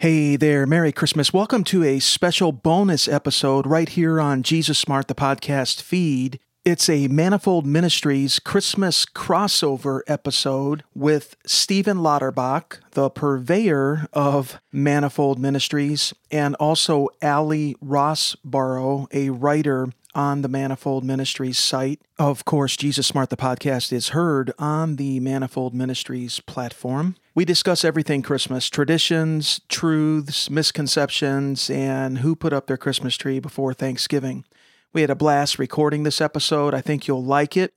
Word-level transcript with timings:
Hey 0.00 0.36
there, 0.36 0.64
Merry 0.64 0.92
Christmas. 0.92 1.30
Welcome 1.30 1.62
to 1.64 1.84
a 1.84 1.98
special 1.98 2.52
bonus 2.52 3.06
episode 3.06 3.66
right 3.66 3.86
here 3.86 4.18
on 4.18 4.42
Jesus 4.42 4.78
Smart, 4.78 5.08
the 5.08 5.14
podcast 5.14 5.82
feed. 5.82 6.40
It's 6.64 6.88
a 6.88 7.06
Manifold 7.08 7.66
Ministries 7.66 8.38
Christmas 8.38 9.04
crossover 9.04 10.00
episode 10.06 10.84
with 10.94 11.36
Stephen 11.44 11.98
Lauterbach, 11.98 12.80
the 12.92 13.10
purveyor 13.10 14.06
of 14.14 14.58
Manifold 14.72 15.38
Ministries, 15.38 16.14
and 16.30 16.54
also 16.54 17.08
Ali 17.22 17.76
Rossborough, 17.84 19.06
a 19.12 19.28
writer 19.28 19.88
on 20.14 20.42
the 20.42 20.48
Manifold 20.48 21.04
Ministries 21.04 21.58
site. 21.58 22.00
Of 22.18 22.44
course, 22.44 22.76
Jesus 22.76 23.06
Smart, 23.06 23.30
the 23.30 23.36
podcast, 23.36 23.92
is 23.92 24.10
heard 24.10 24.52
on 24.58 24.96
the 24.96 25.20
Manifold 25.20 25.74
Ministries 25.74 26.40
platform. 26.40 27.16
We 27.34 27.44
discuss 27.44 27.84
everything 27.84 28.22
Christmas 28.22 28.68
traditions, 28.68 29.60
truths, 29.68 30.50
misconceptions, 30.50 31.70
and 31.70 32.18
who 32.18 32.34
put 32.34 32.52
up 32.52 32.66
their 32.66 32.76
Christmas 32.76 33.16
tree 33.16 33.40
before 33.40 33.72
Thanksgiving. 33.72 34.44
We 34.92 35.02
had 35.02 35.10
a 35.10 35.14
blast 35.14 35.58
recording 35.58 36.02
this 36.02 36.20
episode. 36.20 36.74
I 36.74 36.80
think 36.80 37.06
you'll 37.06 37.24
like 37.24 37.56
it. 37.56 37.72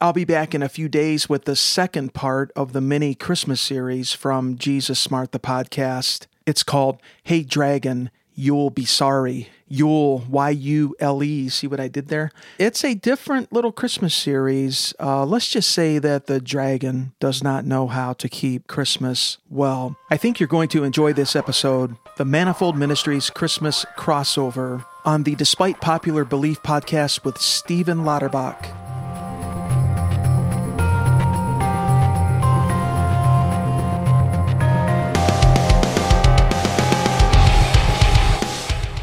I'll 0.00 0.12
be 0.12 0.24
back 0.24 0.54
in 0.54 0.62
a 0.62 0.68
few 0.68 0.88
days 0.88 1.28
with 1.28 1.44
the 1.44 1.56
second 1.56 2.14
part 2.14 2.52
of 2.54 2.72
the 2.72 2.80
mini 2.80 3.16
Christmas 3.16 3.60
series 3.60 4.12
from 4.12 4.56
Jesus 4.56 5.00
Smart, 5.00 5.32
the 5.32 5.40
podcast. 5.40 6.26
It's 6.46 6.62
called 6.62 7.00
Hey 7.24 7.42
Dragon, 7.42 8.10
You'll 8.38 8.70
Be 8.70 8.84
Sorry. 8.84 9.48
Yule, 9.66 10.24
Y 10.30 10.50
U 10.50 10.94
L 11.00 11.22
E. 11.22 11.48
See 11.48 11.66
what 11.66 11.80
I 11.80 11.88
did 11.88 12.08
there? 12.08 12.30
It's 12.58 12.84
a 12.84 12.94
different 12.94 13.52
little 13.52 13.72
Christmas 13.72 14.14
series. 14.14 14.94
Uh, 14.98 15.26
let's 15.26 15.48
just 15.48 15.70
say 15.70 15.98
that 15.98 16.26
the 16.26 16.40
dragon 16.40 17.12
does 17.20 17.42
not 17.42 17.66
know 17.66 17.88
how 17.88 18.12
to 18.14 18.28
keep 18.28 18.66
Christmas 18.66 19.38
well. 19.50 19.96
I 20.08 20.16
think 20.16 20.38
you're 20.38 20.46
going 20.46 20.68
to 20.70 20.84
enjoy 20.84 21.12
this 21.12 21.36
episode, 21.36 21.96
the 22.16 22.24
Manifold 22.24 22.78
Ministries 22.78 23.28
Christmas 23.28 23.84
crossover, 23.98 24.84
on 25.04 25.24
the 25.24 25.34
Despite 25.34 25.80
Popular 25.80 26.24
Belief 26.24 26.62
podcast 26.62 27.24
with 27.24 27.38
Stephen 27.38 28.04
Lauterbach. 28.04 28.87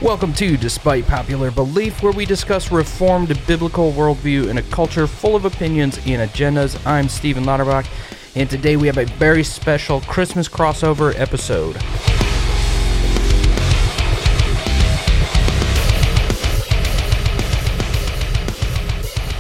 Welcome 0.06 0.34
to 0.34 0.56
Despite 0.56 1.08
Popular 1.08 1.50
Belief, 1.50 2.04
where 2.04 2.12
we 2.12 2.28
discuss 2.28 2.72
reformed 2.72 3.36
biblical 3.48 3.92
worldview 3.92 4.50
in 4.50 4.60
a 4.60 4.62
culture 4.62 5.08
full 5.08 5.36
of 5.36 5.46
opinions 5.46 5.98
and 6.06 6.30
agendas. 6.30 6.80
I'm 6.86 7.10
Stephen 7.10 7.44
Lauterbach, 7.44 7.88
and 8.36 8.48
today 8.48 8.78
we 8.78 8.86
have 8.86 9.00
a 9.00 9.06
very 9.06 9.44
special 9.44 10.02
Christmas 10.02 10.48
crossover 10.48 11.20
episode. 11.20 11.74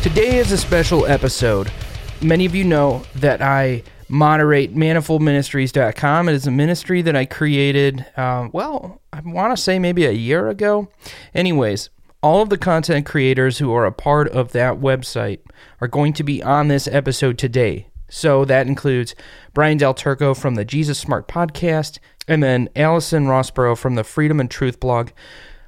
Today 0.01 0.39
is 0.39 0.51
a 0.51 0.57
special 0.57 1.05
episode. 1.05 1.71
Many 2.23 2.45
of 2.47 2.55
you 2.55 2.63
know 2.63 3.03
that 3.13 3.39
I 3.39 3.83
moderate 4.07 4.75
manifoldministries.com. 4.75 6.29
It 6.29 6.33
is 6.33 6.47
a 6.47 6.51
ministry 6.51 7.01
that 7.01 7.15
I 7.15 7.25
created, 7.25 8.05
uh, 8.15 8.49
well, 8.51 9.01
I 9.11 9.21
want 9.21 9.55
to 9.55 9.61
say 9.61 9.79
maybe 9.79 10.05
a 10.05 10.11
year 10.11 10.49
ago. 10.49 10.89
Anyways, 11.33 11.89
all 12.21 12.41
of 12.41 12.49
the 12.49 12.57
content 12.57 13.05
creators 13.05 13.57
who 13.57 13.73
are 13.73 13.85
a 13.85 13.91
part 13.91 14.27
of 14.29 14.51
that 14.51 14.75
website 14.75 15.39
are 15.81 15.87
going 15.87 16.13
to 16.13 16.23
be 16.23 16.41
on 16.41 16.67
this 16.67 16.87
episode 16.87 17.37
today. 17.37 17.87
So 18.09 18.45
that 18.45 18.67
includes 18.67 19.15
Brian 19.53 19.77
Del 19.77 19.93
Turco 19.93 20.33
from 20.33 20.55
the 20.55 20.65
Jesus 20.65 20.97
Smart 20.99 21.27
podcast, 21.27 21.99
and 22.27 22.41
then 22.41 22.69
Allison 22.75 23.25
Rossborough 23.25 23.77
from 23.77 23.95
the 23.95 24.03
Freedom 24.03 24.39
and 24.39 24.49
Truth 24.49 24.79
blog. 24.79 25.09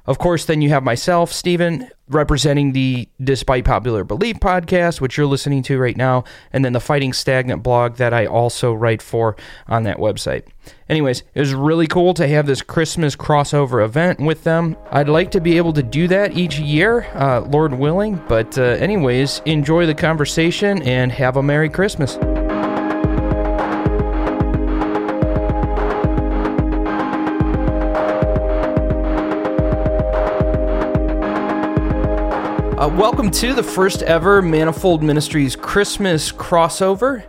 Of 0.08 0.16
course, 0.16 0.46
then 0.46 0.62
you 0.62 0.70
have 0.70 0.82
myself, 0.82 1.30
Stephen, 1.30 1.90
representing 2.08 2.72
the 2.72 3.10
Despite 3.22 3.66
Popular 3.66 4.04
Belief 4.04 4.36
podcast, 4.36 5.02
which 5.02 5.18
you're 5.18 5.26
listening 5.26 5.62
to 5.64 5.78
right 5.78 5.98
now, 5.98 6.24
and 6.50 6.64
then 6.64 6.72
the 6.72 6.80
Fighting 6.80 7.12
Stagnant 7.12 7.62
blog 7.62 7.96
that 7.96 8.14
I 8.14 8.24
also 8.24 8.72
write 8.72 9.02
for 9.02 9.36
on 9.66 9.82
that 9.82 9.98
website. 9.98 10.44
Anyways, 10.88 11.24
it 11.34 11.40
was 11.40 11.52
really 11.52 11.86
cool 11.86 12.14
to 12.14 12.26
have 12.26 12.46
this 12.46 12.62
Christmas 12.62 13.16
crossover 13.16 13.84
event 13.84 14.18
with 14.18 14.44
them. 14.44 14.78
I'd 14.90 15.10
like 15.10 15.30
to 15.32 15.42
be 15.42 15.58
able 15.58 15.74
to 15.74 15.82
do 15.82 16.08
that 16.08 16.38
each 16.38 16.58
year, 16.58 17.02
uh, 17.14 17.40
Lord 17.42 17.74
willing. 17.74 18.18
But, 18.28 18.56
uh, 18.56 18.62
anyways, 18.62 19.42
enjoy 19.44 19.84
the 19.84 19.94
conversation 19.94 20.80
and 20.84 21.12
have 21.12 21.36
a 21.36 21.42
Merry 21.42 21.68
Christmas. 21.68 22.16
Uh, 32.88 32.96
welcome 32.96 33.30
to 33.30 33.52
the 33.52 33.62
first 33.62 34.02
ever 34.02 34.40
Manifold 34.40 35.02
Ministries 35.02 35.54
Christmas 35.54 36.32
crossover. 36.32 37.22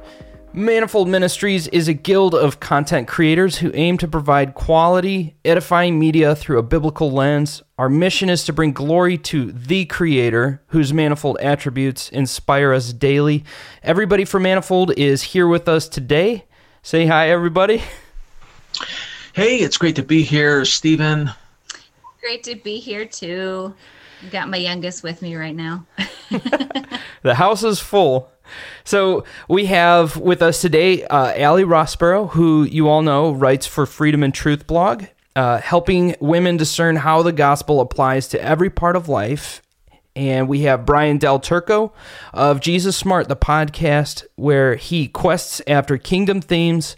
Manifold 0.53 1.09
Ministries 1.09 1.67
is 1.67 1.89
a 1.89 1.93
guild 1.93 2.33
of 2.33 2.61
content 2.61 3.09
creators 3.09 3.57
who 3.57 3.69
aim 3.73 3.97
to 3.97 4.07
provide 4.07 4.53
quality, 4.53 5.35
edifying 5.43 5.99
media 5.99 6.33
through 6.33 6.59
a 6.59 6.63
biblical 6.63 7.11
lens. 7.11 7.61
Our 7.77 7.89
mission 7.89 8.29
is 8.29 8.45
to 8.45 8.53
bring 8.53 8.71
glory 8.71 9.17
to 9.17 9.51
the 9.51 9.83
Creator, 9.85 10.63
whose 10.67 10.93
manifold 10.93 11.37
attributes 11.41 12.07
inspire 12.09 12.71
us 12.71 12.93
daily. 12.93 13.43
Everybody 13.83 14.23
from 14.23 14.43
Manifold 14.43 14.93
is 14.97 15.23
here 15.23 15.47
with 15.47 15.67
us 15.67 15.89
today. 15.89 16.45
Say 16.83 17.05
hi, 17.05 17.29
everybody. 17.29 17.83
Hey, 19.33 19.57
it's 19.57 19.77
great 19.77 19.97
to 19.97 20.03
be 20.03 20.23
here, 20.23 20.63
Stephen. 20.63 21.31
Great 22.21 22.43
to 22.43 22.55
be 22.55 22.79
here 22.79 23.05
too. 23.05 23.73
Got 24.31 24.49
my 24.49 24.57
youngest 24.57 25.03
with 25.03 25.21
me 25.21 25.35
right 25.35 25.55
now. 25.55 25.85
the 27.21 27.35
house 27.35 27.63
is 27.63 27.79
full. 27.79 28.29
So 28.83 29.23
we 29.47 29.65
have 29.65 30.17
with 30.17 30.41
us 30.41 30.61
today 30.61 31.03
uh, 31.05 31.47
Ali 31.47 31.63
Rossborough, 31.63 32.31
who 32.31 32.63
you 32.63 32.89
all 32.89 33.01
know 33.01 33.31
writes 33.31 33.65
for 33.65 33.85
Freedom 33.85 34.23
and 34.23 34.33
Truth 34.33 34.67
blog, 34.67 35.05
uh, 35.35 35.59
helping 35.59 36.15
women 36.19 36.57
discern 36.57 36.97
how 36.97 37.21
the 37.21 37.31
gospel 37.31 37.79
applies 37.79 38.27
to 38.29 38.41
every 38.41 38.69
part 38.69 38.95
of 38.95 39.07
life. 39.07 39.61
And 40.15 40.49
we 40.49 40.61
have 40.61 40.85
Brian 40.85 41.17
Del 41.17 41.39
Turco 41.39 41.93
of 42.33 42.59
Jesus 42.59 42.97
Smart, 42.97 43.29
the 43.29 43.37
podcast, 43.37 44.25
where 44.35 44.75
he 44.75 45.07
quests 45.07 45.61
after 45.65 45.97
kingdom 45.97 46.41
themes, 46.41 46.97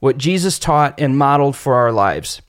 what 0.00 0.18
Jesus 0.18 0.58
taught 0.58 0.98
and 0.98 1.16
modeled 1.16 1.54
for 1.54 1.74
our 1.74 1.92
lives. 1.92 2.42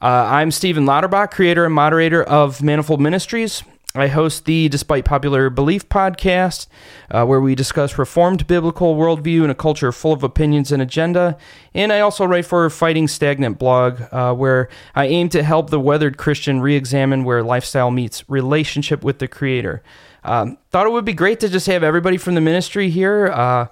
Uh, 0.00 0.28
I'm 0.30 0.52
Stephen 0.52 0.86
Lauterbach, 0.86 1.32
creator 1.32 1.64
and 1.64 1.74
moderator 1.74 2.22
of 2.22 2.62
Manifold 2.62 3.00
Ministries. 3.00 3.64
I 3.96 4.06
host 4.06 4.44
the 4.44 4.68
Despite 4.68 5.04
Popular 5.04 5.50
Belief 5.50 5.88
podcast, 5.88 6.68
uh, 7.10 7.26
where 7.26 7.40
we 7.40 7.56
discuss 7.56 7.98
reformed 7.98 8.46
biblical 8.46 8.94
worldview 8.94 9.42
in 9.42 9.50
a 9.50 9.56
culture 9.56 9.90
full 9.90 10.12
of 10.12 10.22
opinions 10.22 10.70
and 10.70 10.80
agenda. 10.80 11.36
And 11.74 11.92
I 11.92 11.98
also 11.98 12.26
write 12.26 12.46
for 12.46 12.70
Fighting 12.70 13.08
Stagnant 13.08 13.58
blog, 13.58 14.00
uh, 14.12 14.34
where 14.34 14.68
I 14.94 15.06
aim 15.06 15.30
to 15.30 15.42
help 15.42 15.70
the 15.70 15.80
weathered 15.80 16.16
Christian 16.16 16.60
re 16.60 16.76
examine 16.76 17.24
where 17.24 17.42
lifestyle 17.42 17.90
meets 17.90 18.28
relationship 18.30 19.02
with 19.02 19.18
the 19.18 19.26
Creator. 19.26 19.82
Um, 20.22 20.58
thought 20.70 20.86
it 20.86 20.92
would 20.92 21.06
be 21.06 21.12
great 21.12 21.40
to 21.40 21.48
just 21.48 21.66
have 21.66 21.82
everybody 21.82 22.18
from 22.18 22.36
the 22.36 22.40
ministry 22.40 22.88
here 22.88 23.32
uh, 23.34 23.66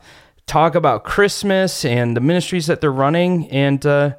talk 0.46 0.74
about 0.74 1.04
Christmas 1.04 1.84
and 1.84 2.16
the 2.16 2.20
ministries 2.20 2.66
that 2.66 2.80
they're 2.80 2.90
running. 2.90 3.48
And 3.50 3.86
uh, 3.86 4.16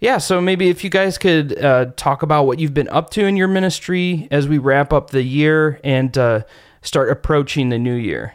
yeah, 0.00 0.16
so 0.16 0.40
maybe 0.40 0.70
if 0.70 0.82
you 0.82 0.88
guys 0.88 1.18
could 1.18 1.62
uh, 1.62 1.86
talk 1.96 2.22
about 2.22 2.46
what 2.46 2.58
you've 2.58 2.72
been 2.72 2.88
up 2.88 3.10
to 3.10 3.26
in 3.26 3.36
your 3.36 3.48
ministry 3.48 4.28
as 4.30 4.48
we 4.48 4.56
wrap 4.56 4.94
up 4.94 5.10
the 5.10 5.22
year 5.22 5.78
and 5.84 6.16
uh, 6.16 6.42
start 6.80 7.10
approaching 7.10 7.68
the 7.68 7.78
new 7.78 7.94
year. 7.94 8.34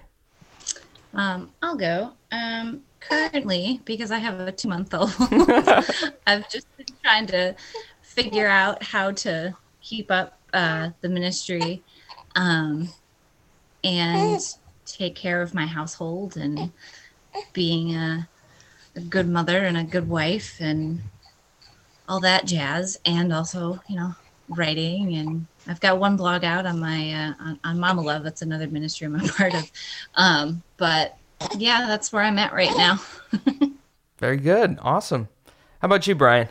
Um, 1.16 1.50
I'll 1.64 1.76
go. 1.76 2.12
Um, 2.32 2.84
currently, 3.00 3.82
because 3.86 4.12
I 4.12 4.20
have 4.20 4.40
a 4.40 4.52
two 4.52 4.68
month 4.68 4.94
old, 4.94 5.12
I've 6.28 6.48
just 6.50 6.68
been 6.78 6.86
trying 7.04 7.26
to 7.28 7.56
figure 8.04 8.48
out 8.48 8.84
how 8.84 9.12
to 9.12 9.56
keep 9.82 10.12
up 10.12 10.38
uh, 10.54 10.92
the 11.02 11.10
ministry 11.10 11.84
um, 12.36 12.90
and 13.84 14.40
take 14.86 15.16
care 15.16 15.42
of 15.42 15.56
my 15.56 15.66
household 15.66 16.38
and 16.38 16.72
being 17.54 17.96
a, 17.96 18.28
a 18.96 19.02
good 19.02 19.28
mother 19.28 19.66
and 19.66 19.78
a 19.78 19.84
good 19.84 20.08
wife 20.08 20.58
and 20.60 21.02
all 22.08 22.20
that 22.22 22.46
jazz, 22.46 23.00
and 23.06 23.34
also 23.34 23.82
you 23.88 23.96
know 23.96 24.16
writing 24.50 25.16
and 25.16 25.48
I've 25.68 25.80
got 25.80 26.00
one 26.00 26.16
blog 26.16 26.44
out 26.44 26.66
on 26.66 26.80
my 26.80 27.12
uh, 27.12 27.34
on, 27.40 27.60
on 27.64 27.80
Mama 27.80 28.02
Love. 28.02 28.24
That's 28.24 28.42
another 28.42 28.68
ministry 28.68 29.06
I'm 29.06 29.16
a 29.16 29.28
part 29.28 29.56
of. 29.56 29.72
Um, 30.16 30.64
but 30.78 31.18
yeah, 31.58 31.86
that's 31.88 32.14
where 32.14 32.24
I'm 32.24 32.40
at 32.40 32.54
right 32.54 32.76
now. 32.78 33.00
Very 34.20 34.38
good, 34.38 34.78
awesome. 34.82 35.28
How 35.82 35.88
about 35.88 36.08
you, 36.08 36.16
Brian? 36.16 36.48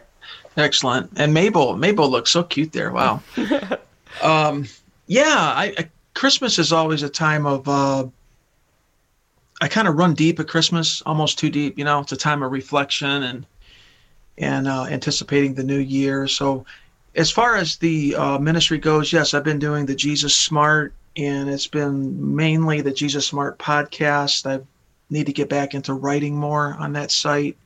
Excellent. 0.56 1.10
And 1.16 1.34
Mabel, 1.34 1.76
Mabel 1.76 2.08
looks 2.08 2.30
so 2.30 2.44
cute 2.44 2.72
there. 2.72 2.92
Wow. 2.92 3.22
um, 4.22 4.66
yeah, 5.06 5.24
I, 5.26 5.74
I, 5.78 5.90
Christmas 6.14 6.58
is 6.58 6.72
always 6.72 7.02
a 7.02 7.08
time 7.08 7.46
of. 7.46 7.68
Uh, 7.68 8.06
I 9.60 9.68
kind 9.68 9.88
of 9.88 9.96
run 9.96 10.14
deep 10.14 10.40
at 10.40 10.48
Christmas, 10.48 11.00
almost 11.02 11.38
too 11.38 11.48
deep. 11.48 11.78
You 11.78 11.84
know, 11.84 12.00
it's 12.00 12.12
a 12.12 12.16
time 12.16 12.42
of 12.42 12.52
reflection 12.52 13.22
and 13.22 13.46
and 14.38 14.66
uh, 14.66 14.84
anticipating 14.84 15.54
the 15.54 15.64
new 15.64 15.78
year. 15.78 16.26
So, 16.26 16.64
as 17.14 17.30
far 17.30 17.56
as 17.56 17.76
the 17.76 18.16
uh, 18.16 18.38
ministry 18.38 18.78
goes, 18.78 19.12
yes, 19.12 19.34
I've 19.34 19.44
been 19.44 19.60
doing 19.60 19.86
the 19.86 19.94
Jesus 19.94 20.34
Smart, 20.34 20.92
and 21.16 21.48
it's 21.48 21.68
been 21.68 22.34
mainly 22.34 22.80
the 22.80 22.92
Jesus 22.92 23.26
Smart 23.26 23.58
podcast. 23.58 24.50
I 24.50 24.64
need 25.10 25.26
to 25.26 25.32
get 25.32 25.48
back 25.48 25.74
into 25.74 25.94
writing 25.94 26.36
more 26.36 26.74
on 26.78 26.92
that 26.94 27.12
site. 27.12 27.56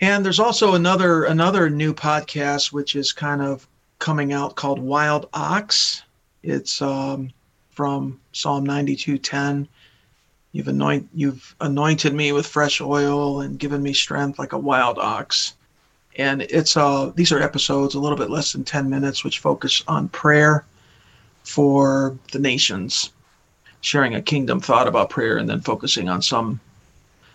And 0.00 0.24
there's 0.24 0.40
also 0.40 0.74
another 0.74 1.24
another 1.24 1.70
new 1.70 1.94
podcast 1.94 2.72
which 2.72 2.96
is 2.96 3.12
kind 3.12 3.40
of 3.40 3.66
coming 3.98 4.32
out 4.32 4.54
called 4.54 4.78
Wild 4.78 5.28
Ox. 5.32 6.02
It's 6.42 6.82
um, 6.82 7.30
from 7.70 8.20
Psalm 8.32 8.66
92:10. 8.66 9.68
You've 10.56 10.68
anoint 10.68 11.10
you've 11.12 11.54
anointed 11.60 12.14
me 12.14 12.32
with 12.32 12.46
fresh 12.46 12.80
oil 12.80 13.42
and 13.42 13.58
given 13.58 13.82
me 13.82 13.92
strength 13.92 14.38
like 14.38 14.54
a 14.54 14.58
wild 14.58 14.98
ox. 14.98 15.52
And 16.16 16.40
it's 16.40 16.78
uh 16.78 17.12
these 17.14 17.30
are 17.30 17.42
episodes 17.42 17.94
a 17.94 18.00
little 18.00 18.16
bit 18.16 18.30
less 18.30 18.52
than 18.52 18.64
10 18.64 18.88
minutes 18.88 19.22
which 19.22 19.40
focus 19.40 19.84
on 19.86 20.08
prayer 20.08 20.64
for 21.42 22.16
the 22.32 22.38
nations, 22.38 23.10
sharing 23.82 24.14
a 24.14 24.22
kingdom 24.22 24.58
thought 24.58 24.88
about 24.88 25.10
prayer 25.10 25.36
and 25.36 25.46
then 25.46 25.60
focusing 25.60 26.08
on 26.08 26.22
some 26.22 26.58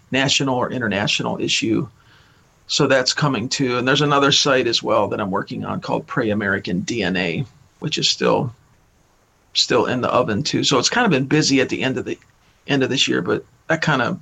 national 0.09 0.55
or 0.55 0.71
international 0.71 1.39
issue. 1.39 1.87
So 2.65 2.87
that's 2.87 3.13
coming 3.13 3.49
too. 3.49 3.77
And 3.77 3.87
there's 3.87 4.01
another 4.01 4.31
site 4.31 4.65
as 4.65 4.81
well 4.81 5.07
that 5.09 5.21
I'm 5.21 5.29
working 5.29 5.63
on 5.63 5.79
called 5.79 6.07
Pray 6.07 6.31
American 6.31 6.81
DNA, 6.81 7.45
which 7.81 7.99
is 7.99 8.09
still 8.09 8.51
still 9.53 9.85
in 9.85 10.01
the 10.01 10.09
oven 10.09 10.41
too. 10.41 10.63
So 10.63 10.79
it's 10.79 10.89
kind 10.89 11.05
of 11.05 11.11
been 11.11 11.27
busy 11.27 11.61
at 11.61 11.69
the 11.69 11.83
end 11.83 11.99
of 11.99 12.05
the 12.05 12.17
end 12.67 12.83
of 12.83 12.89
this 12.89 13.07
year, 13.07 13.21
but 13.21 13.45
that 13.67 13.81
kind 13.81 14.01
of 14.01 14.19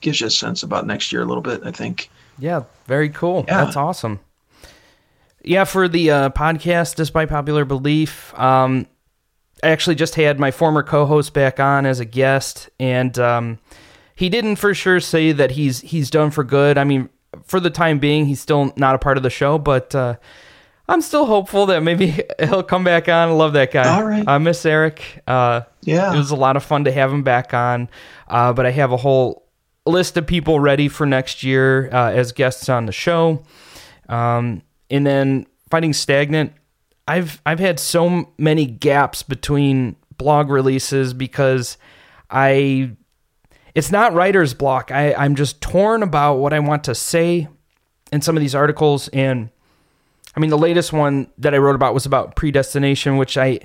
gives 0.00 0.20
you 0.20 0.26
a 0.26 0.30
sense 0.30 0.62
about 0.62 0.86
next 0.86 1.12
year 1.12 1.22
a 1.22 1.24
little 1.24 1.42
bit, 1.42 1.62
I 1.64 1.70
think. 1.70 2.10
Yeah, 2.38 2.64
very 2.86 3.10
cool. 3.10 3.44
Yeah. 3.46 3.64
That's 3.64 3.76
awesome. 3.76 4.20
Yeah, 5.42 5.64
for 5.64 5.88
the 5.88 6.10
uh, 6.10 6.30
podcast, 6.30 6.96
despite 6.96 7.28
popular 7.28 7.64
belief, 7.64 8.38
um, 8.38 8.86
I 9.62 9.68
actually 9.68 9.96
just 9.96 10.14
had 10.14 10.38
my 10.38 10.50
former 10.50 10.82
co-host 10.82 11.32
back 11.32 11.58
on 11.60 11.86
as 11.86 12.00
a 12.00 12.04
guest, 12.04 12.68
and 12.78 13.18
um, 13.18 13.58
he 14.14 14.28
didn't 14.28 14.56
for 14.56 14.74
sure 14.74 15.00
say 15.00 15.32
that 15.32 15.52
he's 15.52 15.80
he's 15.80 16.10
done 16.10 16.30
for 16.30 16.44
good. 16.44 16.76
I 16.76 16.84
mean, 16.84 17.08
for 17.44 17.60
the 17.60 17.70
time 17.70 17.98
being, 17.98 18.26
he's 18.26 18.40
still 18.40 18.72
not 18.76 18.94
a 18.94 18.98
part 18.98 19.16
of 19.16 19.22
the 19.22 19.30
show, 19.30 19.58
but 19.58 19.94
uh, 19.94 20.16
I'm 20.90 21.00
still 21.02 21.24
hopeful 21.24 21.66
that 21.66 21.82
maybe 21.82 22.20
he'll 22.40 22.62
come 22.64 22.82
back 22.84 23.08
on. 23.08 23.28
I 23.28 23.32
love 23.32 23.52
that 23.54 23.70
guy. 23.72 23.96
All 23.96 24.04
right. 24.04 24.24
I 24.26 24.38
miss 24.38 24.66
Eric. 24.66 25.22
Uh, 25.26 25.62
Yeah. 25.82 26.12
it 26.12 26.16
was 26.18 26.30
a 26.32 26.36
lot 26.36 26.56
of 26.56 26.64
fun 26.64 26.84
to 26.84 26.92
have 26.92 27.12
him 27.12 27.22
back 27.22 27.54
on. 27.54 27.88
Uh, 28.28 28.52
but 28.52 28.66
I 28.66 28.70
have 28.72 28.90
a 28.92 28.96
whole 28.96 29.46
list 29.86 30.16
of 30.16 30.26
people 30.26 30.58
ready 30.60 30.88
for 30.88 31.06
next 31.06 31.42
year 31.42 31.88
uh, 31.92 32.10
as 32.10 32.32
guests 32.32 32.68
on 32.68 32.86
the 32.86 32.92
show. 32.92 33.42
Um, 34.08 34.62
and 34.90 35.06
then 35.06 35.46
fighting 35.70 35.92
stagnant. 35.92 36.52
I've 37.06 37.40
I've 37.46 37.60
had 37.60 37.78
so 37.80 38.32
many 38.38 38.66
gaps 38.66 39.22
between 39.22 39.96
blog 40.16 40.50
releases 40.50 41.14
because 41.14 41.76
I 42.30 42.92
it's 43.74 43.90
not 43.92 44.12
writer's 44.14 44.54
block. 44.54 44.90
I, 44.90 45.14
I'm 45.14 45.34
just 45.36 45.60
torn 45.60 46.02
about 46.02 46.34
what 46.36 46.52
I 46.52 46.58
want 46.58 46.84
to 46.84 46.94
say 46.94 47.48
in 48.12 48.20
some 48.20 48.36
of 48.36 48.40
these 48.40 48.54
articles. 48.54 49.08
And 49.08 49.50
I 50.36 50.40
mean, 50.40 50.50
the 50.50 50.58
latest 50.58 50.92
one 50.92 51.28
that 51.38 51.54
I 51.54 51.58
wrote 51.58 51.74
about 51.74 51.94
was 51.94 52.06
about 52.06 52.36
predestination, 52.36 53.16
which 53.16 53.36
I, 53.36 53.60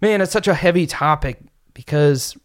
man, 0.00 0.20
it's 0.20 0.32
such 0.32 0.48
a 0.48 0.54
heavy 0.54 0.86
topic 0.86 1.40
because 1.74 2.36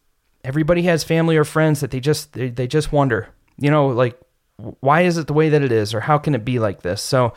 everybody 0.44 0.84
has 0.84 1.04
family 1.04 1.36
or 1.36 1.44
friends 1.44 1.82
that 1.82 1.92
they 1.92 2.00
just, 2.00 2.34
they, 2.34 2.50
they 2.50 2.68
just 2.68 2.92
wonder, 2.92 3.30
you 3.58 3.70
know, 3.70 3.88
like, 3.88 4.18
why 4.80 5.02
is 5.02 5.18
it 5.18 5.28
the 5.28 5.34
way 5.34 5.50
that 5.50 5.62
it 5.62 5.72
is? 5.72 5.94
Or 5.94 6.00
how 6.00 6.18
can 6.18 6.34
it 6.34 6.46
be 6.46 6.60
like 6.60 6.82
this? 6.82 7.02
So 7.02 7.34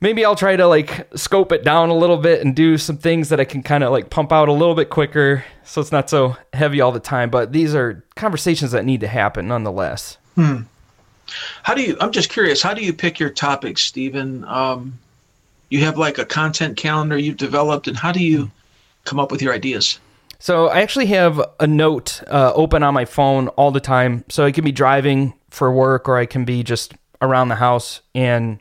maybe 0.00 0.24
I'll 0.24 0.36
try 0.36 0.56
to 0.56 0.66
like 0.66 1.08
scope 1.14 1.52
it 1.52 1.64
down 1.64 1.90
a 1.90 1.94
little 1.94 2.16
bit 2.16 2.44
and 2.44 2.54
do 2.54 2.78
some 2.78 2.96
things 2.96 3.28
that 3.28 3.40
I 3.40 3.44
can 3.44 3.62
kind 3.62 3.84
of 3.84 3.90
like 3.90 4.10
pump 4.10 4.32
out 4.32 4.48
a 4.48 4.52
little 4.52 4.74
bit 4.74 4.90
quicker 4.90 5.44
so 5.64 5.80
it's 5.80 5.92
not 5.92 6.08
so 6.08 6.36
heavy 6.52 6.80
all 6.80 6.92
the 6.92 7.00
time. 7.00 7.30
But 7.30 7.52
these 7.52 7.74
are 7.74 8.04
conversations 8.16 8.70
that 8.72 8.84
need 8.84 9.00
to 9.00 9.08
happen 9.08 9.48
nonetheless. 9.48 10.18
Hmm. 10.34 10.62
How 11.62 11.74
do 11.74 11.82
you? 11.82 11.96
I'm 12.00 12.12
just 12.12 12.30
curious. 12.30 12.62
How 12.62 12.74
do 12.74 12.84
you 12.84 12.92
pick 12.92 13.18
your 13.18 13.30
topics, 13.30 13.82
Stephen? 13.82 14.44
Um, 14.44 14.98
you 15.70 15.84
have 15.84 15.98
like 15.98 16.18
a 16.18 16.24
content 16.24 16.76
calendar 16.76 17.18
you've 17.18 17.36
developed, 17.36 17.88
and 17.88 17.96
how 17.96 18.12
do 18.12 18.22
you 18.22 18.50
come 19.04 19.20
up 19.20 19.30
with 19.30 19.42
your 19.42 19.52
ideas? 19.52 19.98
So 20.38 20.68
I 20.68 20.80
actually 20.80 21.06
have 21.06 21.40
a 21.58 21.66
note 21.66 22.22
uh, 22.28 22.52
open 22.54 22.82
on 22.82 22.94
my 22.94 23.04
phone 23.04 23.48
all 23.48 23.70
the 23.70 23.80
time, 23.80 24.24
so 24.28 24.44
I 24.44 24.52
can 24.52 24.64
be 24.64 24.72
driving 24.72 25.34
for 25.50 25.72
work 25.72 26.08
or 26.08 26.16
I 26.16 26.26
can 26.26 26.44
be 26.44 26.62
just 26.62 26.94
around 27.20 27.48
the 27.48 27.56
house. 27.56 28.00
And 28.14 28.60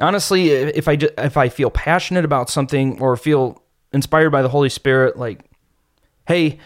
honestly, 0.00 0.50
if 0.50 0.88
I 0.88 0.96
ju- 0.96 1.10
if 1.16 1.36
I 1.36 1.48
feel 1.48 1.70
passionate 1.70 2.24
about 2.24 2.50
something 2.50 3.00
or 3.00 3.16
feel 3.16 3.62
inspired 3.92 4.30
by 4.30 4.42
the 4.42 4.48
Holy 4.48 4.68
Spirit, 4.68 5.16
like, 5.16 5.44
hey, 6.26 6.58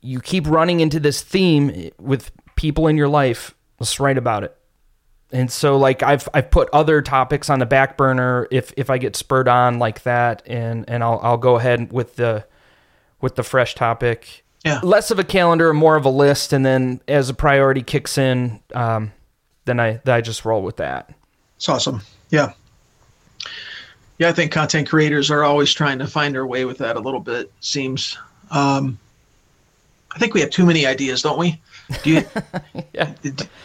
you 0.00 0.20
keep 0.20 0.46
running 0.46 0.80
into 0.80 1.00
this 1.00 1.22
theme 1.22 1.90
with 1.98 2.30
people 2.54 2.86
in 2.86 2.96
your 2.96 3.08
life, 3.08 3.54
let's 3.82 3.98
write 3.98 4.16
about 4.16 4.44
it. 4.44 4.56
And 5.32 5.50
so 5.50 5.76
like 5.76 6.04
I've 6.04 6.28
I've 6.32 6.50
put 6.52 6.68
other 6.72 7.02
topics 7.02 7.50
on 7.50 7.58
the 7.58 7.66
back 7.66 7.96
burner 7.96 8.46
if 8.52 8.72
if 8.76 8.90
I 8.90 8.98
get 8.98 9.16
spurred 9.16 9.48
on 9.48 9.80
like 9.80 10.04
that 10.04 10.42
and 10.46 10.84
and 10.88 11.02
I'll 11.02 11.18
I'll 11.20 11.36
go 11.36 11.56
ahead 11.56 11.92
with 11.92 12.14
the 12.14 12.44
with 13.20 13.34
the 13.34 13.42
fresh 13.42 13.74
topic. 13.74 14.44
Yeah. 14.64 14.78
Less 14.84 15.10
of 15.10 15.18
a 15.18 15.24
calendar, 15.24 15.74
more 15.74 15.96
of 15.96 16.04
a 16.04 16.10
list, 16.10 16.52
and 16.52 16.64
then 16.64 17.00
as 17.08 17.28
a 17.28 17.34
priority 17.34 17.82
kicks 17.82 18.16
in, 18.16 18.60
um, 18.74 19.10
then 19.64 19.80
I 19.80 20.00
then 20.04 20.14
I 20.14 20.20
just 20.20 20.44
roll 20.44 20.62
with 20.62 20.76
that. 20.76 21.12
It's 21.56 21.68
awesome. 21.68 22.02
Yeah. 22.30 22.52
Yeah, 24.18 24.28
I 24.28 24.32
think 24.32 24.52
content 24.52 24.88
creators 24.88 25.28
are 25.32 25.42
always 25.42 25.72
trying 25.72 25.98
to 25.98 26.06
find 26.06 26.32
their 26.32 26.46
way 26.46 26.64
with 26.64 26.78
that 26.78 26.96
a 26.96 27.00
little 27.00 27.18
bit. 27.18 27.50
Seems. 27.60 28.16
Um, 28.52 28.98
I 30.12 30.18
think 30.18 30.34
we 30.34 30.40
have 30.40 30.50
too 30.50 30.66
many 30.66 30.86
ideas, 30.86 31.22
don't 31.22 31.38
we? 31.38 31.60
Do 32.02 32.10
you 32.10 32.24
Yeah. 32.92 33.12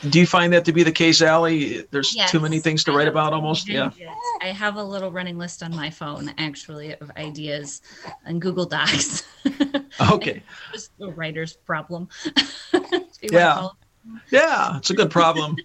do 0.09 0.19
you 0.19 0.25
find 0.25 0.51
that 0.53 0.65
to 0.65 0.71
be 0.73 0.83
the 0.83 0.91
case, 0.91 1.21
Allie? 1.21 1.85
There's 1.91 2.15
Yes. 2.15 2.31
too 2.31 2.39
many 2.39 2.59
things 2.59 2.83
to 2.85 2.91
write 2.91 3.07
about, 3.07 3.33
almost. 3.33 3.67
Yeah. 3.67 3.91
I 4.41 4.47
have 4.47 4.75
a 4.75 4.83
little 4.83 5.11
running 5.11 5.37
list 5.37 5.63
on 5.63 5.75
my 5.75 5.89
phone 5.89 6.33
actually 6.37 6.93
of 6.95 7.11
ideas 7.17 7.81
and 8.25 8.41
Google 8.41 8.65
Docs. 8.65 9.23
Okay. 10.11 10.43
Just 10.73 10.91
a 11.01 11.07
writer's 11.09 11.53
problem. 11.53 12.07
If 12.73 13.23
you 13.23 13.29
wanna 13.31 13.73
Yeah. 14.03 14.19
Yeah, 14.29 14.77
it's 14.77 14.91
a 14.91 14.93
good 14.93 15.09
problem. 15.09 15.55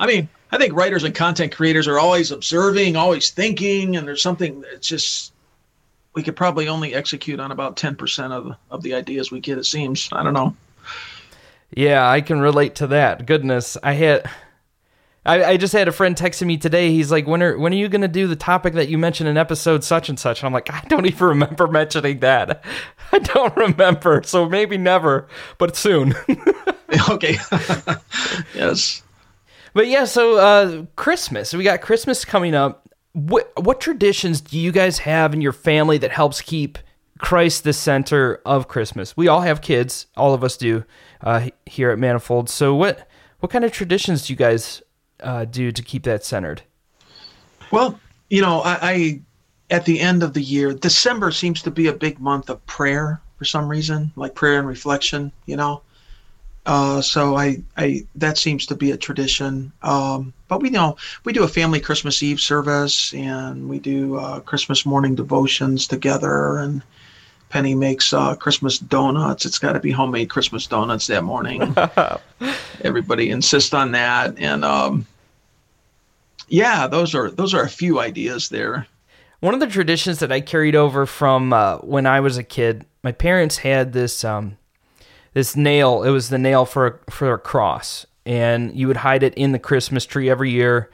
I 0.00 0.06
mean, 0.06 0.28
I 0.50 0.56
think 0.58 0.72
writers 0.74 1.04
and 1.04 1.14
content 1.14 1.54
creators 1.54 1.86
are 1.86 1.98
always 1.98 2.30
observing, 2.32 2.96
always 2.96 3.30
thinking, 3.30 3.96
and 3.96 4.08
there's 4.08 4.22
something 4.22 4.62
that's 4.62 4.88
just 4.88 5.32
we 6.14 6.22
could 6.22 6.34
probably 6.36 6.68
only 6.68 6.94
execute 6.94 7.38
on 7.38 7.52
about 7.52 7.76
10% 7.76 8.32
of 8.32 8.56
of 8.70 8.82
the 8.82 8.94
ideas 8.94 9.30
we 9.30 9.40
get 9.40 9.58
it 9.58 9.66
seems. 9.66 10.08
I 10.12 10.22
don't 10.22 10.32
know. 10.34 10.56
Yeah, 11.74 12.08
I 12.08 12.20
can 12.20 12.40
relate 12.40 12.76
to 12.76 12.88
that. 12.88 13.26
Goodness, 13.26 13.76
I 13.82 13.92
had. 13.92 14.30
I, 15.24 15.42
I 15.42 15.56
just 15.56 15.72
had 15.72 15.88
a 15.88 15.92
friend 15.92 16.14
texting 16.14 16.46
me 16.46 16.56
today. 16.56 16.90
He's 16.92 17.10
like, 17.10 17.26
"When 17.26 17.42
are 17.42 17.58
when 17.58 17.72
are 17.72 17.76
you 17.76 17.88
going 17.88 18.02
to 18.02 18.08
do 18.08 18.28
the 18.28 18.36
topic 18.36 18.74
that 18.74 18.88
you 18.88 18.96
mentioned 18.96 19.28
in 19.28 19.36
episode 19.36 19.82
such 19.82 20.08
and 20.08 20.18
such?" 20.18 20.40
And 20.40 20.46
I'm 20.46 20.52
like, 20.52 20.72
"I 20.72 20.80
don't 20.88 21.06
even 21.06 21.26
remember 21.26 21.66
mentioning 21.66 22.20
that. 22.20 22.64
I 23.12 23.18
don't 23.18 23.56
remember. 23.56 24.22
So 24.24 24.48
maybe 24.48 24.78
never, 24.78 25.26
but 25.58 25.76
soon." 25.76 26.14
okay. 27.10 27.36
yes. 28.54 29.02
But 29.74 29.88
yeah, 29.88 30.04
so 30.04 30.38
uh, 30.38 30.84
Christmas. 30.94 31.52
We 31.52 31.64
got 31.64 31.80
Christmas 31.80 32.24
coming 32.24 32.54
up. 32.54 32.88
What 33.12 33.50
what 33.62 33.80
traditions 33.80 34.40
do 34.40 34.58
you 34.58 34.70
guys 34.70 34.98
have 34.98 35.34
in 35.34 35.40
your 35.40 35.52
family 35.52 35.98
that 35.98 36.12
helps 36.12 36.40
keep 36.40 36.78
Christ 37.18 37.64
the 37.64 37.72
center 37.72 38.40
of 38.46 38.68
Christmas? 38.68 39.16
We 39.16 39.26
all 39.26 39.40
have 39.40 39.60
kids. 39.60 40.06
All 40.16 40.34
of 40.34 40.44
us 40.44 40.56
do 40.56 40.84
uh, 41.22 41.48
here 41.66 41.90
at 41.90 41.98
Manifold. 41.98 42.48
So 42.48 42.74
what 42.74 43.08
what 43.40 43.52
kind 43.52 43.64
of 43.64 43.72
traditions 43.72 44.26
do 44.26 44.32
you 44.32 44.36
guys 44.36 44.82
uh, 45.20 45.44
do 45.44 45.72
to 45.72 45.82
keep 45.82 46.04
that 46.04 46.24
centered? 46.24 46.62
Well, 47.70 47.98
you 48.30 48.42
know, 48.42 48.60
I, 48.60 48.78
I 48.82 49.20
at 49.70 49.84
the 49.84 50.00
end 50.00 50.22
of 50.22 50.34
the 50.34 50.42
year, 50.42 50.72
December 50.72 51.30
seems 51.30 51.62
to 51.62 51.70
be 51.70 51.88
a 51.88 51.92
big 51.92 52.18
month 52.18 52.48
of 52.48 52.64
prayer 52.66 53.20
for 53.36 53.44
some 53.44 53.68
reason, 53.68 54.12
like 54.16 54.34
prayer 54.34 54.58
and 54.58 54.68
reflection. 54.68 55.32
You 55.46 55.56
know, 55.56 55.82
uh, 56.66 57.00
so 57.00 57.36
I, 57.36 57.62
I 57.76 58.06
that 58.16 58.38
seems 58.38 58.66
to 58.66 58.74
be 58.74 58.90
a 58.90 58.96
tradition. 58.96 59.72
Um, 59.82 60.32
but 60.48 60.60
we 60.60 60.70
know 60.70 60.96
we 61.24 61.32
do 61.32 61.44
a 61.44 61.48
family 61.48 61.80
Christmas 61.80 62.22
Eve 62.22 62.40
service, 62.40 63.14
and 63.14 63.68
we 63.68 63.78
do 63.78 64.16
uh, 64.16 64.40
Christmas 64.40 64.86
morning 64.86 65.14
devotions 65.14 65.86
together, 65.86 66.58
and 66.58 66.82
Penny 67.48 67.74
makes 67.74 68.12
uh, 68.12 68.34
Christmas 68.34 68.78
donuts. 68.78 69.46
It's 69.46 69.58
got 69.58 69.72
to 69.72 69.80
be 69.80 69.90
homemade 69.90 70.30
Christmas 70.30 70.66
donuts 70.66 71.06
that 71.06 71.22
morning. 71.22 71.74
Everybody 72.82 73.30
insists 73.30 73.72
on 73.72 73.92
that, 73.92 74.38
and 74.38 74.64
um, 74.64 75.06
yeah, 76.48 76.86
those 76.86 77.14
are 77.14 77.30
those 77.30 77.54
are 77.54 77.62
a 77.62 77.68
few 77.68 78.00
ideas 78.00 78.48
there. 78.48 78.86
One 79.40 79.54
of 79.54 79.60
the 79.60 79.66
traditions 79.66 80.18
that 80.20 80.32
I 80.32 80.40
carried 80.40 80.74
over 80.74 81.06
from 81.06 81.52
uh, 81.52 81.78
when 81.78 82.06
I 82.06 82.20
was 82.20 82.38
a 82.38 82.42
kid, 82.42 82.84
my 83.02 83.12
parents 83.12 83.58
had 83.58 83.92
this 83.92 84.24
um, 84.24 84.56
this 85.34 85.54
nail. 85.54 86.02
It 86.02 86.10
was 86.10 86.30
the 86.30 86.38
nail 86.38 86.64
for 86.64 86.86
a, 86.86 87.10
for 87.10 87.32
a 87.32 87.38
cross, 87.38 88.06
and 88.24 88.74
you 88.76 88.88
would 88.88 88.96
hide 88.96 89.22
it 89.22 89.34
in 89.34 89.52
the 89.52 89.58
Christmas 89.58 90.06
tree 90.06 90.30
every 90.30 90.50
year, 90.50 90.90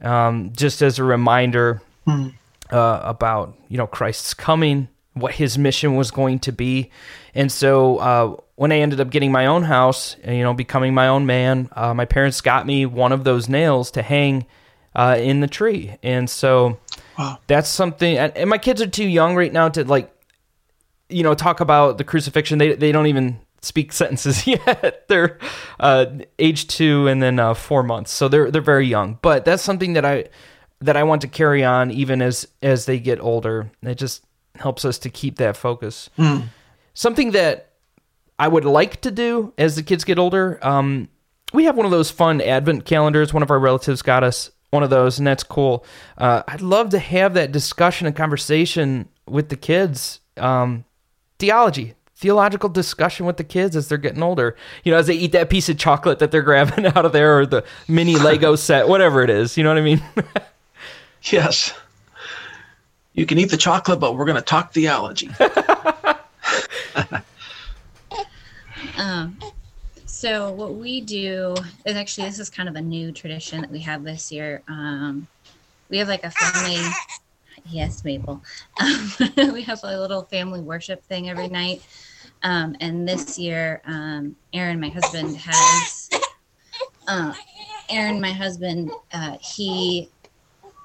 um, 0.00 0.52
just 0.54 0.80
as 0.80 0.98
a 0.98 1.04
reminder 1.04 1.82
uh, 2.06 3.00
about 3.02 3.56
you 3.68 3.76
know 3.76 3.86
Christ's 3.86 4.34
coming, 4.34 4.88
what 5.14 5.32
His 5.34 5.58
mission 5.58 5.96
was 5.96 6.10
going 6.10 6.38
to 6.40 6.52
be, 6.52 6.90
and 7.34 7.50
so 7.50 7.98
uh, 7.98 8.36
when 8.56 8.72
I 8.72 8.78
ended 8.78 9.00
up 9.00 9.10
getting 9.10 9.32
my 9.32 9.46
own 9.46 9.62
house, 9.64 10.16
you 10.26 10.42
know, 10.42 10.54
becoming 10.54 10.94
my 10.94 11.08
own 11.08 11.26
man, 11.26 11.68
uh, 11.72 11.92
my 11.94 12.04
parents 12.04 12.40
got 12.40 12.66
me 12.66 12.86
one 12.86 13.12
of 13.12 13.24
those 13.24 13.48
nails 13.48 13.90
to 13.92 14.02
hang 14.02 14.46
uh, 14.94 15.16
in 15.18 15.40
the 15.40 15.48
tree, 15.48 15.96
and 16.02 16.28
so 16.30 16.78
Wow. 17.18 17.38
that's 17.46 17.68
something. 17.68 18.16
And 18.16 18.48
my 18.48 18.58
kids 18.58 18.80
are 18.80 18.86
too 18.86 19.06
young 19.06 19.34
right 19.36 19.52
now 19.52 19.68
to 19.70 19.84
like, 19.84 20.10
you 21.08 21.22
know, 21.22 21.34
talk 21.34 21.60
about 21.60 21.98
the 21.98 22.04
crucifixion. 22.04 22.58
They 22.58 22.74
they 22.74 22.92
don't 22.92 23.06
even 23.06 23.38
speak 23.60 23.92
sentences 24.00 24.46
yet. 24.46 25.04
they're 25.08 25.38
uh, 25.78 26.06
age 26.38 26.66
two 26.68 27.06
and 27.08 27.22
then 27.22 27.38
uh, 27.38 27.54
four 27.54 27.82
months, 27.82 28.10
so 28.12 28.28
they're 28.28 28.50
they're 28.50 28.62
very 28.62 28.86
young. 28.86 29.18
But 29.20 29.44
that's 29.44 29.62
something 29.62 29.92
that 29.92 30.04
I 30.04 30.28
that 30.80 30.96
I 30.96 31.02
want 31.04 31.20
to 31.22 31.28
carry 31.28 31.62
on 31.64 31.90
even 31.90 32.22
as 32.22 32.48
as 32.62 32.86
they 32.86 32.98
get 32.98 33.20
older. 33.20 33.70
It 33.82 33.96
just 33.96 34.24
helps 34.56 34.84
us 34.84 34.98
to 34.98 35.10
keep 35.10 35.36
that 35.36 35.56
focus. 35.56 36.10
Something 36.94 37.30
that 37.32 37.70
I 38.38 38.48
would 38.48 38.64
like 38.64 39.00
to 39.02 39.10
do 39.10 39.52
as 39.56 39.76
the 39.76 39.82
kids 39.82 40.04
get 40.04 40.18
older. 40.18 40.58
Um, 40.62 41.08
we 41.52 41.64
have 41.64 41.76
one 41.76 41.86
of 41.86 41.92
those 41.92 42.10
fun 42.10 42.40
advent 42.40 42.84
calendars. 42.84 43.32
One 43.32 43.42
of 43.42 43.50
our 43.50 43.58
relatives 43.58 44.02
got 44.02 44.24
us 44.24 44.50
one 44.70 44.82
of 44.82 44.90
those, 44.90 45.18
and 45.18 45.26
that's 45.26 45.44
cool. 45.44 45.84
Uh, 46.16 46.42
I'd 46.48 46.62
love 46.62 46.90
to 46.90 46.98
have 46.98 47.34
that 47.34 47.52
discussion 47.52 48.06
and 48.06 48.16
conversation 48.16 49.08
with 49.26 49.50
the 49.50 49.56
kids. 49.56 50.20
Um, 50.38 50.84
theology, 51.38 51.94
theological 52.16 52.70
discussion 52.70 53.26
with 53.26 53.36
the 53.36 53.44
kids 53.44 53.76
as 53.76 53.88
they're 53.88 53.98
getting 53.98 54.22
older. 54.22 54.56
You 54.82 54.92
know, 54.92 54.98
as 54.98 55.08
they 55.08 55.14
eat 55.14 55.32
that 55.32 55.50
piece 55.50 55.68
of 55.68 55.76
chocolate 55.76 56.20
that 56.20 56.30
they're 56.30 56.42
grabbing 56.50 56.86
out 56.86 57.04
of 57.04 57.12
there, 57.12 57.38
or 57.38 57.46
the 57.46 57.64
mini 57.86 58.16
Lego 58.16 58.56
set, 58.56 58.88
whatever 58.88 59.22
it 59.22 59.30
is. 59.30 59.56
You 59.58 59.64
know 59.64 59.70
what 59.70 59.78
I 59.78 59.82
mean? 59.82 60.02
Yes. 61.30 61.72
You 63.14 63.26
can 63.26 63.38
eat 63.38 63.50
the 63.50 63.56
chocolate, 63.56 64.00
but 64.00 64.16
we're 64.16 64.24
going 64.24 64.36
to 64.36 64.42
talk 64.42 64.72
theology. 64.72 65.30
Um, 68.98 69.38
so 70.06 70.52
what 70.52 70.74
we 70.74 71.00
do 71.00 71.54
is 71.84 71.96
actually 71.96 72.28
this 72.28 72.38
is 72.38 72.50
kind 72.50 72.68
of 72.68 72.76
a 72.76 72.80
new 72.80 73.10
tradition 73.10 73.60
that 73.60 73.70
we 73.70 73.80
have 73.80 74.04
this 74.04 74.30
year. 74.30 74.62
Um, 74.68 75.26
we 75.88 75.98
have 75.98 76.08
like 76.08 76.24
a 76.24 76.30
family. 76.30 76.80
Yes, 77.66 78.04
Mabel. 78.04 78.42
Um, 78.80 79.12
we 79.52 79.62
have 79.62 79.80
a 79.82 79.98
little 79.98 80.22
family 80.22 80.60
worship 80.60 81.02
thing 81.04 81.28
every 81.28 81.48
night. 81.48 81.82
Um, 82.42 82.76
and 82.80 83.08
this 83.08 83.38
year, 83.38 83.82
um, 83.86 84.36
Aaron, 84.52 84.80
my 84.80 84.88
husband, 84.88 85.36
has. 85.36 86.10
Uh, 87.08 87.34
Aaron, 87.90 88.20
my 88.20 88.32
husband, 88.32 88.90
uh, 89.12 89.36
he 89.40 90.08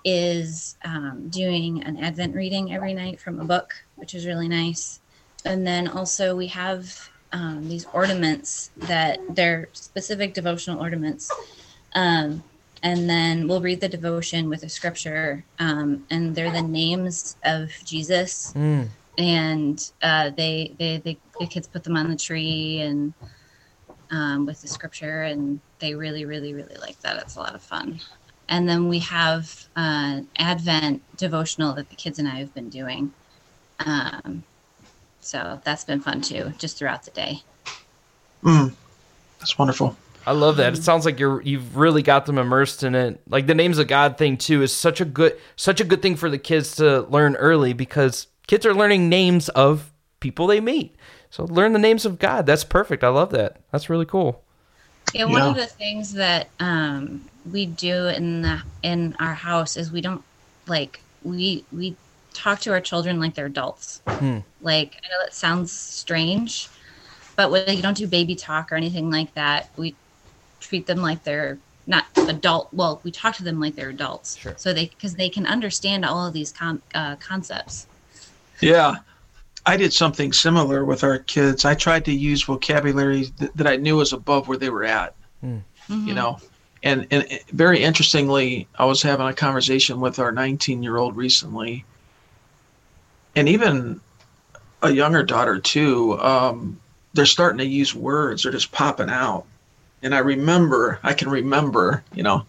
is 0.09 0.77
um, 0.85 1.27
doing 1.27 1.83
an 1.83 1.97
Advent 1.97 2.33
reading 2.33 2.73
every 2.73 2.93
night 2.93 3.19
from 3.19 3.41
a 3.41 3.43
book, 3.43 3.75
which 3.97 4.15
is 4.15 4.25
really 4.25 4.47
nice. 4.47 5.01
And 5.43 5.67
then 5.67 5.89
also 5.89 6.33
we 6.33 6.47
have 6.47 7.09
um, 7.33 7.67
these 7.67 7.85
ornaments 7.91 8.71
that 8.77 9.19
they're 9.29 9.67
specific 9.73 10.33
devotional 10.33 10.79
ornaments. 10.79 11.29
Um, 11.93 12.41
and 12.83 13.09
then 13.09 13.49
we'll 13.49 13.59
read 13.59 13.81
the 13.81 13.89
devotion 13.89 14.47
with 14.47 14.63
a 14.63 14.69
scripture, 14.69 15.43
um, 15.59 16.05
and 16.09 16.33
they're 16.33 16.51
the 16.51 16.61
names 16.61 17.35
of 17.43 17.69
Jesus. 17.83 18.53
Mm. 18.55 18.87
And 19.17 19.91
uh, 20.01 20.29
they, 20.29 20.73
they, 20.79 20.99
they, 20.99 21.17
the 21.37 21.47
kids 21.47 21.67
put 21.67 21.83
them 21.83 21.97
on 21.97 22.09
the 22.09 22.15
tree 22.15 22.79
and 22.79 23.13
um, 24.09 24.45
with 24.45 24.61
the 24.61 24.69
scripture, 24.69 25.23
and 25.23 25.59
they 25.79 25.95
really, 25.95 26.23
really, 26.23 26.53
really 26.53 26.77
like 26.77 26.97
that. 27.01 27.17
It's 27.17 27.35
a 27.35 27.39
lot 27.39 27.55
of 27.55 27.61
fun. 27.61 27.99
And 28.49 28.67
then 28.67 28.87
we 28.87 28.99
have 28.99 29.67
uh, 29.75 30.21
Advent 30.37 31.01
devotional 31.17 31.73
that 31.73 31.89
the 31.89 31.95
kids 31.95 32.19
and 32.19 32.27
I 32.27 32.35
have 32.35 32.53
been 32.53 32.69
doing. 32.69 33.13
Um, 33.79 34.43
so 35.19 35.59
that's 35.63 35.83
been 35.83 35.99
fun 35.99 36.21
too, 36.21 36.53
just 36.57 36.77
throughout 36.77 37.03
the 37.03 37.11
day. 37.11 37.41
Mm, 38.43 38.73
that's 39.39 39.57
wonderful. 39.57 39.97
I 40.25 40.31
love 40.31 40.57
that. 40.57 40.73
It 40.73 40.83
sounds 40.83 41.05
like 41.05 41.19
you're 41.19 41.41
you've 41.41 41.77
really 41.77 42.01
got 42.01 42.25
them 42.25 42.37
immersed 42.37 42.83
in 42.83 42.95
it. 42.95 43.21
Like 43.29 43.47
the 43.47 43.55
names 43.55 43.77
of 43.77 43.87
God 43.87 44.17
thing 44.17 44.35
too 44.35 44.61
is 44.61 44.73
such 44.73 44.99
a 44.99 45.05
good 45.05 45.37
such 45.55 45.79
a 45.79 45.85
good 45.85 46.01
thing 46.01 46.17
for 46.17 46.29
the 46.29 46.37
kids 46.37 46.75
to 46.75 47.01
learn 47.03 47.37
early 47.37 47.71
because 47.71 48.27
kids 48.45 48.65
are 48.65 48.73
learning 48.73 49.07
names 49.07 49.47
of 49.49 49.93
people 50.19 50.47
they 50.47 50.59
meet. 50.59 50.95
So 51.29 51.45
learn 51.45 51.71
the 51.71 51.79
names 51.79 52.05
of 52.05 52.19
God. 52.19 52.45
That's 52.45 52.65
perfect. 52.65 53.03
I 53.03 53.09
love 53.09 53.29
that. 53.31 53.61
That's 53.71 53.89
really 53.89 54.05
cool. 54.05 54.43
Yeah, 55.13 55.25
one 55.25 55.41
of 55.41 55.55
the 55.55 55.65
things 55.65 56.13
that 56.13 56.49
um, 56.59 57.29
we 57.51 57.65
do 57.65 58.07
in 58.07 58.41
the 58.41 58.61
in 58.83 59.15
our 59.19 59.33
house 59.33 59.77
is 59.77 59.91
we 59.91 60.01
don't 60.01 60.23
like 60.67 61.01
we 61.23 61.63
we 61.71 61.95
talk 62.33 62.59
to 62.61 62.71
our 62.71 62.81
children 62.81 63.19
like 63.19 63.33
they're 63.33 63.45
adults. 63.47 64.01
Like 64.61 64.95
I 65.03 65.07
know 65.09 65.23
that 65.23 65.33
sounds 65.33 65.71
strange, 65.71 66.67
but 67.35 67.51
we 67.51 67.59
you 67.67 67.81
don't 67.81 67.97
do 67.97 68.07
baby 68.07 68.35
talk 68.35 68.71
or 68.71 68.75
anything 68.75 69.09
like 69.09 69.33
that. 69.35 69.69
We 69.77 69.95
treat 70.59 70.87
them 70.87 71.01
like 71.01 71.23
they're 71.23 71.57
not 71.85 72.05
adult. 72.27 72.69
Well, 72.73 72.99
we 73.03 73.11
talk 73.11 73.35
to 73.37 73.43
them 73.43 73.59
like 73.59 73.75
they're 73.75 73.89
adults, 73.89 74.37
Sure. 74.37 74.55
so 74.57 74.73
they 74.73 74.87
because 74.87 75.15
they 75.15 75.29
can 75.29 75.45
understand 75.47 76.03
all 76.05 76.27
of 76.27 76.33
these 76.33 76.51
com- 76.51 76.81
uh, 76.93 77.15
concepts. 77.15 77.87
Yeah. 78.61 78.95
I 79.67 79.75
did 79.75 79.91
something 79.91 80.31
similar 80.31 80.85
with 80.85 81.03
our 81.03 81.19
kids. 81.19 81.65
I 81.65 81.75
tried 81.75 82.05
to 82.05 82.13
use 82.13 82.41
vocabulary 82.43 83.25
th- 83.25 83.51
that 83.55 83.67
I 83.67 83.75
knew 83.75 83.97
was 83.97 84.13
above 84.13 84.47
where 84.47 84.57
they 84.57 84.69
were 84.69 84.85
at, 84.85 85.13
you 85.89 86.13
know. 86.13 86.39
And, 86.83 87.05
and 87.11 87.27
very 87.51 87.83
interestingly, 87.83 88.67
I 88.79 88.85
was 88.85 89.01
having 89.01 89.27
a 89.27 89.33
conversation 89.33 89.99
with 89.99 90.19
our 90.19 90.31
19 90.31 90.83
year 90.83 90.95
old 90.95 91.17
recently, 91.17 91.83
and 93.35 93.49
even 93.49 93.99
a 94.81 94.89
younger 94.89 95.23
daughter, 95.23 95.59
too. 95.59 96.17
Um, 96.21 96.79
they're 97.13 97.25
starting 97.25 97.57
to 97.57 97.65
use 97.65 97.93
words, 97.93 98.43
they're 98.43 98.51
just 98.53 98.71
popping 98.71 99.09
out. 99.09 99.45
And 100.01 100.15
I 100.15 100.19
remember, 100.19 100.99
I 101.03 101.13
can 101.13 101.29
remember, 101.29 102.03
you 102.13 102.23
know, 102.23 102.45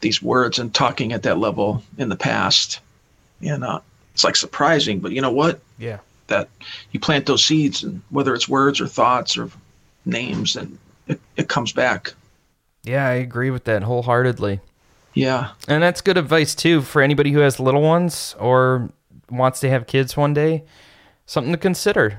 these 0.00 0.20
words 0.20 0.58
and 0.58 0.74
talking 0.74 1.12
at 1.12 1.22
that 1.22 1.38
level 1.38 1.82
in 1.96 2.10
the 2.10 2.16
past. 2.16 2.80
And 3.40 3.64
uh, 3.64 3.80
it's 4.12 4.24
like 4.24 4.36
surprising, 4.36 5.00
but 5.00 5.12
you 5.12 5.22
know 5.22 5.30
what? 5.30 5.60
Yeah. 5.78 6.00
That 6.30 6.48
you 6.92 6.98
plant 6.98 7.26
those 7.26 7.44
seeds 7.44 7.84
and 7.84 8.00
whether 8.08 8.34
it's 8.34 8.48
words 8.48 8.80
or 8.80 8.86
thoughts 8.86 9.36
or 9.36 9.50
names 10.06 10.56
and 10.56 10.78
it, 11.06 11.20
it 11.36 11.48
comes 11.48 11.72
back 11.72 12.14
Yeah, 12.84 13.06
I 13.06 13.12
agree 13.12 13.50
with 13.50 13.64
that 13.64 13.82
wholeheartedly. 13.82 14.60
yeah 15.12 15.50
And 15.68 15.82
that's 15.82 16.00
good 16.00 16.16
advice 16.16 16.54
too 16.54 16.80
for 16.80 17.02
anybody 17.02 17.30
who 17.32 17.40
has 17.40 17.60
little 17.60 17.82
ones 17.82 18.34
or 18.40 18.88
wants 19.30 19.60
to 19.60 19.68
have 19.70 19.86
kids 19.86 20.16
one 20.16 20.32
day. 20.34 20.64
Something 21.26 21.52
to 21.52 21.58
consider. 21.58 22.18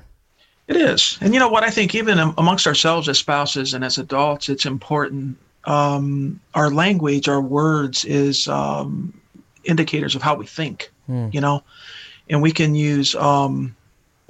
it 0.68 0.78
is 0.78 1.18
and 1.22 1.34
you 1.34 1.40
know 1.40 1.50
what 1.50 1.64
i 1.64 1.70
think 1.70 1.94
even 1.96 2.18
amongst 2.38 2.66
ourselves 2.68 3.10
as 3.10 3.18
spouses 3.20 3.74
and 3.74 3.84
as 3.84 3.98
adults 3.98 4.48
it's 4.48 4.66
important 4.66 5.36
um, 5.66 6.40
our 6.54 6.70
language 6.72 7.28
our 7.28 7.42
words 7.42 8.06
is 8.06 8.48
um, 8.48 9.14
indicators 9.66 10.16
of 10.16 10.22
how 10.22 10.34
we 10.36 10.46
think 10.48 10.90
you 11.32 11.42
know 11.42 11.62
and 12.30 12.42
we 12.42 12.52
can 12.54 12.74
use 12.74 13.16
um, 13.16 13.76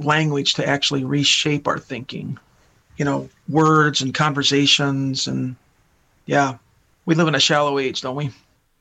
language 0.04 0.54
to 0.56 0.68
actually 0.68 1.04
reshape 1.04 1.68
our 1.68 1.80
thinking 1.80 2.38
you 2.98 3.06
know 3.06 3.30
words 3.50 4.02
and 4.02 4.14
conversations 4.14 5.28
and 5.28 5.56
yeah 6.26 6.58
we 7.06 7.16
live 7.16 7.28
in 7.28 7.36
a 7.36 7.40
shallow 7.40 7.80
age 7.80 8.02
don't 8.02 8.16
we 8.16 8.32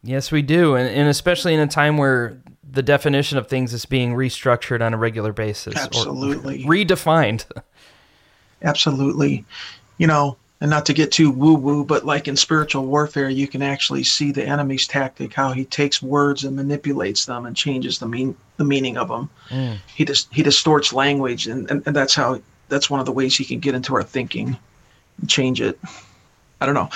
Yes, 0.03 0.33
we 0.33 0.43
do. 0.43 0.77
And, 0.77 0.89
and 0.89 1.09
especially 1.09 1.55
in 1.55 1.61
a 1.61 1.67
time 1.67 1.97
where 1.97 2.39
the 2.69 2.83
definition 2.83 3.39
of 3.39 3.49
things 3.49 3.73
is 3.75 3.85
being 3.85 4.15
restructured 4.15 4.85
on 4.85 4.95
a 4.95 4.97
regular 4.97 5.33
basis 5.33 5.77
Absolutely. 5.77 6.65
or 6.65 6.69
redefined. 6.69 7.45
Absolutely. 8.63 9.45
You 9.99 10.07
know, 10.07 10.37
and 10.61 10.71
not 10.71 10.85
to 10.87 10.93
get 10.93 11.11
too 11.11 11.31
woo 11.31 11.55
woo, 11.55 11.85
but 11.85 12.05
like 12.05 12.29
in 12.29 12.37
spiritual 12.37 12.85
warfare, 12.85 13.29
you 13.29 13.49
can 13.49 13.63
actually 13.63 14.05
see 14.05 14.31
the 14.31 14.45
enemy's 14.45 14.87
tactic, 14.87 15.33
how 15.33 15.53
he 15.53 15.65
takes 15.65 16.03
words 16.03 16.45
and 16.45 16.55
manipulates 16.55 17.25
them 17.25 17.47
and 17.47 17.57
changes 17.57 17.99
the 17.99 18.07
mean 18.07 18.37
the 18.59 18.65
meaning 18.65 18.99
of 18.99 19.09
them. 19.09 19.31
He 19.95 20.05
just 20.05 20.33
he 20.33 20.43
distorts 20.43 20.93
language, 20.93 21.47
and, 21.47 21.71
and, 21.71 21.83
and 21.87 21.97
that's 21.97 22.15
how 22.15 22.41
that's 22.69 22.91
one 22.91 23.01
of 23.01 23.07
the 23.07 23.13
ways 23.13 23.37
he 23.37 23.45
can 23.45 23.59
get 23.59 23.75
into 23.75 23.95
our 23.95 24.03
thinking 24.03 24.57
and 25.21 25.31
change 25.31 25.61
it. 25.61 25.81
I 26.61 26.67
don't 26.67 26.75
know. 26.75 26.91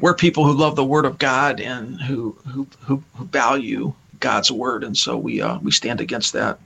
We're 0.00 0.14
people 0.14 0.44
who 0.44 0.52
love 0.52 0.76
the 0.76 0.84
word 0.84 1.04
of 1.04 1.18
God 1.18 1.60
and 1.60 2.00
who 2.00 2.36
who 2.46 2.66
who, 2.80 3.02
who 3.14 3.24
value 3.26 3.92
God's 4.20 4.50
word, 4.50 4.84
and 4.84 4.96
so 4.96 5.18
we 5.18 5.42
uh, 5.42 5.58
we 5.58 5.70
stand 5.70 6.00
against 6.00 6.32
that. 6.32 6.58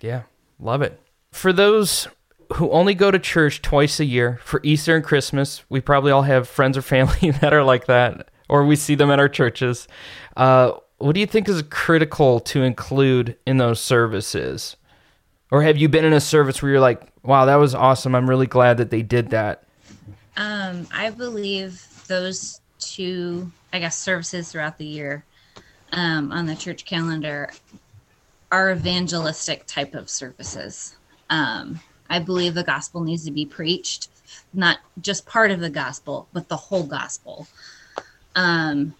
Yeah, 0.00 0.22
love 0.58 0.82
it. 0.82 1.00
For 1.30 1.52
those 1.52 2.08
who 2.54 2.70
only 2.70 2.94
go 2.94 3.10
to 3.10 3.18
church 3.18 3.62
twice 3.62 3.98
a 3.98 4.04
year 4.04 4.38
for 4.42 4.60
Easter 4.62 4.94
and 4.94 5.04
Christmas, 5.04 5.64
we 5.68 5.80
probably 5.80 6.12
all 6.12 6.22
have 6.22 6.48
friends 6.48 6.76
or 6.76 6.82
family 6.82 7.30
that 7.40 7.52
are 7.52 7.64
like 7.64 7.86
that, 7.86 8.28
or 8.48 8.64
we 8.64 8.76
see 8.76 8.94
them 8.94 9.10
at 9.10 9.18
our 9.18 9.28
churches. 9.28 9.88
Uh, 10.36 10.72
what 10.98 11.14
do 11.14 11.20
you 11.20 11.26
think 11.26 11.48
is 11.48 11.62
critical 11.62 12.40
to 12.40 12.62
include 12.62 13.36
in 13.46 13.56
those 13.56 13.80
services? 13.80 14.76
Or 15.50 15.62
have 15.62 15.76
you 15.76 15.88
been 15.88 16.04
in 16.04 16.12
a 16.12 16.20
service 16.20 16.62
where 16.62 16.72
you're 16.72 16.80
like, 16.80 17.02
wow, 17.22 17.44
that 17.44 17.56
was 17.56 17.74
awesome. 17.74 18.14
I'm 18.14 18.28
really 18.28 18.46
glad 18.46 18.78
that 18.78 18.90
they 18.90 19.02
did 19.02 19.30
that? 19.30 19.64
Um, 20.36 20.86
I 20.92 21.10
believe 21.10 21.84
those 22.06 22.60
two, 22.78 23.50
I 23.72 23.78
guess, 23.80 23.98
services 23.98 24.50
throughout 24.50 24.78
the 24.78 24.86
year 24.86 25.24
um, 25.92 26.32
on 26.32 26.46
the 26.46 26.56
church 26.56 26.84
calendar 26.84 27.50
are 28.50 28.72
evangelistic 28.72 29.66
type 29.66 29.94
of 29.94 30.08
services. 30.08 30.96
Um, 31.30 31.80
I 32.14 32.20
believe 32.20 32.54
the 32.54 32.62
gospel 32.62 33.02
needs 33.02 33.24
to 33.24 33.32
be 33.32 33.44
preached, 33.44 34.08
not 34.52 34.78
just 35.00 35.26
part 35.26 35.50
of 35.50 35.58
the 35.58 35.68
gospel, 35.68 36.28
but 36.32 36.48
the 36.48 36.56
whole 36.56 36.84
gospel. 36.84 37.48
Um, 38.36 38.94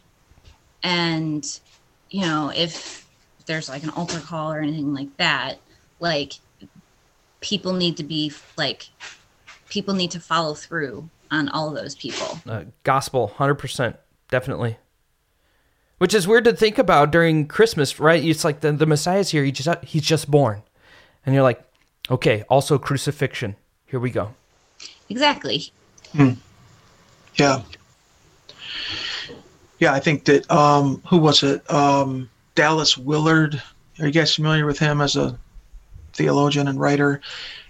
and 0.82 1.60
you 2.10 2.22
know, 2.22 2.50
if 2.54 3.08
there's 3.46 3.68
like 3.68 3.84
an 3.84 3.90
altar 3.90 4.18
call 4.18 4.52
or 4.52 4.58
anything 4.58 4.92
like 4.92 5.16
that, 5.18 5.58
like 6.00 6.32
people 7.40 7.72
need 7.72 7.98
to 7.98 8.02
be 8.02 8.32
like 8.56 8.88
people 9.68 9.94
need 9.94 10.10
to 10.10 10.18
follow 10.18 10.54
through 10.54 11.08
on 11.30 11.48
all 11.50 11.68
of 11.68 11.76
those 11.80 11.94
people. 11.94 12.40
Uh, 12.48 12.64
gospel, 12.82 13.28
hundred 13.28 13.56
percent, 13.56 13.94
definitely. 14.28 14.76
Which 15.98 16.14
is 16.14 16.26
weird 16.26 16.44
to 16.46 16.52
think 16.52 16.78
about 16.78 17.12
during 17.12 17.46
Christmas, 17.46 18.00
right? 18.00 18.24
It's 18.24 18.42
like 18.42 18.58
the, 18.58 18.72
the 18.72 18.86
Messiah's 18.86 19.30
here. 19.30 19.44
He 19.44 19.52
just 19.52 19.84
he's 19.84 20.02
just 20.02 20.28
born, 20.28 20.62
and 21.24 21.32
you're 21.32 21.44
like, 21.44 21.64
okay. 22.10 22.44
Also 22.48 22.78
crucifixion. 22.78 23.56
Here 23.86 24.00
we 24.00 24.10
go. 24.10 24.34
Exactly. 25.08 25.72
Hmm. 26.12 26.32
Yeah. 27.34 27.62
Yeah, 29.78 29.92
I 29.92 30.00
think 30.00 30.24
that 30.24 30.50
um, 30.50 31.02
who 31.06 31.18
was 31.18 31.42
it? 31.42 31.68
Um, 31.70 32.30
Dallas 32.54 32.96
Willard. 32.96 33.60
Are 33.98 34.06
you 34.06 34.12
guys 34.12 34.34
familiar 34.34 34.66
with 34.66 34.78
him 34.78 35.00
as 35.00 35.16
a 35.16 35.38
theologian 36.12 36.68
and 36.68 36.80
writer? 36.80 37.20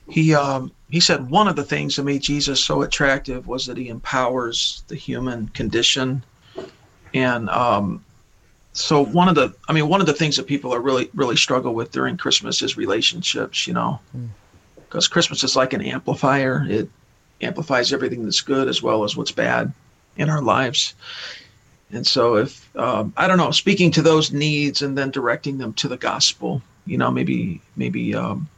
He 0.08 0.34
um, 0.34 0.70
he 0.90 1.00
said 1.00 1.30
one 1.30 1.48
of 1.48 1.56
the 1.56 1.64
things 1.64 1.96
that 1.96 2.04
made 2.04 2.22
Jesus 2.22 2.62
so 2.62 2.82
attractive 2.82 3.46
was 3.46 3.66
that 3.66 3.76
he 3.76 3.88
empowers 3.88 4.84
the 4.88 4.96
human 4.96 5.48
condition, 5.48 6.22
and 7.14 7.48
um, 7.48 8.04
so 8.74 9.04
one 9.04 9.28
of 9.28 9.36
the 9.36 9.54
I 9.68 9.72
mean 9.72 9.88
one 9.88 10.00
of 10.00 10.06
the 10.06 10.12
things 10.12 10.36
that 10.36 10.46
people 10.46 10.74
are 10.74 10.80
really 10.80 11.08
really 11.14 11.36
struggle 11.36 11.74
with 11.74 11.92
during 11.92 12.16
Christmas 12.16 12.60
is 12.60 12.76
relationships. 12.76 13.66
You 13.66 13.74
know, 13.74 14.00
because 14.76 15.08
mm. 15.08 15.10
Christmas 15.10 15.42
is 15.42 15.56
like 15.56 15.72
an 15.72 15.80
amplifier. 15.80 16.66
It 16.68 16.88
amplifies 17.40 17.92
everything 17.92 18.24
that's 18.24 18.40
good 18.40 18.68
as 18.68 18.82
well 18.82 19.04
as 19.04 19.16
what's 19.16 19.30
bad 19.30 19.72
in 20.16 20.28
our 20.28 20.42
lives. 20.42 20.94
And 21.92 22.06
so, 22.06 22.36
if 22.36 22.76
um, 22.76 23.14
I 23.16 23.28
don't 23.28 23.38
know, 23.38 23.52
speaking 23.52 23.92
to 23.92 24.02
those 24.02 24.32
needs 24.32 24.82
and 24.82 24.98
then 24.98 25.10
directing 25.10 25.58
them 25.58 25.72
to 25.74 25.88
the 25.88 25.96
gospel, 25.96 26.60
you 26.86 26.98
know, 26.98 27.10
maybe 27.10 27.60
maybe 27.76 28.14
um, 28.14 28.48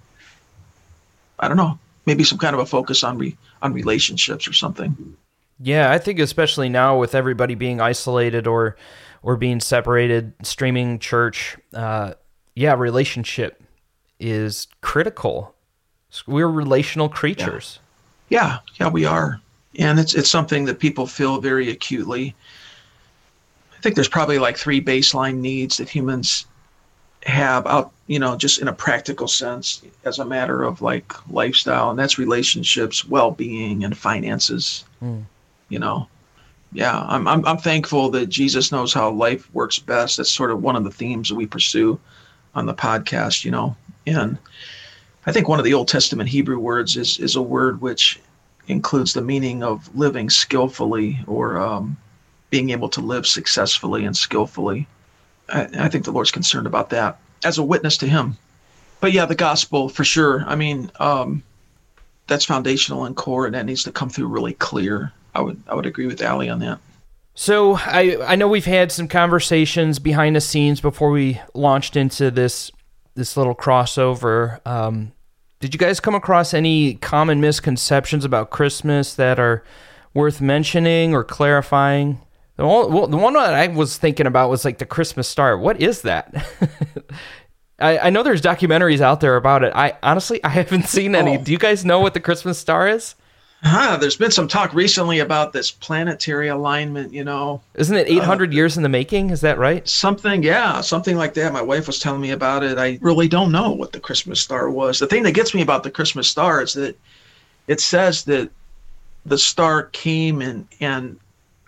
I 1.39 1.49
don't 1.49 1.59
know, 1.59 1.79
maybe 2.07 2.25
some 2.25 2.39
kind 2.39 2.55
of 2.55 2.61
a 2.61 2.67
focus 2.67 3.05
on 3.05 3.19
re- 3.19 3.37
on 3.61 3.75
relationships 3.75 4.49
or 4.49 4.55
something. 4.55 5.17
Yeah, 5.61 5.91
I 5.91 5.99
think 5.99 6.19
especially 6.19 6.69
now 6.69 6.99
with 6.99 7.15
everybody 7.15 7.55
being 7.55 7.81
isolated 7.81 8.47
or 8.47 8.77
or 9.27 9.37
being 9.37 9.59
separated, 9.59 10.33
streaming 10.43 11.01
church, 11.01 11.57
uh, 11.75 12.15
yeah, 12.55 12.75
relationship 12.75 13.61
is 14.21 14.69
critical. 14.83 15.53
We're 16.29 16.49
relational 16.49 17.09
creatures. 17.09 17.81
Yeah. 18.29 18.61
yeah, 18.79 18.87
yeah, 18.87 18.89
we 18.89 19.05
are, 19.05 19.41
and 19.81 19.99
it's 19.99 20.15
it's 20.15 20.31
something 20.31 20.65
that 20.67 20.79
people 20.79 21.09
feel 21.09 21.41
very 21.41 21.71
acutely. 21.71 22.37
I 23.77 23.81
think 23.81 23.97
there's 23.97 24.09
probably 24.09 24.39
like 24.39 24.57
three 24.57 24.81
baseline 24.81 25.39
needs 25.39 25.79
that 25.79 25.89
humans 25.89 26.47
have 27.25 27.67
out 27.67 27.91
you 28.07 28.21
know 28.21 28.37
just 28.37 28.61
in 28.61 28.69
a 28.69 28.73
practical 28.73 29.27
sense 29.27 29.83
as 30.05 30.21
a 30.21 30.25
matter 30.25 30.63
of 30.63 30.81
like 30.81 31.13
lifestyle 31.29 31.91
and 31.91 31.99
that's 31.99 32.19
relationships 32.19 33.05
well-being 33.05 33.83
and 33.83 33.99
finances 33.99 34.85
mm. 35.03 35.25
you 35.69 35.77
know 35.81 36.07
yeah 36.73 37.05
I'm, 37.09 37.27
I'm 37.29 37.45
i'm 37.47 37.59
thankful 37.59 38.11
that 38.11 38.27
jesus 38.27 38.73
knows 38.73 38.93
how 38.93 39.11
life 39.11 39.53
works 39.55 39.79
best 39.79 40.17
that's 40.17 40.33
sort 40.33 40.51
of 40.51 40.63
one 40.63 40.77
of 40.77 40.85
the 40.85 40.91
themes 40.91 41.29
that 41.29 41.35
we 41.35 41.47
pursue 41.47 41.99
on 42.55 42.67
the 42.67 42.75
podcast 42.75 43.45
you 43.45 43.51
know 43.51 43.77
and 44.07 44.39
i 45.27 45.33
think 45.33 45.49
one 45.49 45.59
of 45.59 45.65
the 45.65 45.75
old 45.75 45.89
testament 45.89 46.29
hebrew 46.29 46.59
words 46.59 46.97
is 46.97 47.19
is 47.19 47.37
a 47.37 47.43
word 47.43 47.81
which 47.81 48.21
includes 48.69 49.13
the 49.13 49.23
meaning 49.23 49.63
of 49.63 49.95
living 49.97 50.29
skillfully 50.29 51.21
or 51.29 51.57
um, 51.57 51.97
being 52.51 52.71
able 52.71 52.89
to 52.89 53.01
live 53.01 53.27
successfully 53.27 54.05
and 54.05 54.17
skillfully 54.17 54.89
I, 55.49 55.69
I 55.79 55.89
think 55.89 56.05
the 56.05 56.13
Lord's 56.13 56.31
concerned 56.31 56.67
about 56.67 56.91
that 56.91 57.19
as 57.45 57.59
a 57.59 57.63
witness 57.63 57.97
to 57.99 58.09
Him. 58.09 58.37
But 59.01 59.13
yeah, 59.13 59.27
the 59.27 59.35
gospel 59.35 59.89
for 59.89 60.05
sure. 60.05 60.45
I 60.47 60.57
mean, 60.57 60.91
um, 60.99 61.43
that's 62.27 62.45
foundational 62.45 63.05
and 63.05 63.15
core, 63.15 63.47
and 63.47 63.55
that 63.55 63.67
needs 63.67 63.85
to 63.85 63.93
come 63.93 64.09
through 64.09 64.29
really 64.29 64.55
clear. 64.55 65.13
I 65.37 65.43
would 65.43 65.63
I 65.69 65.75
would 65.75 65.87
agree 65.87 66.07
with 66.07 66.23
Ali 66.23 66.49
on 66.49 66.61
that. 66.61 66.79
So 67.35 67.77
I 67.77 68.17
I 68.27 68.37
know 68.37 68.49
we've 68.49 68.65
had 68.65 68.91
some 68.91 69.07
conversations 69.07 69.99
behind 69.99 70.35
the 70.35 70.41
scenes 70.41 70.81
before 70.81 71.11
we 71.11 71.41
launched 71.53 71.95
into 71.95 72.31
this 72.31 72.73
this 73.15 73.37
little 73.37 73.55
crossover. 73.55 74.67
Um, 74.67 75.13
did 75.61 75.75
you 75.75 75.79
guys 75.79 76.01
come 76.01 76.15
across 76.15 76.55
any 76.55 76.95
common 76.95 77.41
misconceptions 77.41 78.25
about 78.25 78.51
Christmas 78.51 79.15
that 79.15 79.39
are 79.39 79.63
worth 80.15 80.41
mentioning 80.41 81.15
or 81.15 81.23
clarifying? 81.23 82.21
The 82.57 82.67
one, 82.67 82.91
well, 82.93 83.07
the 83.07 83.19
one 83.19 83.35
that 83.35 83.53
I 83.53 83.67
was 83.67 83.99
thinking 83.99 84.27
about 84.27 84.49
was 84.49 84.65
like 84.65 84.79
the 84.79 84.87
Christmas 84.87 85.29
star. 85.29 85.59
What 85.59 85.83
is 85.83 86.03
that? 86.03 86.35
I, 87.79 87.99
I 87.99 88.11
know 88.11 88.23
there's 88.23 88.41
documentaries 88.41 89.01
out 89.03 89.21
there 89.21 89.37
about 89.37 89.63
it. 89.63 89.73
I 89.75 89.99
honestly 90.03 90.43
I 90.43 90.49
haven't 90.49 90.87
seen 90.87 91.15
any. 91.15 91.37
Oh. 91.37 91.43
Do 91.43 91.53
you 91.53 91.59
guys 91.59 91.85
know 91.85 92.01
what 92.01 92.15
the 92.15 92.21
Christmas 92.21 92.59
star 92.59 92.89
is? 92.89 93.15
Huh, 93.63 93.97
there's 93.97 94.17
been 94.17 94.31
some 94.31 94.49
talk 94.49 94.75
recently 94.75 95.19
about 95.19 95.53
this 95.53 95.71
planetary 95.71 96.49
alignment, 96.49 97.13
you 97.13 97.25
know. 97.25 97.63
Isn't 97.75 97.97
it 97.97 98.07
800 98.09 98.51
uh, 98.51 98.53
years 98.53 98.77
in 98.77 98.83
the 98.83 98.89
making? 98.89 99.31
Is 99.31 99.41
that 99.41 99.59
right? 99.59 99.87
Something, 99.89 100.43
yeah, 100.43 100.81
something 100.83 101.17
like 101.17 101.35
that. 101.35 101.53
My 101.53 101.63
wife 101.63 101.87
was 101.87 101.99
telling 101.99 102.21
me 102.21 102.31
about 102.31 102.63
it. 102.63 102.79
I 102.79 102.99
really 103.01 103.29
don't 103.29 103.51
know 103.51 103.73
what 103.73 103.93
the 103.93 104.01
Christmas 104.01 104.41
star 104.41 104.71
was. 104.71 104.99
The 104.99 105.07
thing 105.07 105.23
that 105.23 105.33
gets 105.33 105.55
me 105.55 105.63
about 105.63 105.83
the 105.83 105.91
Christmas 105.91 106.29
star 106.29 106.63
is 106.63 106.75
that 106.75 106.99
it 107.67 107.81
says 107.81 108.25
that 108.25 108.51
the 109.25 109.39
star 109.39 109.85
came 109.85 110.41
and 110.41 110.69
and 110.81 111.19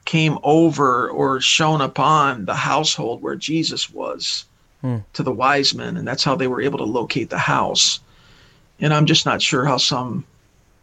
came 0.05 0.39
over 0.43 1.11
or 1.11 1.41
shone 1.41 1.81
upon 1.81 2.45
the 2.45 2.55
household 2.55 3.21
where 3.21 3.35
Jesus 3.35 3.91
was 3.91 4.45
hmm. 4.81 4.99
to 5.13 5.23
the 5.23 5.33
wise 5.33 5.75
men, 5.75 5.97
and 5.97 6.07
that's 6.07 6.25
how 6.25 6.37
they 6.37 6.47
were 6.47 6.63
able 6.63 6.79
to 6.79 6.85
locate 6.85 7.31
the 7.31 7.39
house. 7.39 8.01
And 8.81 8.95
I'm 8.95 9.07
just 9.07 9.27
not 9.27 9.43
sure 9.43 9.65
how 9.65 9.77
some 9.77 10.25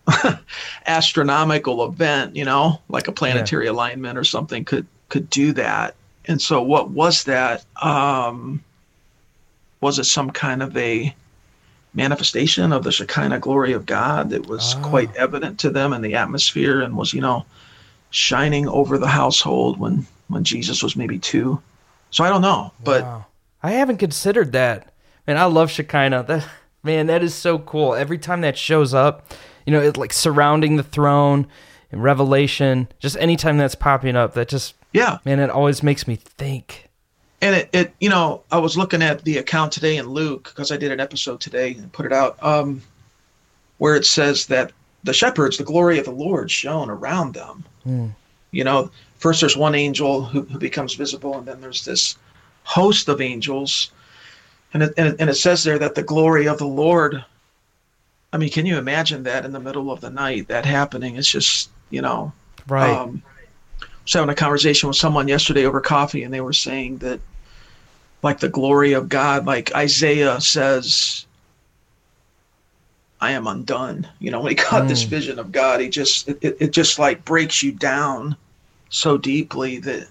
astronomical 0.85 1.85
event, 1.85 2.35
you 2.35 2.45
know, 2.45 2.81
like 2.89 3.07
a 3.07 3.11
planetary 3.11 3.65
yeah. 3.65 3.71
alignment 3.71 4.17
or 4.17 4.23
something, 4.23 4.65
could 4.65 4.87
could 5.09 5.29
do 5.29 5.53
that. 5.53 5.95
And 6.25 6.41
so, 6.41 6.61
what 6.61 6.89
was 6.89 7.23
that? 7.25 7.65
Um, 7.81 8.63
was 9.81 9.99
it 9.99 10.05
some 10.05 10.31
kind 10.31 10.63
of 10.63 10.75
a 10.77 11.13
manifestation 11.93 12.73
of 12.73 12.83
the 12.83 12.91
Shekinah 12.91 13.39
glory 13.39 13.73
of 13.73 13.85
God 13.85 14.29
that 14.31 14.47
was 14.47 14.75
oh. 14.75 14.81
quite 14.81 15.15
evident 15.15 15.59
to 15.59 15.69
them 15.69 15.93
in 15.93 16.01
the 16.01 16.15
atmosphere 16.15 16.81
and 16.81 16.97
was, 16.97 17.13
you 17.13 17.21
know, 17.21 17.45
shining 18.09 18.67
over 18.67 18.97
the 18.97 19.07
household 19.07 19.79
when 19.79 20.05
when 20.27 20.43
Jesus 20.43 20.81
was 20.81 20.95
maybe 20.95 21.19
two. 21.19 21.61
So 22.09 22.23
I 22.23 22.29
don't 22.29 22.41
know, 22.41 22.71
but 22.83 23.03
wow. 23.03 23.25
I 23.61 23.71
haven't 23.71 23.97
considered 23.97 24.51
that. 24.53 24.93
Man, 25.27 25.37
I 25.37 25.45
love 25.45 25.69
Shekinah. 25.71 26.23
That 26.23 26.47
man, 26.83 27.07
that 27.07 27.23
is 27.23 27.33
so 27.33 27.59
cool. 27.59 27.93
Every 27.93 28.17
time 28.17 28.41
that 28.41 28.57
shows 28.57 28.93
up, 28.93 29.33
you 29.65 29.73
know, 29.73 29.81
it's 29.81 29.97
like 29.97 30.13
surrounding 30.13 30.75
the 30.75 30.83
throne 30.83 31.47
in 31.91 32.01
Revelation. 32.01 32.87
Just 32.99 33.17
anytime 33.17 33.57
that's 33.57 33.75
popping 33.75 34.15
up, 34.15 34.33
that 34.33 34.49
just 34.49 34.75
yeah, 34.93 35.17
man, 35.25 35.39
it 35.39 35.49
always 35.49 35.83
makes 35.83 36.07
me 36.07 36.15
think. 36.15 36.89
And 37.41 37.55
it, 37.55 37.69
it 37.73 37.93
you 37.99 38.09
know, 38.09 38.43
I 38.51 38.57
was 38.57 38.77
looking 38.77 39.01
at 39.01 39.23
the 39.23 39.37
account 39.37 39.71
today 39.71 39.97
in 39.97 40.07
Luke 40.07 40.45
because 40.45 40.71
I 40.71 40.77
did 40.77 40.91
an 40.91 40.99
episode 40.99 41.41
today 41.41 41.73
and 41.73 41.91
put 41.91 42.05
it 42.05 42.13
out, 42.13 42.41
um, 42.43 42.81
where 43.77 43.95
it 43.95 44.05
says 44.05 44.47
that 44.47 44.71
the 45.03 45.13
shepherds, 45.13 45.57
the 45.57 45.63
glory 45.63 45.99
of 45.99 46.05
the 46.05 46.11
Lord 46.11 46.49
shone 46.49 46.89
around 46.89 47.33
them. 47.33 47.63
Mm. 47.85 48.11
You 48.51 48.63
know, 48.63 48.89
first 49.17 49.41
there's 49.41 49.57
one 49.57 49.75
angel 49.75 50.23
who, 50.23 50.41
who, 50.43 50.57
becomes 50.57 50.95
visible, 50.95 51.37
and 51.37 51.47
then 51.47 51.61
there's 51.61 51.85
this 51.85 52.17
host 52.63 53.09
of 53.09 53.21
angels. 53.21 53.91
And 54.73 54.83
it, 54.83 54.93
and, 54.97 55.09
it, 55.09 55.15
and 55.19 55.29
it 55.29 55.35
says 55.35 55.63
there 55.63 55.77
that 55.79 55.95
the 55.95 56.03
glory 56.03 56.47
of 56.47 56.57
the 56.57 56.67
Lord. 56.67 57.23
I 58.35 58.37
mean, 58.37 58.49
can 58.49 58.65
you 58.65 58.77
imagine 58.77 59.23
that 59.23 59.45
in 59.45 59.53
the 59.53 59.61
middle 59.61 59.89
of 59.89 60.01
the 60.01 60.09
night, 60.09 60.49
that 60.49 60.65
happening? 60.65 61.15
It's 61.15 61.31
just, 61.31 61.69
you 61.89 62.01
know. 62.01 62.33
Right. 62.67 62.91
Um, 62.91 63.23
I 63.81 63.85
was 64.03 64.11
having 64.11 64.29
a 64.29 64.35
conversation 64.35 64.89
with 64.89 64.97
someone 64.97 65.29
yesterday 65.29 65.65
over 65.65 65.79
coffee, 65.79 66.23
and 66.23 66.33
they 66.33 66.41
were 66.41 66.51
saying 66.51 66.97
that, 66.97 67.21
like, 68.23 68.41
the 68.41 68.49
glory 68.49 68.91
of 68.91 69.07
God, 69.07 69.45
like 69.45 69.73
Isaiah 69.73 70.41
says, 70.41 71.25
I 73.21 73.31
am 73.31 73.47
undone. 73.47 74.05
You 74.19 74.31
know, 74.31 74.41
when 74.41 74.49
he 74.49 74.55
got 74.55 74.83
mm. 74.83 74.89
this 74.89 75.03
vision 75.03 75.39
of 75.39 75.53
God, 75.53 75.79
he 75.79 75.87
just 75.87 76.27
it, 76.27 76.57
it 76.59 76.71
just 76.71 76.99
like 76.99 77.23
breaks 77.23 77.63
you 77.63 77.71
down 77.71 78.35
so 78.89 79.17
deeply 79.17 79.77
that 79.77 80.09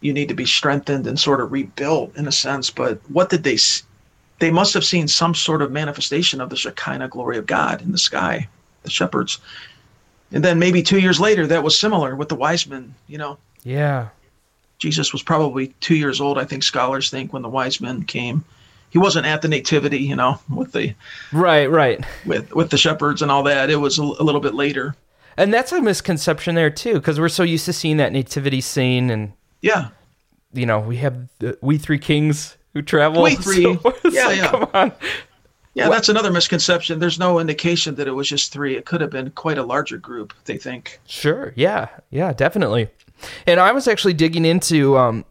you 0.00 0.14
need 0.14 0.28
to 0.28 0.34
be 0.34 0.46
strengthened 0.46 1.06
and 1.06 1.20
sort 1.20 1.42
of 1.42 1.52
rebuilt 1.52 2.16
in 2.16 2.26
a 2.26 2.32
sense. 2.32 2.70
But 2.70 2.98
what 3.10 3.28
did 3.28 3.42
they? 3.42 3.58
They 4.40 4.50
must 4.50 4.74
have 4.74 4.84
seen 4.84 5.06
some 5.06 5.34
sort 5.34 5.62
of 5.62 5.70
manifestation 5.70 6.40
of 6.40 6.50
the 6.50 6.56
Shekinah 6.56 7.08
glory 7.08 7.38
of 7.38 7.46
God 7.46 7.80
in 7.82 7.92
the 7.92 7.98
sky, 7.98 8.48
the 8.82 8.90
shepherds. 8.90 9.38
And 10.32 10.44
then 10.44 10.58
maybe 10.58 10.82
two 10.82 10.98
years 10.98 11.20
later, 11.20 11.46
that 11.46 11.62
was 11.62 11.78
similar 11.78 12.16
with 12.16 12.28
the 12.28 12.34
wise 12.36 12.66
men. 12.66 12.94
You 13.06 13.18
know, 13.18 13.38
Yeah. 13.62 14.08
Jesus 14.78 15.12
was 15.12 15.22
probably 15.22 15.68
two 15.80 15.94
years 15.94 16.20
old. 16.22 16.38
I 16.38 16.44
think 16.46 16.62
scholars 16.62 17.10
think 17.10 17.32
when 17.32 17.42
the 17.42 17.48
wise 17.50 17.80
men 17.82 18.02
came. 18.02 18.42
He 18.88 18.98
wasn't 18.98 19.26
at 19.26 19.42
the 19.42 19.48
nativity, 19.48 19.98
you 19.98 20.16
know, 20.16 20.40
with 20.48 20.72
the 20.72 20.94
Right, 21.32 21.70
right. 21.70 22.04
with 22.26 22.52
with 22.54 22.70
the 22.70 22.78
shepherds 22.78 23.20
and 23.22 23.30
all 23.30 23.42
that. 23.44 23.70
It 23.70 23.76
was 23.76 23.98
a, 23.98 24.02
a 24.02 24.24
little 24.24 24.40
bit 24.40 24.54
later. 24.54 24.96
And 25.36 25.52
that's 25.54 25.70
a 25.72 25.80
misconception 25.80 26.54
there 26.54 26.70
too, 26.70 26.94
because 26.94 27.20
we're 27.20 27.28
so 27.28 27.42
used 27.42 27.66
to 27.66 27.72
seeing 27.72 27.98
that 27.98 28.12
nativity 28.12 28.60
scene, 28.60 29.10
and 29.10 29.32
Yeah, 29.60 29.88
you 30.54 30.66
know 30.66 30.80
we 30.80 30.96
have 30.96 31.28
the, 31.40 31.56
we 31.60 31.76
three 31.78 31.98
kings 31.98 32.56
who 32.74 32.82
travel. 32.82 33.22
We 33.22 33.36
three. 33.36 33.62
so 33.62 33.94
Yeah, 34.10 34.26
like, 34.26 34.36
yeah. 34.36 34.50
Come 34.50 34.68
on. 34.74 34.92
yeah. 35.74 35.88
That's 35.88 36.08
another 36.08 36.30
misconception. 36.30 36.98
There's 36.98 37.18
no 37.18 37.38
indication 37.38 37.94
that 37.96 38.06
it 38.08 38.12
was 38.12 38.28
just 38.28 38.52
three. 38.52 38.76
It 38.76 38.86
could 38.86 39.00
have 39.00 39.10
been 39.10 39.30
quite 39.32 39.58
a 39.58 39.62
larger 39.62 39.98
group. 39.98 40.32
They 40.44 40.56
think. 40.56 41.00
Sure. 41.06 41.52
Yeah. 41.56 41.88
Yeah. 42.10 42.32
Definitely. 42.32 42.88
And 43.46 43.60
I 43.60 43.72
was 43.72 43.86
actually 43.88 44.14
digging 44.14 44.44
into 44.44 44.96
um, 44.96 45.24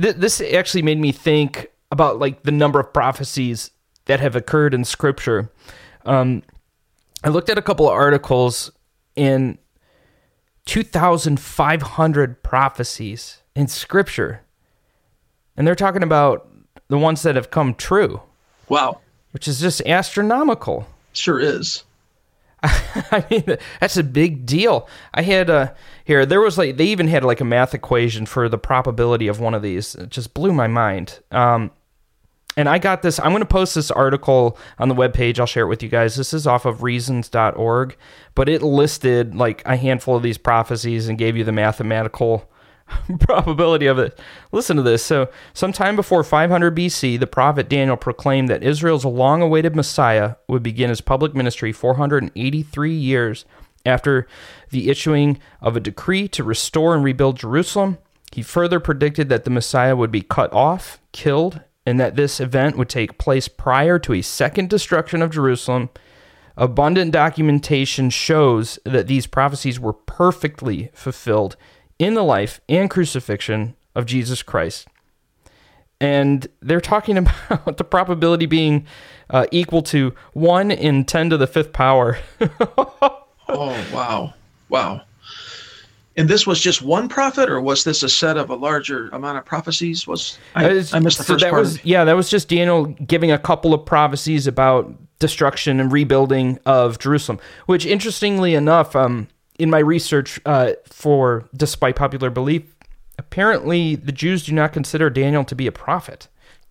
th- 0.00 0.16
this. 0.16 0.40
Actually, 0.40 0.82
made 0.82 0.98
me 0.98 1.12
think 1.12 1.68
about 1.90 2.18
like 2.18 2.42
the 2.42 2.52
number 2.52 2.80
of 2.80 2.92
prophecies 2.92 3.70
that 4.06 4.20
have 4.20 4.36
occurred 4.36 4.74
in 4.74 4.84
Scripture. 4.84 5.50
Um, 6.04 6.42
I 7.24 7.28
looked 7.28 7.48
at 7.48 7.58
a 7.58 7.62
couple 7.62 7.86
of 7.86 7.92
articles 7.92 8.70
in 9.16 9.58
2,500 10.66 12.42
prophecies 12.42 13.42
in 13.54 13.66
Scripture, 13.68 14.42
and 15.56 15.66
they're 15.66 15.74
talking 15.74 16.02
about 16.02 16.48
the 16.88 16.98
ones 16.98 17.22
that 17.22 17.36
have 17.36 17.50
come 17.50 17.74
true, 17.74 18.20
Wow, 18.68 19.00
which 19.32 19.48
is 19.48 19.60
just 19.60 19.80
astronomical. 19.86 20.86
sure 21.12 21.38
is. 21.40 21.82
I 22.62 23.24
mean, 23.30 23.56
that's 23.80 23.96
a 23.96 24.02
big 24.02 24.46
deal. 24.46 24.88
I 25.14 25.22
had 25.22 25.50
uh 25.50 25.72
here 26.04 26.24
there 26.26 26.40
was 26.40 26.56
like 26.58 26.76
they 26.78 26.86
even 26.86 27.06
had 27.06 27.22
like 27.22 27.40
a 27.40 27.44
math 27.44 27.74
equation 27.74 28.24
for 28.26 28.48
the 28.48 28.58
probability 28.58 29.28
of 29.28 29.38
one 29.40 29.54
of 29.54 29.62
these. 29.62 29.94
It 29.94 30.08
just 30.10 30.32
blew 30.34 30.52
my 30.52 30.66
mind. 30.66 31.20
Um 31.30 31.70
and 32.56 32.68
I 32.68 32.78
got 32.78 33.02
this 33.02 33.20
I'm 33.20 33.30
going 33.32 33.40
to 33.42 33.46
post 33.46 33.74
this 33.74 33.90
article 33.90 34.58
on 34.78 34.88
the 34.88 34.94
webpage. 34.94 35.38
I'll 35.38 35.46
share 35.46 35.64
it 35.64 35.68
with 35.68 35.82
you 35.82 35.90
guys. 35.90 36.16
This 36.16 36.32
is 36.32 36.46
off 36.46 36.64
of 36.64 36.82
reasons.org, 36.82 37.96
but 38.34 38.48
it 38.48 38.62
listed 38.62 39.34
like 39.34 39.62
a 39.66 39.76
handful 39.76 40.16
of 40.16 40.22
these 40.22 40.38
prophecies 40.38 41.08
and 41.08 41.18
gave 41.18 41.36
you 41.36 41.44
the 41.44 41.52
mathematical 41.52 42.50
probability 43.20 43.86
of 43.86 43.98
it. 43.98 44.18
Listen 44.52 44.76
to 44.76 44.82
this. 44.82 45.02
So, 45.04 45.28
sometime 45.54 45.96
before 45.96 46.22
500 46.22 46.76
BC, 46.76 47.18
the 47.18 47.26
prophet 47.26 47.68
Daniel 47.68 47.96
proclaimed 47.96 48.48
that 48.48 48.62
Israel's 48.62 49.04
long 49.04 49.42
awaited 49.42 49.74
Messiah 49.74 50.36
would 50.48 50.62
begin 50.62 50.90
his 50.90 51.00
public 51.00 51.34
ministry 51.34 51.72
483 51.72 52.92
years 52.92 53.44
after 53.84 54.26
the 54.70 54.90
issuing 54.90 55.38
of 55.60 55.76
a 55.76 55.80
decree 55.80 56.28
to 56.28 56.44
restore 56.44 56.94
and 56.94 57.04
rebuild 57.04 57.38
Jerusalem. 57.38 57.98
He 58.32 58.42
further 58.42 58.80
predicted 58.80 59.28
that 59.28 59.44
the 59.44 59.50
Messiah 59.50 59.96
would 59.96 60.10
be 60.10 60.22
cut 60.22 60.52
off, 60.52 61.00
killed, 61.12 61.60
and 61.86 62.00
that 62.00 62.16
this 62.16 62.40
event 62.40 62.76
would 62.76 62.88
take 62.88 63.18
place 63.18 63.46
prior 63.46 63.98
to 64.00 64.12
a 64.12 64.22
second 64.22 64.68
destruction 64.68 65.22
of 65.22 65.30
Jerusalem. 65.30 65.88
Abundant 66.56 67.12
documentation 67.12 68.10
shows 68.10 68.78
that 68.84 69.06
these 69.06 69.26
prophecies 69.26 69.78
were 69.78 69.92
perfectly 69.92 70.90
fulfilled 70.92 71.56
in 71.98 72.14
the 72.14 72.22
life 72.24 72.60
and 72.68 72.90
crucifixion 72.90 73.74
of 73.94 74.06
Jesus 74.06 74.42
Christ. 74.42 74.88
And 76.00 76.46
they're 76.60 76.80
talking 76.80 77.16
about 77.50 77.76
the 77.78 77.84
probability 77.84 78.46
being 78.46 78.86
uh, 79.30 79.46
equal 79.50 79.82
to 79.82 80.14
1 80.34 80.70
in 80.70 81.04
10 81.04 81.30
to 81.30 81.36
the 81.36 81.46
fifth 81.46 81.72
power. 81.72 82.18
Oh 83.48 83.68
wow, 83.94 84.34
wow. 84.70 85.02
And 86.16 86.28
this 86.28 86.48
was 86.48 86.60
just 86.60 86.82
one 86.82 87.08
prophet, 87.08 87.48
or 87.48 87.60
was 87.60 87.84
this 87.84 88.02
a 88.02 88.08
set 88.08 88.36
of 88.36 88.50
a 88.50 88.56
larger 88.56 89.08
amount 89.10 89.38
of 89.38 89.44
prophecies? 89.44 90.04
Was 90.04 90.36
I, 90.56 90.64
It's- 90.64 90.92
I 90.92 90.98
missed 90.98 91.18
the 91.18 91.24
so 91.24 91.34
first 91.34 91.44
that 91.44 91.50
part? 91.50 91.62
was 91.62 91.84
yeah 91.84 92.02
that 92.04 92.16
was 92.16 92.28
just 92.28 92.48
daniel 92.48 92.86
giving 92.86 93.30
a 93.30 93.38
couple 93.38 93.72
of 93.72 93.86
prophecies 93.86 94.48
about 94.48 94.92
destruction 95.20 95.78
and 95.78 95.92
rebuilding 95.92 96.58
of 96.66 96.98
jerusalem 96.98 97.38
which 97.66 97.86
interestingly 97.86 98.56
enough 98.56 98.96
um, 98.96 99.28
in 99.58 99.70
my 99.70 99.78
research 99.78 100.40
uh, 100.46 100.72
for 100.84 101.48
despite 101.54 101.96
popular 101.96 102.30
belief 102.30 102.62
apparently 103.18 103.94
the 103.94 104.12
jews 104.12 104.44
do 104.44 104.52
not 104.52 104.72
consider 104.72 105.08
daniel 105.08 105.44
to 105.44 105.54
be 105.54 105.66
a 105.66 105.72
prophet 105.72 106.28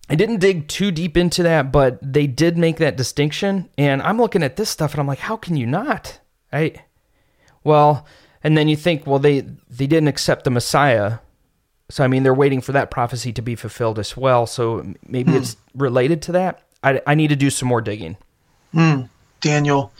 i 0.08 0.14
didn't 0.14 0.38
dig 0.38 0.68
too 0.68 0.90
deep 0.90 1.16
into 1.16 1.42
that 1.42 1.72
but 1.72 1.98
they 2.00 2.26
did 2.26 2.56
make 2.56 2.76
that 2.76 2.96
distinction 2.96 3.68
and 3.76 4.00
i'm 4.02 4.18
looking 4.18 4.42
at 4.42 4.56
this 4.56 4.70
stuff 4.70 4.92
and 4.92 5.00
i'm 5.00 5.06
like 5.06 5.18
how 5.18 5.36
can 5.36 5.56
you 5.56 5.66
not 5.66 6.20
i 6.52 6.72
well 7.64 8.06
and 8.44 8.56
then 8.56 8.68
you 8.68 8.76
think 8.76 9.06
well 9.06 9.18
they 9.18 9.40
they 9.68 9.86
didn't 9.86 10.08
accept 10.08 10.44
the 10.44 10.50
messiah 10.50 11.18
so 11.88 12.02
I 12.02 12.08
mean, 12.08 12.22
they're 12.22 12.34
waiting 12.34 12.60
for 12.60 12.72
that 12.72 12.90
prophecy 12.90 13.32
to 13.32 13.42
be 13.42 13.54
fulfilled 13.54 13.98
as 13.98 14.16
well. 14.16 14.46
So 14.46 14.94
maybe 15.06 15.32
it's 15.32 15.56
related 15.74 16.22
to 16.22 16.32
that. 16.32 16.62
I, 16.82 17.00
I 17.06 17.14
need 17.14 17.28
to 17.28 17.36
do 17.36 17.50
some 17.50 17.68
more 17.68 17.80
digging. 17.80 18.16
Daniel. 19.40 19.92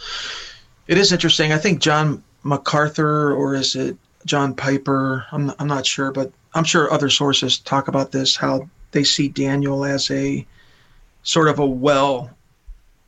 It 0.88 0.98
is 0.98 1.12
interesting. 1.12 1.52
I 1.52 1.58
think 1.58 1.80
John 1.80 2.22
MacArthur, 2.46 3.34
or 3.34 3.54
is 3.54 3.74
it 3.74 3.96
John 4.24 4.54
Piper? 4.54 5.26
I'm 5.32 5.52
I'm 5.58 5.66
not 5.66 5.84
sure, 5.84 6.12
but 6.12 6.32
I'm 6.54 6.64
sure 6.64 6.92
other 6.92 7.10
sources 7.10 7.58
talk 7.58 7.88
about 7.88 8.12
this. 8.12 8.36
How 8.36 8.68
they 8.92 9.04
see 9.04 9.28
Daniel 9.28 9.84
as 9.84 10.10
a 10.10 10.46
sort 11.22 11.48
of 11.48 11.58
a 11.58 11.66
well 11.66 12.30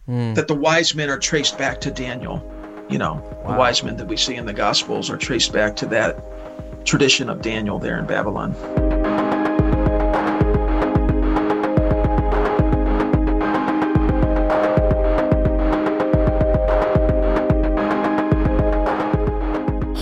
hmm. 0.07 0.35
that 0.35 0.49
the 0.49 0.55
wise 0.55 0.95
men 0.95 1.09
are 1.09 1.19
traced 1.19 1.57
back 1.57 1.81
to 1.83 1.91
Daniel. 1.91 2.45
You 2.89 2.99
know, 2.99 3.23
the 3.47 3.53
wise 3.53 3.83
men 3.83 3.97
that 3.99 4.07
we 4.07 4.17
see 4.17 4.35
in 4.35 4.47
the 4.47 4.53
Gospels 4.53 5.11
are 5.11 5.19
traced 5.19 5.53
back 5.53 5.77
to 5.77 5.87
that 5.87 6.25
tradition 6.85 7.29
of 7.29 7.43
Daniel 7.43 7.79
there 7.79 7.99
in 7.99 8.07
Babylon. 8.07 8.55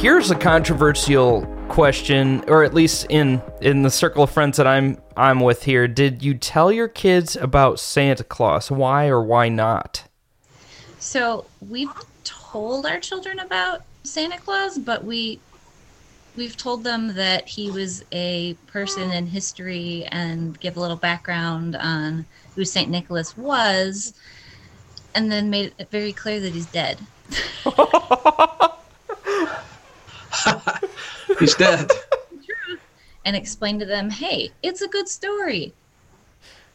Here's 0.06 0.30
a 0.30 0.36
controversial 0.36 1.44
question, 1.68 2.44
or 2.46 2.62
at 2.62 2.72
least 2.72 3.06
in 3.10 3.42
in 3.60 3.82
the 3.82 3.90
circle 3.90 4.22
of 4.22 4.30
friends 4.30 4.56
that 4.56 4.64
I'm 4.64 4.98
I'm 5.16 5.40
with 5.40 5.64
here. 5.64 5.88
Did 5.88 6.22
you 6.22 6.34
tell 6.34 6.70
your 6.70 6.86
kids 6.86 7.34
about 7.34 7.80
Santa 7.80 8.22
Claus? 8.22 8.70
Why 8.70 9.08
or 9.08 9.20
why 9.20 9.48
not? 9.48 10.04
So 11.00 11.46
we've 11.68 11.90
told 12.22 12.86
our 12.86 13.00
children 13.00 13.40
about 13.40 13.82
Santa 14.04 14.38
Claus, 14.38 14.78
but 14.78 15.02
we 15.02 15.40
we've 16.36 16.56
told 16.56 16.84
them 16.84 17.14
that 17.14 17.48
he 17.48 17.72
was 17.72 18.04
a 18.12 18.54
person 18.68 19.10
in 19.10 19.26
history 19.26 20.04
and 20.12 20.58
give 20.60 20.76
a 20.76 20.80
little 20.80 20.96
background 20.96 21.74
on 21.74 22.24
who 22.54 22.64
Saint 22.64 22.90
Nicholas 22.90 23.36
was, 23.36 24.14
and 25.16 25.32
then 25.32 25.50
made 25.50 25.74
it 25.78 25.90
very 25.90 26.12
clear 26.12 26.38
that 26.38 26.52
he's 26.52 26.66
dead. 26.66 26.96
He's 31.40 31.54
dead. 31.54 31.90
And 33.24 33.34
explain 33.34 33.78
to 33.80 33.84
them, 33.86 34.08
hey, 34.10 34.50
it's 34.62 34.82
a 34.82 34.88
good 34.88 35.08
story, 35.08 35.72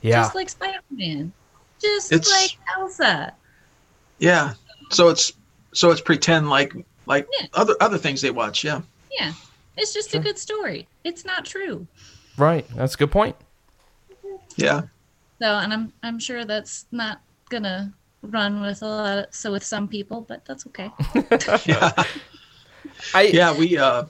Yeah, 0.02 0.22
just 0.22 0.36
like 0.36 0.50
Spider-Man, 0.50 1.32
just 1.82 2.12
It's- 2.12 2.30
like 2.30 2.58
Elsa. 2.78 3.34
yeah. 4.20 4.54
So 4.90 5.08
it's 5.08 5.32
so 5.74 5.92
it's 5.92 6.02
pretend 6.02 6.50
like 6.50 6.74
like 7.06 7.26
Yeah. 7.40 7.48
other 7.54 7.76
other 7.80 7.98
things 7.98 8.20
they 8.22 8.32
watch. 8.32 8.64
Yeah. 8.66 8.82
Yeah, 9.18 9.32
it's 9.78 9.94
just 9.94 10.14
a 10.14 10.20
good 10.20 10.38
story. 10.38 10.88
It's 11.06 11.24
not 11.24 11.46
true. 11.46 11.88
right. 12.38 12.66
That's 12.76 12.96
a 12.96 12.98
good 12.98 13.12
point. 13.12 13.36
Yeah. 14.58 14.82
So, 15.42 15.48
and 15.48 15.72
I'm 15.74 15.94
I'm 16.04 16.20
sure 16.20 16.44
that's 16.44 16.86
not 16.92 17.22
gonna 17.50 17.94
run 18.22 18.62
with 18.62 18.82
a 18.82 18.88
lot. 18.88 19.18
Of, 19.20 19.34
so 19.34 19.52
with 19.54 19.64
some 19.64 19.88
people, 19.88 20.22
but 20.28 20.44
that's 20.44 20.68
okay. 20.68 20.92
Yeah. 21.66 21.92
I 23.14 23.24
yeah, 23.24 23.58
we 23.58 23.78
uh 23.78 24.06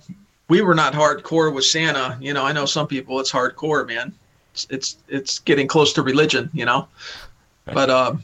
we 0.48 0.62
were 0.62 0.76
not 0.76 0.94
hardcore 0.94 1.54
with 1.54 1.66
Santa. 1.66 2.18
You 2.20 2.34
know, 2.34 2.46
I 2.46 2.52
know 2.52 2.66
some 2.66 2.88
people 2.88 3.20
it's 3.20 3.32
hardcore, 3.32 3.88
man. 3.88 4.14
It's 4.54 4.68
it's, 4.70 4.98
it's 5.08 5.40
getting 5.40 5.68
close 5.68 5.94
to 5.94 6.02
religion, 6.02 6.50
you 6.54 6.66
know. 6.66 6.88
But 7.66 7.90
um 7.90 8.24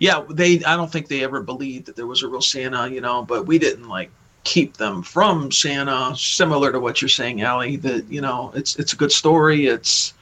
yeah, 0.00 0.24
they 0.28 0.64
I 0.64 0.76
don't 0.76 0.90
think 0.90 1.08
they 1.08 1.22
ever 1.22 1.40
believed 1.40 1.86
that 1.86 1.96
there 1.96 2.06
was 2.06 2.22
a 2.22 2.28
real 2.28 2.40
Santa, 2.40 2.88
you 2.88 3.00
know, 3.00 3.22
but 3.22 3.46
we 3.46 3.58
didn't 3.58 3.88
like 3.88 4.10
keep 4.44 4.76
them 4.76 5.02
from 5.02 5.52
Santa, 5.52 6.14
similar 6.16 6.72
to 6.72 6.80
what 6.80 7.00
you're 7.00 7.08
saying, 7.08 7.42
Allie, 7.42 7.76
that 7.76 8.10
you 8.10 8.20
know, 8.20 8.52
it's 8.54 8.76
it's 8.76 8.92
a 8.92 8.96
good 8.96 9.12
story. 9.12 9.66
It's 9.66 10.14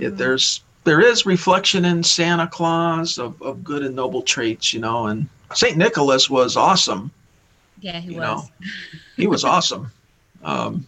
it, 0.00 0.16
there's 0.16 0.62
there 0.84 1.00
is 1.00 1.26
reflection 1.26 1.84
in 1.84 2.02
Santa 2.02 2.46
Claus 2.46 3.18
of, 3.18 3.40
of 3.42 3.64
good 3.64 3.82
and 3.82 3.96
noble 3.96 4.22
traits, 4.22 4.72
you 4.72 4.80
know, 4.80 5.06
and 5.06 5.28
Saint 5.54 5.76
Nicholas 5.76 6.28
was 6.28 6.56
awesome 6.56 7.10
Yeah, 7.80 8.00
he 8.00 8.12
You 8.12 8.20
was. 8.20 8.24
know. 8.26 8.48
he 9.16 9.26
was 9.26 9.44
awesome. 9.44 9.90
Um, 10.42 10.86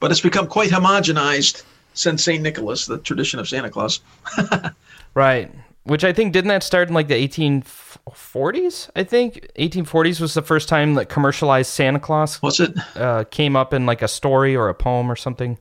but 0.00 0.10
it's 0.10 0.20
become 0.20 0.46
quite 0.46 0.70
homogenized 0.70 1.62
since 1.94 2.24
St. 2.24 2.42
Nicholas, 2.42 2.86
the 2.86 2.98
tradition 2.98 3.38
of 3.40 3.48
Santa 3.48 3.70
Claus. 3.70 4.00
Right. 5.14 5.50
Which 5.84 6.04
I 6.04 6.12
think 6.14 6.32
didn't 6.32 6.48
that 6.48 6.62
start 6.62 6.88
in 6.88 6.94
like 6.94 7.08
the 7.08 7.28
1840s? 7.28 8.88
I 8.96 9.04
think. 9.04 9.46
1840s 9.58 10.20
was 10.20 10.32
the 10.34 10.40
first 10.40 10.68
time 10.68 10.94
that 10.94 11.10
commercialized 11.10 11.70
Santa 11.70 12.00
Claus 12.00 12.40
Was 12.40 12.60
it? 12.60 12.72
uh, 12.96 13.24
came 13.24 13.54
up 13.56 13.74
in 13.74 13.84
like 13.84 14.00
a 14.00 14.08
story 14.08 14.56
or 14.56 14.68
a 14.70 14.74
poem 14.74 15.10
or 15.12 15.16
something. 15.16 15.58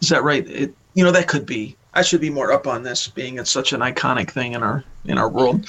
Is 0.00 0.08
that 0.08 0.24
right? 0.24 0.44
It, 0.48 0.74
you 0.94 1.04
know, 1.04 1.12
that 1.12 1.28
could 1.28 1.46
be. 1.46 1.76
I 1.94 2.00
should 2.02 2.20
be 2.22 2.30
more 2.30 2.52
up 2.52 2.66
on 2.66 2.82
this, 2.82 3.06
being 3.08 3.38
it's 3.38 3.50
such 3.50 3.72
an 3.74 3.80
iconic 3.80 4.30
thing 4.30 4.52
in 4.54 4.62
our 4.62 4.82
in 5.04 5.18
our 5.18 5.28
world. 5.28 5.66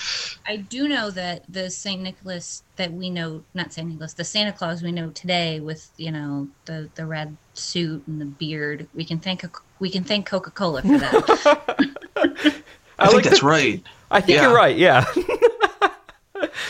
I 0.47 0.57
do 0.57 0.87
know 0.87 1.11
that 1.11 1.43
the 1.49 1.69
Saint 1.69 2.01
Nicholas 2.01 2.63
that 2.77 2.93
we 2.93 3.09
know, 3.09 3.43
not 3.53 3.73
Saint 3.73 3.89
Nicholas, 3.89 4.13
the 4.13 4.23
Santa 4.23 4.53
Claus 4.53 4.81
we 4.81 4.91
know 4.93 5.09
today, 5.09 5.59
with 5.59 5.89
you 5.97 6.11
know 6.11 6.47
the 6.65 6.89
the 6.95 7.05
red 7.05 7.35
suit 7.55 8.03
and 8.07 8.21
the 8.21 8.25
beard, 8.25 8.87
we 8.95 9.03
can 9.03 9.19
thank 9.19 9.45
we 9.79 9.89
can 9.89 10.03
thank 10.05 10.25
Coca 10.25 10.51
Cola 10.51 10.81
for 10.81 10.97
that. 10.97 11.93
I, 12.99 13.07
think 13.07 13.13
like 13.15 13.23
that's 13.25 13.39
the- 13.41 13.45
right. 13.45 13.83
I 14.09 14.21
think 14.21 14.37
Yeah. 14.37 14.47
you're 14.47 14.55
right. 14.55 14.77
Yeah. 14.77 15.05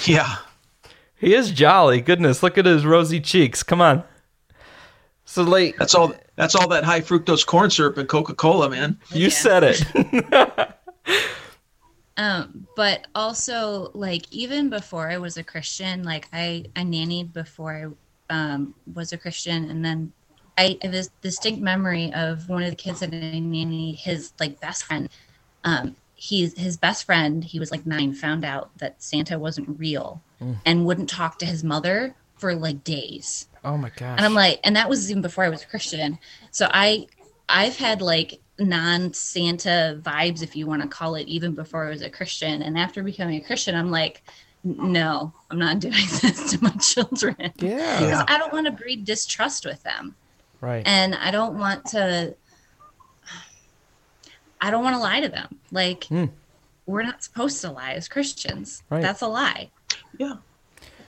Yeah. 0.05 0.35
he 1.17 1.35
is 1.35 1.51
jolly. 1.51 2.01
Goodness, 2.01 2.41
look 2.41 2.57
at 2.57 2.65
his 2.65 2.85
rosy 2.85 3.19
cheeks. 3.19 3.61
Come 3.61 3.81
on. 3.81 4.03
So, 5.25 5.43
like, 5.43 5.77
That's 5.77 5.95
all. 5.95 6.13
That's 6.35 6.55
all 6.55 6.67
that 6.69 6.83
high 6.83 7.01
fructose 7.01 7.45
corn 7.45 7.69
syrup 7.69 7.97
and 7.97 8.09
Coca 8.09 8.33
Cola, 8.33 8.69
man. 8.69 8.99
you 9.11 9.25
Yeah. 9.25 9.29
said 9.29 9.63
it. 9.63 10.77
um, 12.17 12.67
but 12.75 13.07
also 13.15 13.91
like 13.93 14.25
even 14.31 14.69
before 14.69 15.09
I 15.09 15.17
was 15.17 15.37
a 15.37 15.43
Christian, 15.43 16.03
like 16.03 16.27
I 16.33 16.65
I 16.75 16.81
nannied 16.81 17.33
before 17.33 17.95
I 18.29 18.33
um, 18.33 18.73
was 18.93 19.13
a 19.13 19.17
Christian, 19.17 19.69
and 19.69 19.85
then 19.85 20.11
I 20.57 20.77
have 20.81 20.91
this 20.91 21.09
distinct 21.21 21.61
memory 21.61 22.11
of 22.13 22.49
one 22.49 22.63
of 22.63 22.69
the 22.69 22.75
kids 22.75 22.99
that 23.01 23.13
I 23.13 23.39
nanny, 23.39 23.93
his 23.93 24.33
like 24.39 24.59
best 24.59 24.85
friend. 24.85 25.09
Um, 25.63 25.95
he's 26.15 26.57
his 26.57 26.77
best 26.77 27.05
friend. 27.05 27.43
He 27.43 27.59
was 27.59 27.69
like 27.71 27.85
nine. 27.85 28.13
Found 28.13 28.43
out 28.43 28.75
that 28.79 29.01
Santa 29.03 29.37
wasn't 29.37 29.79
real, 29.79 30.21
and 30.65 30.85
wouldn't 30.85 31.09
talk 31.09 31.37
to 31.39 31.45
his 31.45 31.63
mother 31.63 32.15
for 32.37 32.55
like 32.55 32.83
days. 32.83 33.47
Oh 33.63 33.77
my 33.77 33.89
gosh. 33.89 34.17
And 34.17 34.25
I'm 34.25 34.33
like, 34.33 34.59
and 34.63 34.75
that 34.75 34.89
was 34.89 35.09
even 35.09 35.21
before 35.21 35.43
I 35.43 35.49
was 35.49 35.63
a 35.63 35.67
Christian. 35.67 36.19
So 36.51 36.67
I, 36.71 37.07
I've 37.49 37.77
had 37.77 38.01
like 38.01 38.39
non-Santa 38.59 39.99
vibes, 40.01 40.41
if 40.41 40.55
you 40.55 40.67
want 40.67 40.81
to 40.81 40.87
call 40.87 41.15
it, 41.15 41.27
even 41.27 41.53
before 41.55 41.85
I 41.85 41.89
was 41.89 42.01
a 42.01 42.09
Christian. 42.09 42.61
And 42.61 42.77
after 42.77 43.03
becoming 43.03 43.41
a 43.41 43.45
Christian, 43.45 43.75
I'm 43.75 43.91
like, 43.91 44.23
no, 44.63 45.33
I'm 45.51 45.59
not 45.59 45.79
doing 45.85 45.93
this 46.21 46.51
to 46.51 46.63
my 46.63 46.69
children. 46.71 47.35
yeah. 47.57 48.01
Yeah. 48.01 48.25
I 48.27 48.37
don't 48.37 48.53
want 48.53 48.65
to 48.67 48.71
breed 48.71 49.05
distrust 49.05 49.65
with 49.65 49.83
them, 49.83 50.15
Right. 50.61 50.83
and 50.85 51.15
I 51.15 51.31
don't 51.31 51.57
want 51.57 51.85
to. 51.87 52.35
I 54.61 54.71
don't 54.71 54.83
want 54.83 54.95
to 54.95 54.99
lie 55.01 55.19
to 55.19 55.27
them. 55.27 55.59
Like, 55.71 56.05
Hmm. 56.05 56.25
we're 56.85 57.03
not 57.03 57.21
supposed 57.23 57.59
to 57.61 57.71
lie 57.71 57.93
as 57.93 58.07
Christians. 58.07 58.81
Right. 58.89 59.01
That's 59.01 59.21
a 59.21 59.27
lie. 59.27 59.69
Yeah. 60.17 60.35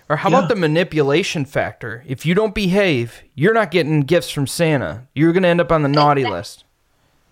Or 0.08 0.18
how 0.18 0.30
Yeah. 0.30 0.38
about 0.38 0.50
the 0.50 0.56
manipulation 0.56 1.46
factor? 1.46 2.04
If 2.08 2.26
you 2.26 2.36
don't 2.36 2.54
behave, 2.54 3.24
you're 3.34 3.54
not 3.54 3.72
getting 3.72 4.02
gifts 4.02 4.30
from 4.30 4.46
Santa. 4.48 5.08
You're 5.16 5.34
going 5.34 5.44
to 5.44 5.50
end 5.50 5.62
up 5.62 5.72
on 5.72 5.82
the 5.82 5.90
naughty 5.90 6.22
Exact- 6.22 6.34
list. 6.36 6.64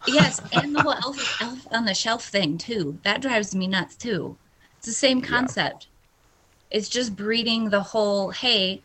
Yes, 0.08 0.42
and 0.52 0.76
the 0.76 0.82
whole 0.82 0.94
elf, 0.94 1.42
elf 1.42 1.68
on 1.72 1.86
the 1.86 1.94
shelf 1.94 2.26
thing 2.26 2.58
too. 2.58 2.98
That 3.04 3.22
drives 3.22 3.56
me 3.56 3.68
nuts 3.68 3.96
too. 3.96 4.38
It's 4.78 4.88
the 4.88 4.92
same 4.94 5.22
concept. 5.22 5.88
It's 6.72 6.90
just 6.90 7.16
breeding 7.16 7.70
the 7.70 7.82
whole, 7.82 8.32
hey, 8.32 8.82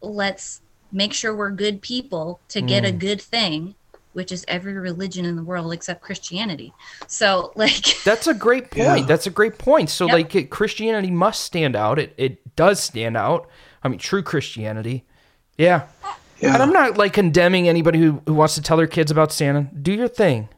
let's 0.00 0.60
make 0.90 1.12
sure 1.12 1.36
we're 1.36 1.50
good 1.50 1.80
people 1.82 2.40
to 2.48 2.60
get 2.62 2.82
Mm. 2.82 2.88
a 2.88 2.92
good 2.92 3.20
thing, 3.20 3.74
which 4.12 4.32
is 4.32 4.44
every 4.48 4.72
religion 4.74 5.24
in 5.24 5.36
the 5.36 5.42
world 5.42 5.72
except 5.72 6.00
Christianity. 6.02 6.72
So, 7.06 7.52
like, 7.56 7.84
That's 8.04 8.26
a 8.26 8.34
great 8.34 8.70
point. 8.70 9.00
Yeah. 9.00 9.06
That's 9.06 9.26
a 9.26 9.30
great 9.30 9.58
point. 9.58 9.90
So, 9.90 10.06
Yep. 10.06 10.12
like, 10.12 10.34
it, 10.34 10.50
Christianity 10.50 11.10
must 11.10 11.42
stand 11.44 11.76
out. 11.76 11.98
It, 11.98 12.14
it 12.16 12.56
does 12.56 12.82
stand 12.82 13.16
out. 13.16 13.48
I 13.82 13.88
mean, 13.88 13.98
true 13.98 14.22
Christianity. 14.22 15.04
Yeah. 15.56 15.86
Yeah. 16.40 16.54
And 16.54 16.62
I'm 16.62 16.72
not 16.72 16.96
like 16.96 17.12
condemning 17.12 17.68
anybody 17.68 17.98
who, 17.98 18.22
who 18.26 18.34
wants 18.34 18.54
to 18.54 18.62
tell 18.62 18.76
their 18.76 18.86
kids 18.86 19.10
about 19.10 19.32
Santa. 19.32 19.68
Do 19.82 19.92
your 19.92 20.08
thing. 20.08 20.48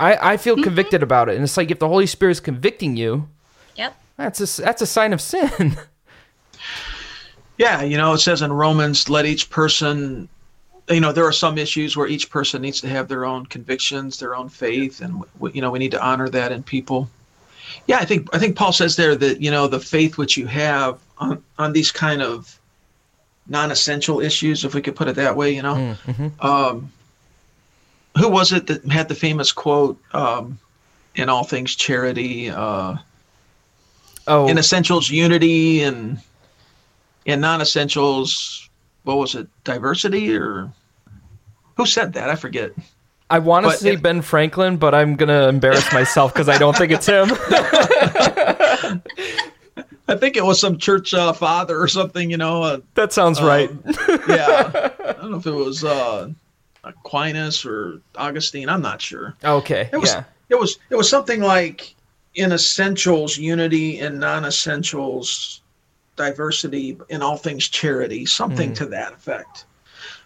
I, 0.00 0.32
I 0.32 0.36
feel 0.36 0.54
Mm-hmm. 0.54 0.64
convicted 0.64 1.02
about 1.02 1.28
it. 1.28 1.34
And 1.34 1.44
it's 1.44 1.56
like 1.56 1.70
if 1.70 1.78
the 1.78 1.88
Holy 1.88 2.06
Spirit 2.06 2.32
is 2.32 2.40
convicting 2.40 2.96
you, 2.96 3.28
yep, 3.76 3.94
that's 4.16 4.40
a, 4.58 4.62
that's 4.62 4.80
a 4.80 4.86
sign 4.86 5.12
of 5.12 5.20
sin. 5.32 5.76
Yeah, 7.58 7.82
you 7.82 7.96
know, 7.96 8.12
it 8.12 8.18
says 8.18 8.40
in 8.42 8.52
Romans, 8.52 9.08
let 9.10 9.26
each 9.26 9.50
person, 9.50 10.28
you 10.90 11.00
know, 11.00 11.12
there 11.12 11.26
are 11.26 11.32
some 11.32 11.58
issues 11.58 11.96
where 11.96 12.06
each 12.06 12.30
person 12.30 12.62
needs 12.62 12.80
to 12.80 12.88
have 12.88 13.08
their 13.08 13.24
own 13.24 13.46
convictions, 13.46 14.18
their 14.18 14.34
own 14.34 14.48
faith, 14.48 15.00
and 15.00 15.22
w- 15.34 15.54
you 15.54 15.60
know, 15.60 15.70
we 15.70 15.78
need 15.78 15.90
to 15.90 16.02
honor 16.02 16.28
that 16.28 16.52
in 16.52 16.62
people. 16.62 17.08
Yeah, 17.86 17.98
I 17.98 18.04
think 18.04 18.34
I 18.34 18.38
think 18.38 18.56
Paul 18.56 18.72
says 18.72 18.96
there 18.96 19.14
that 19.16 19.40
you 19.40 19.50
know 19.50 19.66
the 19.66 19.80
faith 19.80 20.16
which 20.16 20.36
you 20.36 20.46
have 20.46 20.98
on 21.18 21.42
on 21.58 21.72
these 21.72 21.92
kind 21.92 22.22
of 22.22 22.58
non-essential 23.46 24.20
issues, 24.20 24.64
if 24.64 24.74
we 24.74 24.82
could 24.82 24.94
put 24.96 25.08
it 25.08 25.16
that 25.16 25.36
way, 25.36 25.54
you 25.54 25.62
know. 25.62 25.96
Um, 26.40 26.92
who 28.16 28.28
was 28.28 28.52
it 28.52 28.66
that 28.66 28.84
had 28.86 29.08
the 29.08 29.14
famous 29.14 29.52
quote? 29.52 29.98
Um, 30.12 30.58
in 31.14 31.28
all 31.28 31.44
things 31.44 31.74
charity, 31.74 32.48
uh, 32.48 32.96
oh, 34.28 34.48
in 34.48 34.56
essentials 34.56 35.10
unity 35.10 35.82
and 35.82 36.20
in 37.26 37.40
non-essentials 37.40 38.68
what 39.02 39.16
was 39.16 39.34
it 39.34 39.48
diversity 39.64 40.36
or 40.36 40.70
who 41.78 41.86
said 41.86 42.12
that 42.12 42.28
i 42.28 42.34
forget 42.34 42.72
I 43.30 43.40
want 43.40 43.66
to 43.66 43.72
say 43.72 43.92
if- 43.92 44.00
Ben 44.02 44.22
Franklin, 44.22 44.78
but 44.78 44.94
I'm 44.94 45.14
going 45.14 45.28
to 45.28 45.48
embarrass 45.50 45.92
myself 45.92 46.32
because 46.32 46.48
I 46.48 46.56
don't 46.56 46.74
think 46.74 46.90
it's 46.90 47.04
him. 47.04 47.28
i 50.08 50.16
think 50.16 50.36
it 50.38 50.44
was 50.44 50.58
some 50.58 50.78
church 50.78 51.12
uh, 51.12 51.32
father 51.34 51.78
or 51.78 51.86
something 51.88 52.30
you 52.30 52.38
know 52.38 52.62
uh, 52.62 52.78
that 52.94 53.12
sounds 53.12 53.42
right. 53.42 53.68
um, 53.70 53.82
yeah 54.28 54.90
i 55.04 55.12
don't 55.12 55.30
know 55.30 55.36
if 55.36 55.46
it 55.46 55.50
was 55.52 55.84
uh, 55.84 56.30
aquinas 56.84 57.64
or 57.66 58.00
augustine 58.16 58.68
i'm 58.70 58.80
not 58.82 59.00
sure 59.02 59.36
Okay. 59.44 59.90
it 59.92 59.98
was 59.98 60.14
yeah. 60.14 60.24
it 60.48 60.58
was 60.58 60.78
it 60.88 60.96
was 60.96 61.08
something 61.10 61.40
like 61.42 61.94
in 62.34 62.52
essentials 62.52 63.36
unity 63.36 63.98
in 64.00 64.18
non-essentials 64.18 65.60
diversity 66.16 66.98
in 67.10 67.20
all 67.22 67.36
things 67.36 67.68
charity 67.68 68.24
something 68.24 68.72
to 68.72 68.86
that 68.86 69.12
effect 69.12 69.66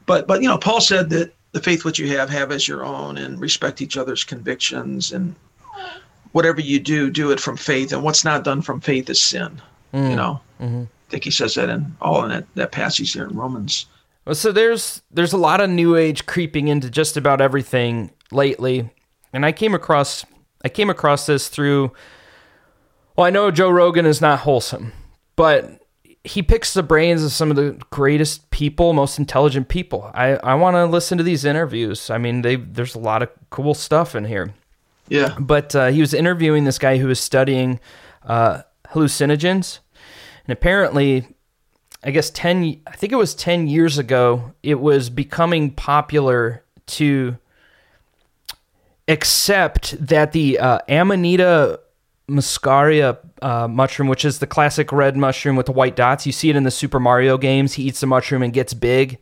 but 0.07 0.27
but 0.29 0.41
you 0.41 0.49
know 0.49 0.59
paul 0.59 0.81
said 0.81 1.11
that 1.11 1.33
the 1.53 1.63
faith 1.63 1.85
which 1.85 1.99
you 1.99 2.17
have 2.17 2.29
have 2.31 2.51
as 2.51 2.67
your 2.67 2.85
own 2.85 3.17
and 3.19 3.41
respect 3.41 3.81
each 3.81 3.97
other's 3.97 4.25
convictions 4.25 5.13
and 5.13 5.35
whatever 6.33 6.61
you 6.61 6.81
do 6.81 7.11
do 7.11 7.31
it 7.31 7.41
from 7.41 7.57
faith 7.57 7.93
and 7.93 8.03
what's 8.03 8.25
not 8.25 8.45
done 8.45 8.63
from 8.63 8.81
faith 8.81 9.09
is 9.11 9.21
sin 9.21 9.61
you 9.93 10.01
mm. 10.01 10.17
know? 10.17 10.41
Mm-hmm. 10.61 10.83
I 10.83 11.11
think 11.11 11.25
he 11.25 11.31
says 11.31 11.55
that 11.55 11.69
in 11.69 11.95
all 12.01 12.25
in 12.25 12.31
that, 12.31 12.47
that 12.55 12.73
passage 12.73 13.13
there 13.13 13.27
in 13.27 13.37
romans. 13.37 13.87
Well, 14.25 14.35
so 14.35 14.53
there's 14.53 15.03
there's 15.11 15.33
a 15.33 15.39
lot 15.39 15.61
of 15.61 15.69
new 15.69 15.97
age 15.97 16.27
creeping 16.27 16.69
into 16.69 16.89
just 16.89 17.17
about 17.17 17.41
everything 17.41 18.11
lately, 18.31 18.91
and 19.33 19.45
I 19.45 19.53
came 19.53 19.75
across 19.75 20.25
I 20.65 20.69
came 20.69 20.89
across 20.91 21.27
this 21.27 21.49
through. 21.49 21.93
Well, 23.17 23.27
I 23.27 23.31
know 23.31 23.51
Joe 23.51 23.69
Rogan 23.69 24.07
is 24.07 24.23
not 24.23 24.41
wholesome, 24.41 24.93
but 25.37 25.82
he 26.25 26.43
picks 26.43 26.73
the 26.73 26.83
brains 26.83 27.25
of 27.25 27.33
some 27.33 27.51
of 27.51 27.57
the 27.57 27.77
greatest 27.91 28.51
people, 28.51 28.93
most 28.93 29.19
intelligent 29.19 29.69
people. 29.69 30.11
I 30.15 30.37
I 30.37 30.55
want 30.55 30.77
to 30.77 30.87
listen 30.87 31.19
to 31.19 31.25
these 31.25 31.45
interviews. 31.45 32.11
I 32.11 32.19
mean, 32.19 32.43
they 32.43 32.57
there's 32.57 32.95
a 32.95 33.01
lot 33.01 33.23
of 33.23 33.31
cool 33.51 33.75
stuff 33.75 34.15
in 34.15 34.25
here. 34.25 34.55
yeah 35.09 35.37
But 35.39 35.75
uh, 35.75 35.89
he 35.89 36.01
was 36.01 36.15
interviewing 36.15 36.65
this 36.65 36.79
guy 36.79 36.99
who 36.99 37.09
was 37.09 37.19
studying 37.19 37.81
uh, 38.25 38.63
hallucinogens, 38.89 39.81
and 40.47 40.53
apparently, 40.53 41.27
I 42.05 42.13
guess 42.13 42.31
ten. 42.31 42.81
I 42.87 42.93
think 42.93 43.13
it 43.13 43.17
was 43.17 43.35
ten 43.35 43.67
years 43.67 43.99
ago. 43.99 44.53
It 44.63 44.79
was 44.81 45.11
becoming 45.11 45.73
popular 45.73 46.63
to 46.87 47.37
accept 49.09 50.07
that 50.07 50.31
the 50.33 50.59
uh, 50.61 50.79
Amanita 50.89 51.81
muscaria 52.29 53.19
uh, 53.43 53.69
mushroom, 53.69 54.09
which 54.09 54.25
is 54.25 54.39
the 54.39 54.47
classic 54.47 54.93
red 54.93 55.17
mushroom 55.17 55.57
with 55.57 55.67
the 55.67 55.73
white 55.73 55.97
dots, 55.97 56.27
you 56.27 56.33
see 56.33 56.51
it 56.51 56.57
in 56.57 56.63
the 56.63 56.71
Super 56.71 57.01
Mario 57.01 57.37
games. 57.37 57.75
He 57.75 57.85
eats 57.85 58.01
the 58.01 58.07
mushroom 58.07 58.43
and 58.43 58.53
gets 58.53 58.75
big. 58.75 59.19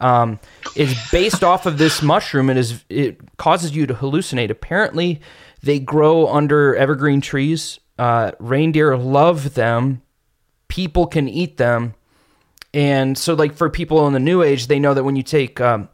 Um, 0.00 0.38
is 0.76 0.96
based 1.10 1.42
off 1.42 1.66
of 1.66 1.76
this 1.78 2.02
mushroom. 2.02 2.50
It 2.50 2.56
is 2.56 2.84
it 2.88 3.36
causes 3.36 3.74
you 3.74 3.84
to 3.86 3.94
hallucinate. 3.94 4.48
Apparently, 4.48 5.20
they 5.60 5.80
grow 5.80 6.28
under 6.28 6.76
evergreen 6.76 7.20
trees. 7.20 7.80
Uh, 7.98 8.30
reindeer 8.38 8.96
love 8.96 9.54
them. 9.54 10.02
People 10.68 11.08
can 11.08 11.28
eat 11.28 11.56
them, 11.56 11.94
and 12.72 13.18
so 13.18 13.34
like 13.34 13.54
for 13.54 13.68
people 13.68 14.06
in 14.06 14.12
the 14.12 14.20
new 14.20 14.42
age, 14.42 14.68
they 14.68 14.78
know 14.78 14.94
that 14.94 15.02
when 15.02 15.16
you 15.16 15.24
take 15.24 15.60
um, 15.60 15.88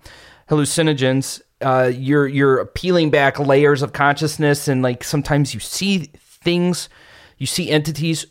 hallucinogens, 0.51 1.41
uh, 1.63 1.91
you're 1.95 2.27
you're 2.27 2.67
peeling 2.67 3.09
back 3.09 3.39
layers 3.39 3.81
of 3.81 3.95
consciousness, 3.95 4.69
and 4.69 4.83
like 4.83 5.03
sometimes 5.03 5.55
you 5.55 5.61
see 5.61 6.11
things, 6.45 6.89
you 7.39 7.47
see 7.47 7.71
entities, 7.71 8.27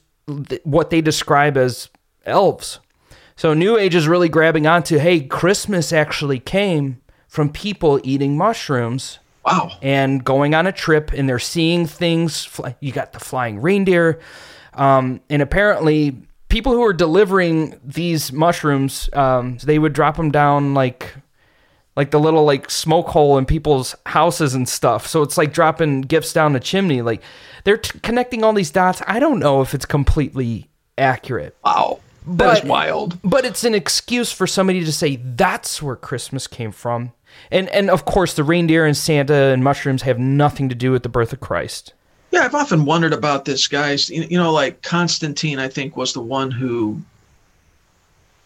what 0.64 0.90
they 0.90 1.02
describe 1.02 1.58
as 1.58 1.90
elves. 2.26 2.80
So 3.36 3.54
New 3.54 3.78
Age 3.78 3.96
is 3.96 4.08
really 4.08 4.30
grabbing 4.30 4.68
onto, 4.68 5.00
hey, 5.00 5.20
Christmas 5.22 5.92
actually 5.92 6.40
came 6.40 7.02
from 7.28 7.50
people 7.50 8.00
eating 8.04 8.38
mushrooms 8.38 9.20
Wow. 9.44 9.72
and 9.82 10.24
going 10.24 10.54
on 10.54 10.68
a 10.68 10.72
trip 10.72 11.12
and 11.12 11.28
they're 11.28 11.40
seeing 11.40 11.86
things. 11.88 12.46
Fly, 12.46 12.76
you 12.80 12.92
got 12.94 13.12
the 13.12 13.20
flying 13.20 13.60
reindeer. 13.60 14.20
Um, 14.76 15.20
and 15.30 15.42
apparently, 15.42 16.16
people 16.48 16.72
who 16.74 16.84
are 16.84 16.94
delivering 16.94 17.78
these 17.84 18.32
mushrooms, 18.32 19.10
um, 19.14 19.58
they 19.64 19.80
would 19.80 19.94
drop 19.94 20.16
them 20.16 20.32
down 20.32 20.74
like 20.74 21.14
like 21.96 22.12
the 22.12 22.20
little 22.20 22.44
like 22.44 22.70
smoke 22.70 23.08
hole 23.08 23.38
in 23.38 23.46
people's 23.46 23.96
houses 24.06 24.54
and 24.54 24.68
stuff. 24.68 25.08
So 25.08 25.22
it's 25.22 25.38
like 25.38 25.54
dropping 25.54 26.02
gifts 26.02 26.34
down 26.34 26.54
the 26.54 26.60
chimney. 26.60 27.02
Like 27.02 27.22
they're 27.64 27.78
t- 27.78 28.00
connecting 28.00 28.44
all 28.44 28.54
these 28.54 28.72
dots. 28.72 29.02
I 29.08 29.20
don't 29.20 29.40
know 29.40 29.62
if 29.62 29.74
it's 29.74 29.86
completely 29.86 30.70
accurate. 30.98 31.56
Wow. 31.64 32.00
That's 32.26 32.64
wild. 32.64 33.20
But 33.24 33.46
it's 33.46 33.64
an 33.64 33.76
excuse 33.76 34.32
for 34.32 34.48
somebody 34.48 34.86
to 34.86 34.92
say 34.92 35.18
that's 35.18 35.82
where 35.82 35.96
Christmas 35.96 36.48
came 36.48 36.72
from. 36.72 37.12
And 37.52 37.68
and 37.70 37.90
of 37.90 38.06
course 38.06 38.34
the 38.34 38.44
reindeer 38.44 38.86
and 38.86 38.96
Santa 38.96 39.34
and 39.34 39.64
mushrooms 39.64 40.04
have 40.04 40.20
nothing 40.20 40.70
to 40.70 40.76
do 40.76 40.92
with 40.92 41.04
the 41.04 41.10
birth 41.10 41.34
of 41.34 41.40
Christ. 41.42 41.94
Yeah, 42.32 42.42
I've 42.46 42.56
often 42.56 42.86
wondered 42.86 43.14
about 43.14 43.46
this, 43.46 43.68
guys. 43.68 44.10
You 44.10 44.24
you 44.24 44.38
know, 44.38 44.52
like 44.52 44.82
Constantine, 44.82 45.60
I 45.60 45.68
think, 45.68 45.98
was 45.98 46.14
the 46.14 46.22
one 46.22 46.50
who 46.50 47.02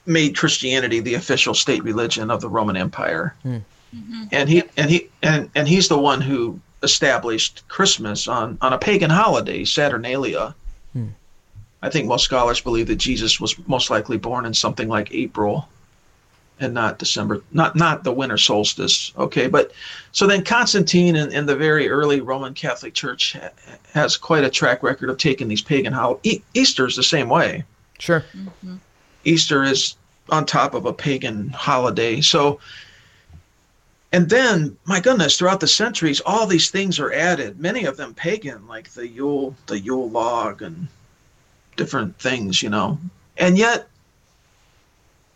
made 0.07 0.37
Christianity 0.37 0.99
the 0.99 1.15
official 1.15 1.53
state 1.53 1.83
religion 1.83 2.31
of 2.31 2.41
the 2.41 2.49
Roman 2.49 2.77
Empire, 2.77 3.35
hmm. 3.43 3.57
mm-hmm. 3.95 4.23
and 4.31 4.49
he 4.49 4.63
and 4.77 4.89
he 4.89 5.09
and 5.21 5.49
and 5.53 5.67
he's 5.67 5.87
the 5.87 5.99
one 5.99 6.21
who 6.21 6.59
established 6.83 7.63
Christmas 7.67 8.27
on 8.27 8.57
on 8.61 8.73
a 8.73 8.77
pagan 8.77 9.09
holiday, 9.09 9.65
Saturnalia. 9.65 10.55
Hmm. 10.93 11.07
I 11.81 11.89
think 11.89 12.07
most 12.07 12.23
scholars 12.23 12.61
believe 12.61 12.87
that 12.87 12.95
Jesus 12.95 13.39
was 13.39 13.55
most 13.67 13.89
likely 13.89 14.17
born 14.17 14.45
in 14.45 14.53
something 14.53 14.87
like 14.87 15.13
April 15.13 15.67
and 16.59 16.73
not 16.73 16.99
December, 16.99 17.41
not 17.51 17.75
not 17.75 18.03
the 18.03 18.11
winter 18.11 18.37
solstice. 18.37 19.11
Okay, 19.17 19.47
but 19.47 19.71
so 20.11 20.25
then 20.25 20.43
Constantine 20.43 21.15
in, 21.15 21.31
in 21.31 21.45
the 21.45 21.55
very 21.55 21.89
early 21.89 22.21
Roman 22.21 22.53
Catholic 22.53 22.93
Church 22.93 23.33
ha- 23.33 23.49
has 23.93 24.17
quite 24.17 24.43
a 24.43 24.49
track 24.49 24.81
record 24.83 25.09
of 25.09 25.17
taking 25.17 25.47
these 25.47 25.61
pagan 25.61 25.93
holidays. 25.93 26.35
E- 26.35 26.41
Easter's 26.53 26.95
the 26.95 27.03
same 27.03 27.29
way. 27.29 27.63
Sure. 27.99 28.23
Mm-hmm. 28.35 28.77
Easter 29.27 29.63
is 29.63 29.95
on 30.29 30.45
top 30.45 30.73
of 30.73 30.85
a 30.85 30.93
pagan 30.93 31.49
holiday. 31.49 32.21
So, 32.21 32.59
and 34.11 34.29
then, 34.29 34.77
my 34.85 34.99
goodness, 34.99 35.37
throughout 35.37 35.59
the 35.59 35.67
centuries, 35.67 36.21
all 36.25 36.47
these 36.47 36.69
things 36.69 36.99
are 36.99 37.11
added. 37.11 37.59
Many 37.59 37.85
of 37.85 37.97
them 37.97 38.13
pagan, 38.13 38.67
like 38.67 38.89
the 38.91 39.07
Yule, 39.07 39.55
the 39.67 39.79
Yule 39.79 40.09
log, 40.09 40.61
and 40.61 40.87
different 41.75 42.17
things, 42.19 42.63
you 42.63 42.69
know. 42.69 42.97
And 43.37 43.57
yet, 43.57 43.87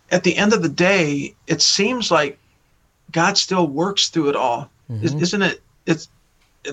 at 0.10 0.23
the 0.23 0.36
end 0.36 0.54
of 0.54 0.62
the 0.62 0.69
day, 0.69 1.36
it 1.47 1.62
seems 1.62 2.12
like 2.12 2.38
God 3.12 3.38
still 3.38 3.67
works 3.67 4.10
through 4.10 4.30
it 4.30 4.36
all, 4.36 4.69
Is- 4.89 5.12
mm-hmm. 5.12 5.23
isn't 5.23 5.41
it? 5.41 5.62
It's 5.86 6.10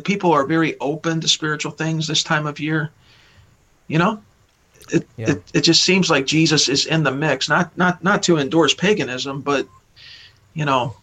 people 0.05 0.33
are 0.33 0.45
very 0.45 0.79
open 0.81 1.21
to 1.21 1.29
spiritual 1.29 1.73
things 1.73 2.07
this 2.07 2.23
time 2.23 2.47
of 2.47 2.61
year. 2.61 2.91
You 3.89 3.99
know, 3.99 4.23
it, 4.93 5.09
Yeah. 5.17 5.31
it 5.31 5.43
it 5.55 5.61
just 5.63 5.85
seems 5.85 6.11
like 6.11 6.27
Jesus 6.27 6.69
is 6.69 6.87
in 6.87 7.03
the 7.03 7.11
mix. 7.13 7.49
Not 7.49 7.77
not 7.77 8.03
not 8.05 8.23
to 8.25 8.39
endorse 8.39 8.75
paganism, 8.75 9.41
but 9.43 9.67
you 10.55 10.65
know, 10.65 10.97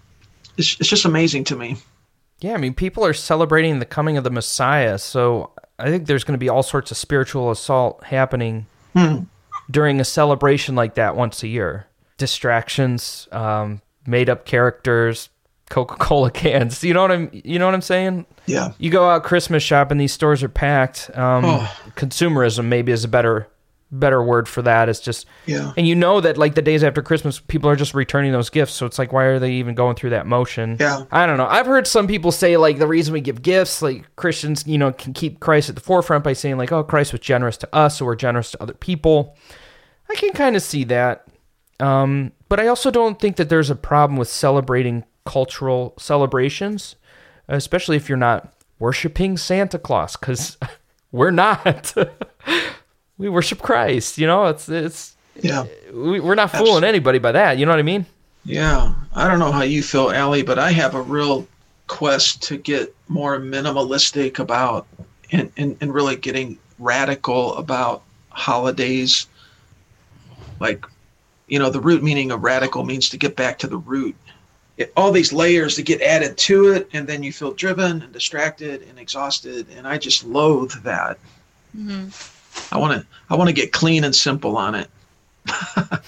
it's 0.57 0.77
it's 0.79 0.89
just 0.89 1.05
amazing 1.05 1.43
to 1.45 1.55
me. 1.55 1.77
Yeah, 2.41 2.53
I 2.53 2.57
mean, 2.57 2.73
people 2.73 3.05
are 3.05 3.13
celebrating 3.13 3.79
the 3.79 3.85
coming 3.85 4.17
of 4.17 4.23
the 4.25 4.29
Messiah, 4.29 4.97
so 4.97 5.51
I 5.79 5.89
think 5.89 6.05
there's 6.07 6.23
going 6.25 6.33
to 6.33 6.37
be 6.43 6.49
all 6.49 6.63
sorts 6.63 6.91
of 6.91 6.97
spiritual 6.97 7.49
assault 7.49 8.03
happening 8.03 8.65
during 9.71 9.99
a 9.99 10.05
celebration 10.05 10.75
like 10.75 10.95
that 10.95 11.15
once 11.15 11.41
a 11.43 11.47
year. 11.47 11.87
Distractions, 12.17 13.27
um, 13.31 13.81
made 14.05 14.29
up 14.29 14.45
characters, 14.45 15.29
Coca 15.69 15.95
Cola 15.95 16.29
cans. 16.43 16.83
You 16.83 16.93
know 16.93 17.01
what 17.01 17.11
I'm? 17.11 17.29
You 17.31 17.57
know 17.59 17.65
what 17.65 17.73
I'm 17.73 17.81
saying? 17.81 18.25
Yeah. 18.45 18.73
You 18.77 18.91
go 18.91 19.09
out 19.09 19.23
Christmas 19.23 19.63
shopping; 19.63 19.97
these 19.97 20.13
stores 20.13 20.43
are 20.43 20.49
packed. 20.49 21.09
Um, 21.17 21.45
Oh. 21.45 21.77
Consumerism 21.95 22.65
maybe 22.65 22.91
is 22.91 23.03
a 23.05 23.07
better 23.07 23.47
better 23.91 24.21
word 24.23 24.47
for 24.47 24.61
that. 24.63 24.89
It's 24.89 24.99
just 24.99 25.25
Yeah. 25.45 25.71
and 25.77 25.87
you 25.87 25.95
know 25.95 26.19
that 26.19 26.37
like 26.37 26.55
the 26.55 26.61
days 26.61 26.83
after 26.83 27.01
Christmas, 27.01 27.39
people 27.39 27.69
are 27.69 27.75
just 27.75 27.93
returning 27.93 28.31
those 28.31 28.49
gifts. 28.49 28.73
So 28.73 28.85
it's 28.85 28.97
like, 28.99 29.13
why 29.13 29.25
are 29.25 29.39
they 29.39 29.51
even 29.53 29.75
going 29.75 29.95
through 29.95 30.09
that 30.09 30.25
motion? 30.25 30.77
Yeah. 30.79 31.03
I 31.11 31.25
don't 31.25 31.37
know. 31.37 31.47
I've 31.47 31.65
heard 31.67 31.87
some 31.87 32.07
people 32.07 32.31
say 32.31 32.57
like 32.57 32.79
the 32.79 32.87
reason 32.87 33.13
we 33.13 33.21
give 33.21 33.41
gifts, 33.41 33.81
like 33.81 34.13
Christians, 34.15 34.65
you 34.67 34.77
know, 34.77 34.91
can 34.91 35.13
keep 35.13 35.39
Christ 35.39 35.69
at 35.69 35.75
the 35.75 35.81
forefront 35.81 36.23
by 36.23 36.33
saying 36.33 36.57
like, 36.57 36.71
oh, 36.71 36.83
Christ 36.83 37.11
was 37.13 37.21
generous 37.21 37.57
to 37.57 37.75
us, 37.75 37.97
so 37.99 38.05
we're 38.05 38.15
generous 38.15 38.51
to 38.51 38.61
other 38.63 38.73
people. 38.73 39.37
I 40.09 40.15
can 40.15 40.31
kind 40.33 40.55
of 40.55 40.61
see 40.61 40.83
that. 40.85 41.27
Um, 41.79 42.31
but 42.49 42.59
I 42.59 42.67
also 42.67 42.91
don't 42.91 43.19
think 43.19 43.35
that 43.37 43.49
there's 43.49 43.69
a 43.69 43.75
problem 43.75 44.17
with 44.17 44.27
celebrating 44.29 45.03
cultural 45.25 45.93
celebrations, 45.97 46.95
especially 47.47 47.97
if 47.97 48.07
you're 48.09 48.17
not 48.17 48.53
worshiping 48.79 49.37
Santa 49.37 49.77
Claus, 49.79 50.15
because 50.15 50.57
we're 51.11 51.31
not. 51.31 51.93
we 53.17 53.29
worship 53.29 53.61
Christ. 53.61 54.17
You 54.17 54.27
know, 54.27 54.45
it's 54.45 54.69
it's 54.69 55.15
Yeah. 55.41 55.65
we, 55.93 56.19
we're 56.19 56.35
not 56.35 56.51
fooling 56.51 56.83
anybody 56.83 57.19
by 57.19 57.31
that. 57.33 57.57
You 57.57 57.65
know 57.65 57.71
what 57.71 57.79
I 57.79 57.83
mean? 57.83 58.05
Yeah, 58.43 58.93
I 59.15 59.27
don't 59.27 59.39
know 59.39 59.51
how 59.51 59.63
you 59.63 59.81
feel, 59.81 60.11
Allie, 60.11 60.43
but 60.43 60.59
I 60.59 60.71
have 60.71 60.93
a 60.93 61.01
real 61.01 61.47
quest 61.87 62.43
to 62.43 62.57
get 62.57 62.95
more 63.07 63.39
minimalistic 63.39 64.37
about 64.39 64.85
and, 65.31 65.51
and, 65.57 65.75
and 65.81 65.93
really 65.93 66.15
getting 66.15 66.57
radical 66.77 67.55
about 67.55 68.03
holidays. 68.29 69.27
Like, 70.59 70.85
you 71.47 71.57
know, 71.59 71.69
the 71.69 71.79
root 71.79 72.03
meaning 72.03 72.31
of 72.31 72.43
radical 72.43 72.83
means 72.85 73.09
to 73.09 73.17
get 73.17 73.35
back 73.35 73.57
to 73.59 73.67
the 73.67 73.77
root. 73.77 74.15
It, 74.77 74.91
all 74.95 75.11
these 75.11 75.31
layers 75.33 75.75
that 75.77 75.83
get 75.83 76.01
added 76.01 76.37
to 76.37 76.73
it, 76.73 76.89
and 76.93 77.07
then 77.07 77.23
you 77.23 77.31
feel 77.31 77.53
driven 77.53 78.01
and 78.01 78.11
distracted 78.13 78.83
and 78.89 78.99
exhausted, 78.99 79.67
and 79.75 79.87
I 79.87 79.97
just 79.97 80.23
loathe 80.23 80.73
that. 80.83 81.17
hmm 81.75 82.05
I 82.71 82.77
want 82.77 83.01
to 83.01 83.07
I 83.29 83.35
want 83.35 83.49
to 83.49 83.53
get 83.53 83.71
clean 83.71 84.03
and 84.03 84.15
simple 84.15 84.57
on 84.57 84.75
it. 84.75 84.89
I 85.47 85.99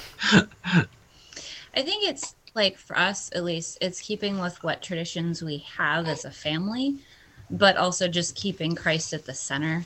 think 1.83 2.09
it's 2.09 2.35
like 2.57 2.77
for 2.77 2.97
us, 2.97 3.29
at 3.33 3.43
least, 3.43 3.77
it's 3.81 4.01
keeping 4.01 4.39
with 4.39 4.61
what 4.63 4.81
traditions 4.81 5.43
we 5.43 5.59
have 5.77 6.07
as 6.07 6.25
a 6.25 6.31
family, 6.31 6.97
but 7.49 7.77
also 7.77 8.07
just 8.07 8.35
keeping 8.35 8.75
Christ 8.75 9.13
at 9.13 9.25
the 9.25 9.33
center. 9.33 9.85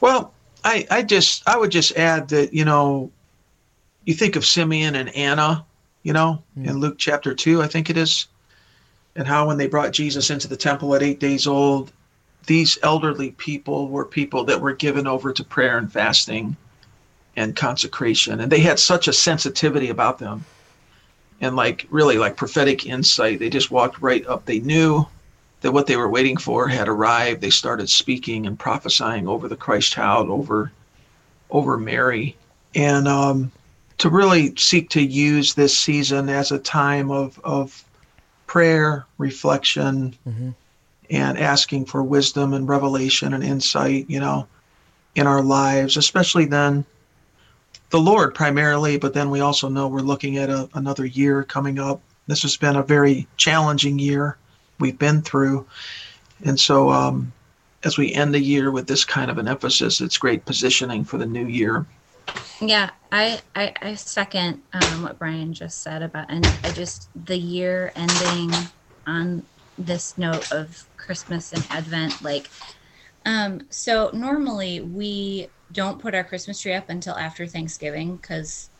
Well, 0.00 0.32
I, 0.62 0.86
I 0.90 1.02
just 1.02 1.48
I 1.48 1.56
would 1.56 1.70
just 1.70 1.96
add 1.96 2.28
that 2.28 2.52
you 2.52 2.64
know, 2.64 3.10
you 4.04 4.14
think 4.14 4.36
of 4.36 4.44
Simeon 4.44 4.94
and 4.94 5.08
Anna, 5.16 5.64
you 6.02 6.12
know, 6.12 6.42
hmm. 6.54 6.66
in 6.66 6.78
Luke 6.78 6.98
chapter 6.98 7.34
two, 7.34 7.62
I 7.62 7.66
think 7.66 7.90
it 7.90 7.96
is, 7.96 8.26
and 9.16 9.26
how 9.26 9.48
when 9.48 9.56
they 9.56 9.66
brought 9.66 9.92
Jesus 9.92 10.30
into 10.30 10.46
the 10.46 10.56
temple 10.56 10.94
at 10.94 11.02
eight 11.02 11.20
days 11.20 11.46
old, 11.46 11.90
these 12.48 12.78
elderly 12.82 13.30
people 13.32 13.88
were 13.88 14.06
people 14.06 14.44
that 14.44 14.60
were 14.62 14.72
given 14.72 15.06
over 15.06 15.32
to 15.34 15.44
prayer 15.44 15.76
and 15.76 15.92
fasting 15.92 16.56
and 17.36 17.54
consecration, 17.54 18.40
and 18.40 18.50
they 18.50 18.60
had 18.60 18.78
such 18.78 19.06
a 19.06 19.12
sensitivity 19.12 19.90
about 19.90 20.18
them, 20.18 20.44
and 21.42 21.54
like 21.54 21.86
really 21.90 22.16
like 22.16 22.38
prophetic 22.38 22.86
insight. 22.86 23.38
They 23.38 23.50
just 23.50 23.70
walked 23.70 24.00
right 24.00 24.26
up. 24.26 24.46
They 24.46 24.60
knew 24.60 25.06
that 25.60 25.72
what 25.72 25.86
they 25.86 25.96
were 25.96 26.08
waiting 26.08 26.38
for 26.38 26.66
had 26.68 26.88
arrived. 26.88 27.42
They 27.42 27.50
started 27.50 27.90
speaking 27.90 28.46
and 28.46 28.58
prophesying 28.58 29.28
over 29.28 29.46
the 29.46 29.54
Christ 29.54 29.92
child, 29.92 30.30
over 30.30 30.72
over 31.50 31.76
Mary, 31.76 32.34
and 32.74 33.06
um, 33.06 33.52
to 33.98 34.08
really 34.08 34.56
seek 34.56 34.88
to 34.90 35.02
use 35.02 35.52
this 35.52 35.76
season 35.78 36.30
as 36.30 36.50
a 36.50 36.58
time 36.58 37.10
of 37.10 37.38
of 37.44 37.84
prayer, 38.46 39.04
reflection, 39.18 40.14
and 41.10 41.38
asking 41.38 41.86
for 41.86 42.02
wisdom 42.02 42.54
and 42.54 42.68
revelation 42.68 43.34
and 43.34 43.44
insight. 43.44 44.08
You 44.08 44.20
know, 44.20 44.48
in 45.14 45.26
our 45.26 45.42
lives, 45.42 45.96
especially 45.96 46.46
then. 46.46 46.84
The 47.90 48.00
Lord 48.00 48.34
primarily, 48.34 48.98
but 48.98 49.14
then 49.14 49.30
we 49.30 49.40
also 49.40 49.68
know 49.68 49.88
we're 49.88 50.00
looking 50.00 50.36
at 50.36 50.50
a, 50.50 50.68
another 50.74 51.06
year 51.06 51.42
coming 51.44 51.78
up. 51.78 52.02
This 52.26 52.42
has 52.42 52.56
been 52.56 52.76
a 52.76 52.82
very 52.82 53.28
challenging 53.36 53.98
year 53.98 54.38
we've 54.78 54.98
been 54.98 55.22
through. 55.22 55.66
And 56.44 56.58
so, 56.58 56.90
um, 56.90 57.32
as 57.84 57.96
we 57.96 58.12
end 58.12 58.34
the 58.34 58.40
year 58.40 58.70
with 58.70 58.86
this 58.88 59.04
kind 59.04 59.30
of 59.30 59.38
an 59.38 59.48
emphasis, 59.48 60.00
it's 60.00 60.18
great 60.18 60.44
positioning 60.44 61.04
for 61.04 61.18
the 61.18 61.26
new 61.26 61.46
year. 61.46 61.86
Yeah, 62.60 62.90
I 63.12 63.42
I, 63.54 63.72
I 63.80 63.94
second 63.94 64.62
um, 64.72 65.02
what 65.02 65.18
Brian 65.18 65.52
just 65.52 65.82
said 65.82 66.02
about, 66.02 66.30
and 66.30 66.58
I 66.64 66.72
just 66.72 67.10
the 67.14 67.38
year 67.38 67.92
ending 67.94 68.72
on 69.06 69.46
this 69.76 70.18
note 70.18 70.48
of 70.50 70.87
Christmas 70.98 71.52
and 71.52 71.66
Advent, 71.70 72.22
like, 72.22 72.50
um, 73.24 73.62
so 73.70 74.10
normally 74.12 74.80
we 74.80 75.48
don't 75.72 75.98
put 75.98 76.14
our 76.14 76.24
Christmas 76.24 76.60
tree 76.60 76.74
up 76.74 76.88
until 76.88 77.14
after 77.14 77.46
Thanksgiving 77.46 78.16
because 78.16 78.70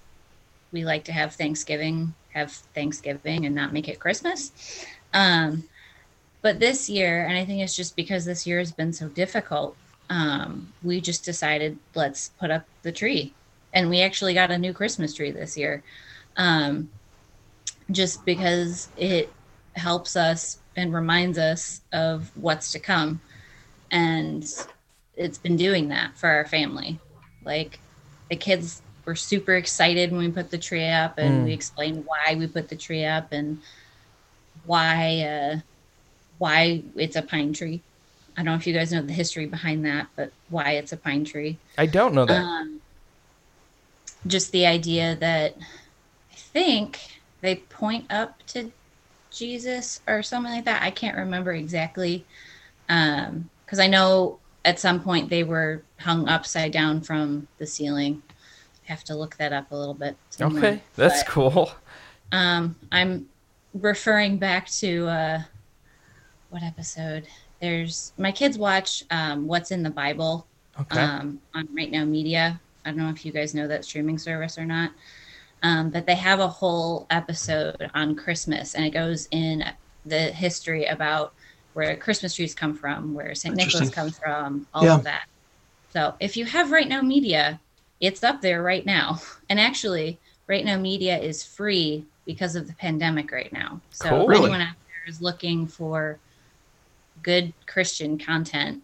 we 0.72 0.84
like 0.84 1.04
to 1.04 1.12
have 1.12 1.34
Thanksgiving, 1.34 2.14
have 2.34 2.52
Thanksgiving, 2.52 3.46
and 3.46 3.54
not 3.54 3.72
make 3.72 3.88
it 3.88 3.98
Christmas. 3.98 4.52
Um, 5.14 5.64
but 6.42 6.60
this 6.60 6.88
year, 6.88 7.26
and 7.26 7.36
I 7.36 7.44
think 7.44 7.62
it's 7.62 7.76
just 7.76 7.96
because 7.96 8.24
this 8.24 8.46
year 8.46 8.58
has 8.58 8.72
been 8.72 8.92
so 8.92 9.08
difficult, 9.08 9.76
um, 10.10 10.72
we 10.82 11.00
just 11.00 11.24
decided 11.24 11.78
let's 11.94 12.30
put 12.40 12.50
up 12.50 12.64
the 12.82 12.92
tree 12.92 13.34
and 13.72 13.90
we 13.90 14.00
actually 14.00 14.34
got 14.34 14.50
a 14.50 14.58
new 14.58 14.72
Christmas 14.72 15.14
tree 15.14 15.30
this 15.30 15.56
year, 15.56 15.82
um, 16.36 16.90
just 17.90 18.24
because 18.24 18.88
it 18.96 19.30
helps 19.78 20.16
us 20.16 20.58
and 20.76 20.92
reminds 20.94 21.38
us 21.38 21.80
of 21.92 22.30
what's 22.36 22.72
to 22.72 22.78
come. 22.78 23.20
And 23.90 24.44
it's 25.16 25.38
been 25.38 25.56
doing 25.56 25.88
that 25.88 26.16
for 26.16 26.28
our 26.28 26.46
family. 26.46 26.98
Like 27.44 27.78
the 28.30 28.36
kids 28.36 28.82
were 29.04 29.14
super 29.16 29.54
excited 29.54 30.12
when 30.12 30.20
we 30.20 30.30
put 30.30 30.50
the 30.50 30.58
tree 30.58 30.88
up 30.88 31.18
and 31.18 31.42
Mm. 31.42 31.44
we 31.44 31.52
explained 31.52 32.04
why 32.06 32.34
we 32.34 32.46
put 32.46 32.68
the 32.68 32.76
tree 32.76 33.04
up 33.04 33.32
and 33.32 33.58
why 34.66 35.22
uh, 35.22 35.60
why 36.38 36.82
it's 36.96 37.16
a 37.16 37.22
pine 37.22 37.52
tree. 37.52 37.80
I 38.36 38.42
don't 38.42 38.52
know 38.52 38.54
if 38.54 38.66
you 38.66 38.74
guys 38.74 38.92
know 38.92 39.02
the 39.02 39.12
history 39.12 39.46
behind 39.46 39.84
that, 39.86 40.08
but 40.14 40.30
why 40.50 40.72
it's 40.72 40.92
a 40.92 40.96
pine 40.96 41.24
tree. 41.24 41.58
I 41.76 41.86
don't 41.86 42.14
know 42.14 42.26
that. 42.26 42.40
Um, 42.40 42.80
just 44.26 44.52
the 44.52 44.66
idea 44.66 45.16
that 45.16 45.56
I 45.58 46.34
think 46.34 47.20
they 47.40 47.56
point 47.56 48.12
up 48.12 48.46
to 48.48 48.70
Jesus 49.30 50.00
or 50.06 50.22
something 50.22 50.52
like 50.52 50.64
that. 50.64 50.82
I 50.82 50.90
can't 50.90 51.16
remember 51.16 51.52
exactly. 51.52 52.24
Um, 52.88 53.50
because 53.64 53.78
I 53.78 53.86
know 53.86 54.38
at 54.64 54.78
some 54.78 55.00
point 55.02 55.28
they 55.28 55.44
were 55.44 55.82
hung 55.98 56.28
upside 56.28 56.72
down 56.72 57.00
from 57.02 57.46
the 57.58 57.66
ceiling. 57.66 58.22
I 58.84 58.92
have 58.92 59.04
to 59.04 59.14
look 59.14 59.36
that 59.36 59.52
up 59.52 59.70
a 59.72 59.76
little 59.76 59.94
bit. 59.94 60.16
somewhere. 60.30 60.64
okay, 60.64 60.82
that's 60.96 61.22
But, 61.22 61.30
cool. 61.32 61.70
um, 62.32 62.74
I'm 62.90 63.28
referring 63.74 64.38
back 64.38 64.68
to 64.70 65.06
uh, 65.06 65.42
what 66.50 66.62
episode? 66.62 67.26
There's 67.60 68.12
my 68.16 68.32
kids 68.32 68.56
watch 68.56 69.04
um, 69.10 69.46
What's 69.46 69.70
in 69.70 69.82
the 69.82 69.90
Bible 69.90 70.46
Okay. 70.80 71.00
um, 71.00 71.40
on 71.54 71.68
Right 71.74 71.90
Now 71.90 72.04
Media. 72.04 72.58
I 72.84 72.90
don't 72.90 72.98
know 72.98 73.10
if 73.10 73.26
you 73.26 73.32
guys 73.32 73.54
know 73.54 73.66
that 73.68 73.84
streaming 73.84 74.16
service 74.16 74.56
or 74.58 74.64
not, 74.64 74.92
um, 75.62 75.90
but 75.90 76.06
they 76.06 76.14
have 76.14 76.40
a 76.40 76.48
whole 76.48 77.06
episode 77.10 77.90
on 77.94 78.14
Christmas, 78.16 78.74
and 78.74 78.84
it 78.84 78.90
goes 78.90 79.26
in 79.30 79.64
the 80.04 80.20
history 80.32 80.86
about 80.86 81.34
where 81.72 81.96
Christmas 81.96 82.34
trees 82.34 82.54
come 82.54 82.74
from, 82.74 83.14
where 83.14 83.34
St. 83.34 83.54
Nicholas 83.54 83.90
comes 83.90 84.18
from, 84.18 84.66
all 84.72 84.84
Yeah. 84.84 84.96
of 84.96 85.04
that. 85.04 85.24
So 85.90 86.14
if 86.20 86.36
you 86.36 86.44
have 86.44 86.70
Right 86.70 86.88
Now 86.88 87.02
Media, 87.02 87.60
it's 88.00 88.22
up 88.22 88.40
there 88.40 88.62
right 88.62 88.84
now. 88.84 89.20
And 89.50 89.58
actually, 89.58 90.20
Right 90.46 90.64
Now 90.64 90.78
Media 90.78 91.18
is 91.18 91.44
free 91.44 92.06
because 92.26 92.54
of 92.56 92.66
the 92.66 92.74
pandemic 92.74 93.32
right 93.32 93.52
now. 93.52 93.80
So 93.90 94.08
Cool. 94.08 94.34
anyone 94.34 94.60
out 94.60 94.76
there 94.76 95.12
is 95.12 95.20
looking 95.22 95.66
for 95.66 96.18
good 97.22 97.54
Christian 97.66 98.18
content 98.18 98.82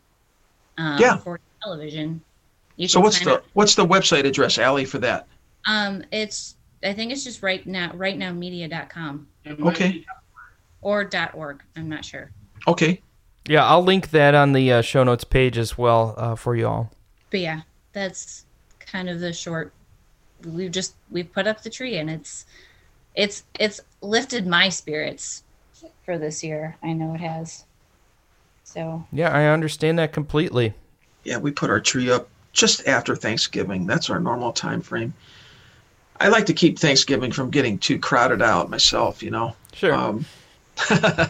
um, 0.78 0.98
Yeah. 1.00 1.16
for 1.18 1.38
television, 1.62 2.22
you 2.76 2.88
So 2.88 3.00
what's 3.00 3.20
the 3.20 3.34
up. 3.34 3.44
what's 3.52 3.74
the 3.74 3.86
website 3.86 4.24
address, 4.24 4.58
Allie, 4.58 4.84
for 4.84 4.98
that? 4.98 5.28
Um, 5.66 6.04
it's 6.12 6.56
I 6.84 6.92
think 6.92 7.12
it's 7.12 7.24
just 7.24 7.42
right 7.42 7.66
now 7.66 7.90
rightnowmedia.com 7.90 9.26
Okay. 9.46 10.04
or 10.82 11.10
.org. 11.34 11.62
I'm 11.76 11.88
not 11.88 12.04
sure. 12.04 12.30
Okay. 12.68 13.00
Yeah, 13.46 13.64
I'll 13.66 13.82
link 13.82 14.10
that 14.10 14.34
on 14.34 14.52
the 14.52 14.72
uh, 14.72 14.82
show 14.82 15.04
notes 15.04 15.24
page 15.24 15.58
as 15.58 15.76
well 15.76 16.14
uh, 16.16 16.34
for 16.34 16.56
you 16.56 16.66
all. 16.66 16.90
But 17.30 17.40
yeah, 17.40 17.60
that's 17.92 18.44
kind 18.80 19.08
of 19.08 19.20
the 19.20 19.32
short. 19.32 19.72
We've 20.44 20.70
just 20.70 20.94
we've 21.10 21.30
put 21.30 21.46
up 21.46 21.62
the 21.62 21.70
tree 21.70 21.96
and 21.96 22.10
it's 22.10 22.46
it's 23.14 23.44
it's 23.58 23.80
lifted 24.00 24.46
my 24.46 24.68
spirits 24.68 25.42
for 26.04 26.18
this 26.18 26.42
year. 26.42 26.76
I 26.82 26.92
know 26.92 27.14
it 27.14 27.20
has. 27.20 27.64
So 28.64 29.06
Yeah, 29.12 29.30
I 29.30 29.46
understand 29.46 29.98
that 29.98 30.12
completely. 30.12 30.74
Yeah, 31.24 31.38
we 31.38 31.50
put 31.50 31.70
our 31.70 31.80
tree 31.80 32.10
up 32.10 32.28
just 32.52 32.86
after 32.86 33.14
Thanksgiving. 33.16 33.86
That's 33.86 34.10
our 34.10 34.20
normal 34.20 34.52
time 34.52 34.80
frame. 34.80 35.14
I 36.24 36.28
like 36.28 36.46
to 36.46 36.52
keep 36.54 36.78
Thanksgiving 36.78 37.30
from 37.32 37.50
getting 37.50 37.78
too 37.78 37.98
crowded 37.98 38.40
out 38.42 38.70
myself, 38.70 39.22
you 39.22 39.30
know. 39.30 39.54
Sure. 39.74 39.94
Um, 39.94 40.24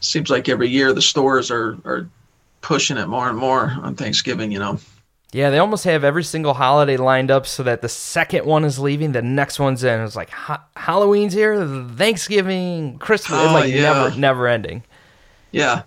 seems 0.00 0.30
like 0.30 0.48
every 0.48 0.68
year 0.68 0.92
the 0.92 1.02
stores 1.02 1.50
are, 1.50 1.76
are 1.84 2.08
pushing 2.60 2.96
it 2.96 3.06
more 3.08 3.28
and 3.28 3.38
more 3.38 3.74
on 3.82 3.94
Thanksgiving, 3.94 4.52
you 4.52 4.58
know. 4.58 4.78
yeah, 5.32 5.50
they 5.50 5.58
almost 5.58 5.84
have 5.84 6.04
every 6.04 6.24
single 6.24 6.54
holiday 6.54 6.96
lined 6.96 7.30
up 7.30 7.46
so 7.46 7.62
that 7.64 7.82
the 7.82 7.88
second 7.88 8.44
one 8.46 8.64
is 8.64 8.78
leaving, 8.78 9.12
the 9.12 9.22
next 9.22 9.58
one's 9.58 9.82
in. 9.84 10.00
It's 10.00 10.16
like 10.16 10.30
ha- 10.30 10.64
Halloween's 10.76 11.32
here, 11.32 11.64
Thanksgiving, 11.96 12.98
Christmas. 12.98 13.40
it's 13.40 13.50
Oh, 13.50 13.54
like 13.54 13.72
yeah. 13.72 13.82
never, 13.82 14.16
never 14.16 14.46
ending. 14.48 14.82
Yeah. 15.50 15.82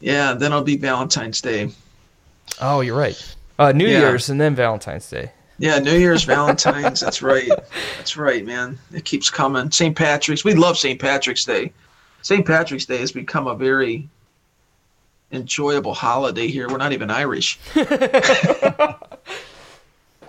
Yeah, 0.00 0.32
then 0.32 0.52
it'll 0.52 0.64
be 0.64 0.76
Valentine's 0.78 1.40
Day. 1.40 1.70
Oh, 2.60 2.80
you're 2.80 2.96
right. 2.98 3.36
Uh, 3.58 3.72
New 3.72 3.86
Yeah. 3.86 4.00
Year's 4.00 4.30
and 4.30 4.40
then 4.40 4.54
Valentine's 4.54 5.08
Day. 5.10 5.32
Yeah, 5.60 5.78
New 5.78 5.96
Year's, 5.98 6.24
Valentine's. 6.24 7.00
that's 7.00 7.20
right. 7.20 7.46
That's 7.98 8.16
right, 8.16 8.44
man. 8.46 8.78
It 8.94 9.04
keeps 9.04 9.28
coming. 9.28 9.70
St. 9.70 9.94
Patrick's. 9.94 10.42
We 10.42 10.54
love 10.54 10.78
St. 10.78 10.98
Patrick's 10.98 11.44
Day. 11.44 11.70
St. 12.22 12.46
Patrick's 12.46 12.86
Day 12.86 12.96
has 12.96 13.12
become 13.12 13.46
a 13.46 13.54
very 13.54 14.08
enjoyable 15.32 15.92
holiday 15.92 16.48
here. 16.48 16.66
We're 16.68 16.78
not 16.78 16.92
even 16.92 17.10
Irish. 17.10 17.58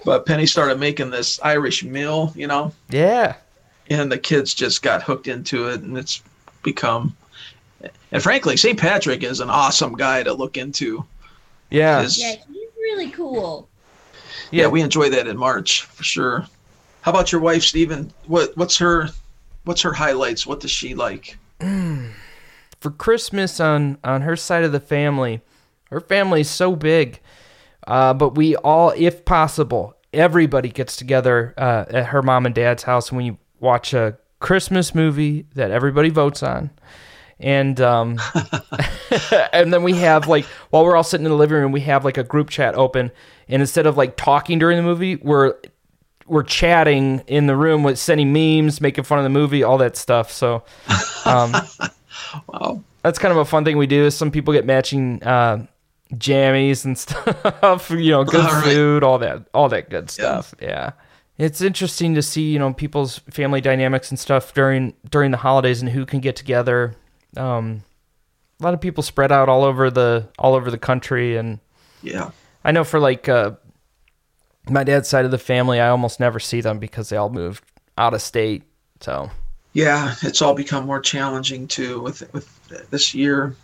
but 0.05 0.25
Penny 0.25 0.45
started 0.45 0.79
making 0.79 1.11
this 1.11 1.39
Irish 1.41 1.83
meal, 1.83 2.33
you 2.35 2.47
know, 2.47 2.73
Yeah. 2.89 3.35
and 3.89 4.11
the 4.11 4.17
kids 4.17 4.53
just 4.53 4.81
got 4.81 5.01
hooked 5.03 5.27
into 5.27 5.69
it, 5.69 5.81
and 5.81 5.97
it's 5.97 6.21
become. 6.63 7.15
And 8.11 8.21
frankly, 8.21 8.57
St. 8.57 8.77
Patrick 8.79 9.23
is 9.23 9.39
an 9.39 9.49
awesome 9.49 9.93
guy 9.93 10.23
to 10.23 10.33
look 10.33 10.57
into. 10.57 11.05
Yeah. 11.69 12.01
His- 12.01 12.19
yeah, 12.19 12.35
he's 12.51 12.67
really 12.77 13.09
cool. 13.11 13.67
Yeah, 14.51 14.67
we 14.67 14.81
enjoy 14.81 15.09
that 15.09 15.27
in 15.27 15.37
March 15.37 15.83
for 15.83 16.03
sure. 16.03 16.45
How 17.01 17.11
about 17.11 17.31
your 17.31 17.41
wife, 17.41 17.63
Stephen? 17.63 18.13
What 18.27 18.55
what's 18.55 18.77
her 18.77 19.09
what's 19.63 19.81
her 19.81 19.93
highlights? 19.93 20.45
What 20.45 20.59
does 20.59 20.71
she 20.71 20.95
like? 20.95 21.37
for 21.59 22.91
Christmas 22.91 23.59
on 23.59 23.97
on 24.03 24.21
her 24.21 24.35
side 24.35 24.63
of 24.63 24.71
the 24.71 24.79
family, 24.79 25.41
her 25.89 25.99
family's 25.99 26.49
so 26.49 26.75
big, 26.75 27.19
uh, 27.87 28.13
but 28.13 28.35
we 28.35 28.55
all, 28.57 28.93
if 28.95 29.25
possible, 29.25 29.95
everybody 30.13 30.69
gets 30.69 30.95
together 30.95 31.53
uh, 31.57 31.85
at 31.89 32.07
her 32.07 32.21
mom 32.21 32.45
and 32.45 32.55
dad's 32.55 32.83
house, 32.83 33.09
and 33.09 33.17
we 33.17 33.37
watch 33.59 33.93
a 33.93 34.17
Christmas 34.39 34.93
movie 34.93 35.45
that 35.55 35.71
everybody 35.71 36.09
votes 36.09 36.43
on, 36.43 36.71
and 37.41 37.79
um, 37.81 38.19
and 39.53 39.73
then 39.73 39.83
we 39.83 39.93
have 39.95 40.27
like 40.27 40.45
while 40.69 40.83
we're 40.85 40.95
all 40.95 41.03
sitting 41.03 41.25
in 41.25 41.31
the 41.31 41.37
living 41.37 41.57
room, 41.57 41.71
we 41.71 41.81
have 41.81 42.05
like 42.05 42.17
a 42.17 42.23
group 42.23 42.49
chat 42.49 42.75
open, 42.75 43.11
and 43.47 43.61
instead 43.61 43.85
of 43.85 43.97
like 43.97 44.15
talking 44.17 44.59
during 44.59 44.77
the 44.77 44.83
movie, 44.83 45.17
we're 45.17 45.55
we're 46.27 46.43
chatting 46.43 47.19
in 47.27 47.47
the 47.47 47.55
room 47.57 47.83
with 47.83 47.99
sending 47.99 48.31
memes, 48.31 48.79
making 48.79 49.03
fun 49.03 49.17
of 49.17 49.23
the 49.23 49.29
movie, 49.29 49.63
all 49.63 49.77
that 49.79 49.97
stuff. 49.97 50.31
So. 50.31 50.63
Um, 51.25 51.53
Wow. 52.47 52.83
that's 53.03 53.19
kind 53.19 53.31
of 53.31 53.37
a 53.37 53.45
fun 53.45 53.65
thing 53.65 53.77
we 53.77 53.87
do. 53.87 54.05
Is 54.05 54.15
some 54.15 54.31
people 54.31 54.53
get 54.53 54.65
matching 54.65 55.21
uh, 55.23 55.65
jammies 56.13 56.85
and 56.85 56.97
stuff. 56.97 57.89
You 57.89 58.11
know, 58.11 58.23
good 58.23 58.45
All 58.45 58.51
right. 58.51 58.63
food, 58.63 59.03
all 59.03 59.17
that, 59.19 59.43
all 59.53 59.67
that 59.69 59.89
good 59.89 60.09
stuff. 60.09 60.53
Yeah. 60.61 60.91
it's 61.37 61.61
interesting 61.61 62.13
to 62.15 62.21
see 62.21 62.51
you 62.51 62.59
know 62.59 62.73
people's 62.73 63.19
family 63.29 63.59
dynamics 63.59 64.11
and 64.11 64.19
stuff 64.19 64.53
during 64.53 64.93
during 65.09 65.31
the 65.31 65.37
holidays 65.37 65.81
and 65.81 65.89
who 65.89 66.05
can 66.05 66.19
get 66.19 66.35
together. 66.35 66.95
Um, 67.37 67.83
a 68.59 68.63
lot 68.63 68.73
of 68.73 68.81
people 68.81 69.03
spread 69.03 69.31
out 69.31 69.49
all 69.49 69.63
over 69.63 69.89
the 69.89 70.27
all 70.37 70.53
over 70.53 70.69
the 70.69 70.77
country, 70.77 71.37
and 71.37 71.59
Yeah. 72.03 72.31
I 72.63 72.71
know 72.71 72.83
for 72.83 72.99
like 72.99 73.27
uh, 73.29 73.51
my 74.69 74.83
dad's 74.83 75.09
side 75.09 75.25
of 75.25 75.31
the 75.31 75.37
family, 75.37 75.79
I 75.79 75.89
almost 75.89 76.19
never 76.19 76.39
see 76.39 76.61
them 76.61 76.77
because 76.79 77.09
they 77.09 77.17
all 77.17 77.29
moved 77.29 77.63
out 77.97 78.13
of 78.13 78.21
state. 78.21 78.63
So 78.99 79.31
Yeah, 79.73 80.13
it's 80.21 80.41
all 80.41 80.53
become 80.53 80.85
more 80.85 80.99
challenging 81.01 81.67
too 81.67 82.01
with 82.01 82.31
with 82.33 82.89
this 82.91 83.13
year. 83.13 83.55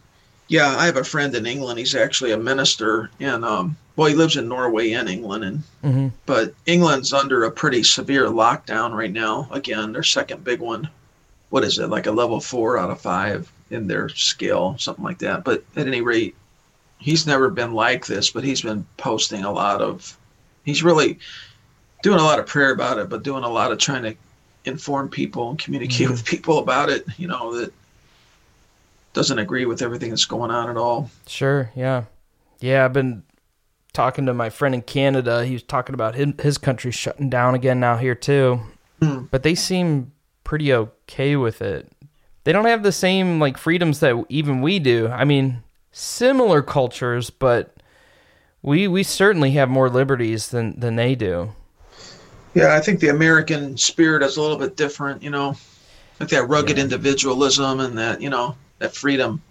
Yeah, 0.50 0.76
I 0.78 0.86
have 0.86 0.96
a 0.98 1.04
friend 1.04 1.36
in 1.36 1.46
England. 1.46 1.78
He's 1.78 1.94
actually 1.94 2.32
a 2.32 2.38
minister, 2.38 3.10
and 3.20 3.44
um, 3.44 3.76
well, 3.98 4.08
he 4.08 4.16
lives 4.16 4.38
in 4.38 4.48
Norway 4.48 4.94
and 4.94 5.10
England, 5.10 5.44
and 5.44 5.64
Mhm. 5.84 6.12
but 6.26 6.54
England's 6.66 7.12
under 7.14 7.44
a 7.44 7.52
pretty 7.52 7.84
severe 7.84 8.28
lockdown 8.28 8.94
right 8.94 9.12
now. 9.12 9.48
Again, 9.52 9.92
their 9.92 10.04
second 10.04 10.44
big 10.46 10.62
one. 10.62 10.90
What 11.50 11.64
is 11.66 11.78
it 11.80 11.90
like 11.90 12.08
a 12.08 12.12
level 12.12 12.40
four 12.40 12.78
out 12.78 12.90
of 12.90 13.00
five 13.02 13.52
in 13.70 13.88
their 13.88 14.10
scale, 14.10 14.76
something 14.78 15.04
like 15.04 15.20
that? 15.20 15.44
But 15.44 15.64
at 15.76 15.88
any 15.88 16.02
rate, 16.02 16.36
he's 17.00 17.28
never 17.28 17.50
been 17.50 17.74
like 17.74 18.06
this. 18.06 18.30
But 18.32 18.44
he's 18.44 18.62
been 18.62 18.86
posting 18.98 19.44
a 19.44 19.52
lot 19.52 19.82
of. 19.82 20.18
He's 20.64 20.84
really 20.84 21.20
doing 22.04 22.20
a 22.20 22.24
lot 22.24 22.40
of 22.40 22.46
prayer 22.46 22.72
about 22.72 22.98
it, 23.00 23.10
but 23.10 23.24
doing 23.24 23.44
a 23.44 23.50
lot 23.50 23.72
of 23.72 23.78
trying 23.78 24.04
to 24.04 24.16
inform 24.66 25.10
people 25.10 25.50
and 25.50 25.58
communicate 25.60 26.08
Mhm. 26.08 26.12
with 26.12 26.26
people 26.26 26.60
about 26.60 26.90
it. 26.90 27.06
You 27.18 27.28
know 27.28 27.56
that 27.58 27.74
doesn't 29.14 29.40
agree 29.40 29.66
with 29.66 29.82
everything 29.82 30.10
that's 30.10 30.26
going 30.26 30.52
on 30.52 30.70
at 30.70 30.78
all. 30.78 31.10
Sure, 31.26 31.72
yeah. 31.76 32.04
Yeah, 32.60 32.86
I've 32.86 32.94
been 32.94 33.24
talking 33.94 34.26
to 34.28 34.34
my 34.34 34.50
friend 34.50 34.76
in 34.76 34.82
Canada. 34.84 35.46
He 35.46 35.54
was 35.54 35.64
talking 35.64 35.94
about 35.96 36.16
his, 36.16 36.28
his 36.42 36.58
country 36.58 36.92
shutting 36.92 37.30
down 37.30 37.56
again 37.56 37.80
now 37.80 37.98
here 37.98 38.14
too. 38.16 38.60
Hmm. 39.02 39.24
But 39.32 39.44
they 39.44 39.56
seem 39.56 40.12
pretty 40.44 40.72
okay 40.74 41.36
with 41.36 41.62
it. 41.62 41.92
They 42.48 42.54
don't 42.54 42.64
have 42.64 42.82
the 42.82 42.94
same 42.94 43.42
like 43.42 43.58
freedoms 43.58 44.00
that 44.00 44.16
even 44.30 44.62
we 44.62 44.80
do. 44.80 45.10
I 45.10 45.26
mean, 45.26 45.64
similar 45.92 46.62
cultures, 46.62 47.30
but 47.30 47.76
we 48.62 48.88
we 48.88 49.04
certainly 49.04 49.52
have 49.52 49.68
more 49.68 49.90
liberties 49.90 50.48
than 50.48 50.80
than 50.80 50.96
they 50.96 51.14
do. 51.14 51.50
Yeah, 52.54 52.74
I 52.74 52.80
think 52.80 53.02
the 53.02 53.10
American 53.10 53.76
spirit 53.76 54.24
is 54.24 54.38
a 54.38 54.42
little 54.42 54.56
bit 54.56 54.78
different. 54.78 55.24
You 55.24 55.30
know, 55.30 55.58
like 56.22 56.30
that 56.30 56.48
rugged 56.48 56.80
individualism 56.80 57.82
and 57.82 57.98
that 57.98 58.22
you 58.22 58.30
know 58.30 58.56
that 58.80 58.96
freedom. 58.96 59.42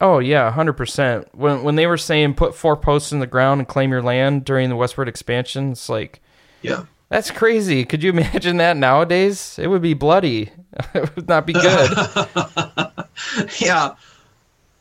Oh 0.00 0.20
yeah, 0.20 0.48
hundred 0.52 0.74
percent. 0.74 1.26
When 1.34 1.64
when 1.64 1.74
they 1.74 1.88
were 1.88 1.96
saying 1.96 2.34
put 2.34 2.54
four 2.54 2.76
posts 2.76 3.10
in 3.10 3.18
the 3.18 3.26
ground 3.26 3.62
and 3.62 3.66
claim 3.66 3.90
your 3.90 4.00
land 4.00 4.44
during 4.44 4.68
the 4.68 4.76
westward 4.76 5.08
expansion, 5.08 5.72
it's 5.72 5.88
like, 5.88 6.22
Yeah. 6.62 6.84
That's 7.08 7.30
crazy. 7.30 7.84
Could 7.84 8.02
you 8.02 8.10
imagine 8.10 8.56
that 8.58 8.76
nowadays? 8.76 9.58
It 9.58 9.68
would 9.68 9.82
be 9.82 9.94
bloody. 9.94 10.50
it 10.94 11.14
would 11.16 11.28
not 11.28 11.46
be 11.46 11.52
good. 11.52 11.90
yeah. 13.58 13.94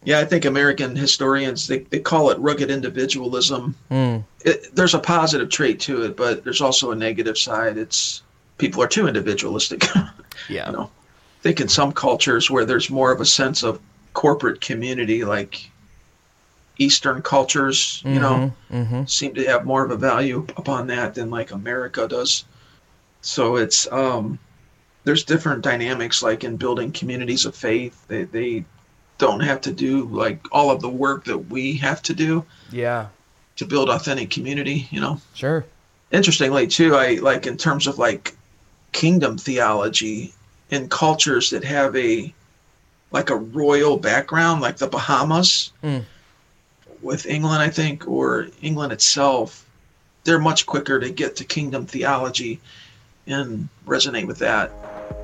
Yeah, 0.06 0.20
I 0.20 0.26
think 0.26 0.44
American 0.44 0.96
historians 0.96 1.68
they, 1.68 1.80
they 1.80 2.00
call 2.00 2.30
it 2.30 2.38
rugged 2.40 2.70
individualism. 2.70 3.76
Mm. 3.90 4.24
It, 4.44 4.76
there's 4.76 4.94
a 4.94 5.00
positive 5.00 5.50
trait 5.50 5.80
to 5.82 6.04
it, 6.04 6.18
but 6.18 6.44
there's 6.44 6.60
also 6.60 6.92
a 6.92 6.96
negative 6.96 7.38
side. 7.38 7.78
It's 7.78 8.22
people 8.58 8.82
are 8.84 8.88
too 8.88 9.08
individualistic. 9.08 9.86
Yeah. 10.50 10.66
you 10.72 10.76
know, 10.76 10.84
I 10.84 11.42
think 11.42 11.62
in 11.62 11.70
some 11.70 11.94
cultures 11.94 12.50
where 12.50 12.66
there's 12.66 12.90
more 12.90 13.12
of 13.14 13.22
a 13.22 13.26
sense 13.26 13.64
of 13.64 13.80
corporate 14.14 14.62
community, 14.62 15.24
like 15.24 15.70
Eastern 16.78 17.22
cultures, 17.22 18.02
you 18.06 18.20
know, 18.20 18.56
hmm 18.72 19.04
seem 19.06 19.34
to 19.36 19.44
have 19.46 19.66
more 19.66 19.84
of 19.84 19.92
a 19.92 19.98
value 19.98 20.46
upon 20.56 20.88
that 20.88 21.14
than 21.14 21.30
like 21.30 21.52
America 21.52 22.08
does. 22.08 22.46
So 23.22 23.58
it's 23.58 23.92
um, 23.92 24.40
there's 25.04 25.24
different 25.24 25.62
dynamics 25.62 26.24
like 26.24 26.44
in 26.44 26.56
building 26.58 26.92
communities 26.92 27.46
of 27.46 27.56
faith. 27.56 28.06
They 28.08 28.24
they 28.24 28.66
don't 29.18 29.42
have 29.42 29.62
to 29.62 29.72
do 29.72 30.06
like 30.06 30.40
all 30.52 30.72
of 30.72 30.82
the 30.82 30.90
work 30.90 31.26
that 31.26 31.38
we 31.38 31.74
have 31.78 32.02
to 32.04 32.14
do 32.14 32.46
Yeah. 32.72 33.08
to 33.58 33.66
build 33.66 33.90
authentic 33.90 34.30
community. 34.32 34.88
You 34.90 35.02
know, 35.02 35.22
Sure. 35.34 35.66
interestingly 36.12 36.68
too, 36.68 36.96
I 36.96 37.16
like 37.16 37.46
in 37.46 37.58
terms 37.58 37.88
of 37.88 37.98
like 38.00 38.36
kingdom 38.94 39.38
theology 39.38 40.34
in 40.70 40.90
cultures 40.90 41.50
that 41.52 41.64
have 41.64 41.96
a 41.96 42.34
like 43.12 43.30
a 43.30 43.36
royal 43.36 43.98
background, 43.98 44.62
like 44.62 44.78
the 44.78 44.88
Bahamas 44.88 45.72
Mm. 45.84 46.06
With 47.04 47.26
England, 47.26 47.62
I 47.62 47.70
think, 47.70 48.08
or 48.08 48.47
England 48.62 48.93
itself, 48.93 49.66
they're 50.24 50.39
much 50.39 50.66
quicker 50.66 50.99
to 50.99 51.10
get 51.10 51.36
to 51.36 51.43
kingdom 51.43 51.86
theology 51.86 52.60
and 53.28 53.68
resonate 53.86 54.26
with 54.26 54.39
that 54.39 54.72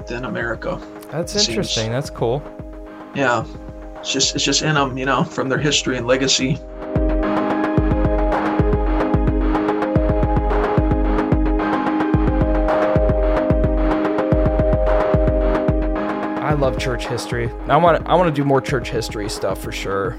than 0.08 0.26
America. 0.26 0.80
That's 1.10 1.34
Seems- 1.34 1.48
interesting. 1.50 1.92
That's 1.92 2.10
cool. 2.10 2.44
Yeah, 3.16 3.46
it's 3.98 4.12
just 4.12 4.36
it's 4.36 4.44
just 4.44 4.62
in 4.62 4.76
them, 4.76 4.98
you 4.98 5.06
know, 5.06 5.24
from 5.24 5.50
their 5.50 5.58
history 5.58 5.98
and 5.98 6.06
legacy. 6.06 6.58
I 16.42 16.54
love 16.54 16.78
church 16.78 17.08
history. 17.08 17.50
I 17.68 17.78
want 17.78 18.06
I 18.08 18.16
want 18.16 18.34
to 18.34 18.42
do 18.42 18.46
more 18.46 18.62
church 18.62 18.90
history 18.90 19.30
stuff 19.30 19.62
for 19.64 19.72
sure 19.72 20.18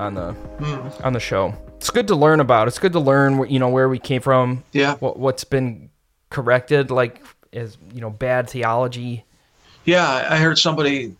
on 0.00 0.14
the 0.14 0.34
Mm, 0.58 1.04
on 1.04 1.12
the 1.12 1.20
show. 1.20 1.54
It's 1.76 1.90
good 1.90 2.08
to 2.08 2.16
learn 2.16 2.40
about. 2.40 2.68
It's 2.68 2.78
good 2.78 2.92
to 2.92 3.00
learn 3.00 3.48
you 3.48 3.58
know 3.58 3.68
where 3.68 3.88
we 3.88 3.98
came 3.98 4.20
from, 4.20 4.64
yeah, 4.72 4.96
what 4.96 5.18
what's 5.18 5.44
been 5.44 5.90
corrected, 6.30 6.90
like 6.90 7.22
is 7.52 7.76
you 7.94 8.00
know 8.00 8.10
bad 8.10 8.48
theology. 8.48 9.24
Yeah, 9.84 10.26
I 10.28 10.36
heard 10.36 10.58
somebody 10.58 11.14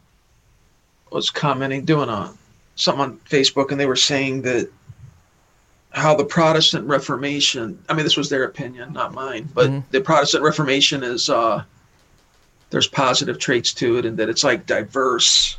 was 1.10 1.30
commenting, 1.30 1.84
doing 1.84 2.08
a 2.08 2.32
something 2.76 3.00
on 3.02 3.18
Facebook, 3.28 3.70
and 3.70 3.80
they 3.80 3.86
were 3.86 3.96
saying 3.96 4.42
that 4.42 4.70
how 5.92 6.14
the 6.14 6.24
Protestant 6.24 6.86
Reformation. 6.86 7.82
I 7.88 7.94
mean, 7.94 8.04
this 8.04 8.16
was 8.16 8.28
their 8.28 8.44
opinion, 8.44 8.92
not 8.92 9.12
mine, 9.12 9.48
but 9.54 9.70
Mhm. 9.70 9.82
the 9.90 10.00
Protestant 10.00 10.44
Reformation 10.44 11.02
is 11.02 11.28
uh, 11.28 11.62
there's 12.70 12.86
positive 12.86 13.38
traits 13.38 13.72
to 13.74 13.96
it, 13.98 14.04
and 14.04 14.16
that 14.18 14.28
it's 14.28 14.44
like 14.44 14.66
diverse. 14.66 15.56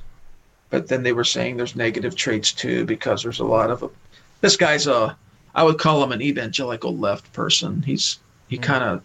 But 0.72 0.88
then 0.88 1.04
they 1.04 1.12
were 1.14 1.24
saying 1.26 1.58
there's 1.58 1.76
negative 1.76 2.16
traits 2.16 2.52
too, 2.52 2.86
because 2.86 3.22
there's 3.22 3.40
a 3.40 3.46
lot 3.46 3.70
of. 3.70 3.92
This 4.40 4.58
guy's 4.58 4.88
a, 4.88 5.16
I 5.54 5.64
would 5.64 5.78
call 5.78 6.04
him 6.04 6.12
an 6.12 6.22
evangelical 6.22 6.98
left 6.98 7.32
person. 7.34 7.84
He's 7.84 8.18
he 8.48 8.58
Mhm. 8.58 8.64
kind 8.64 8.84
of, 8.84 9.02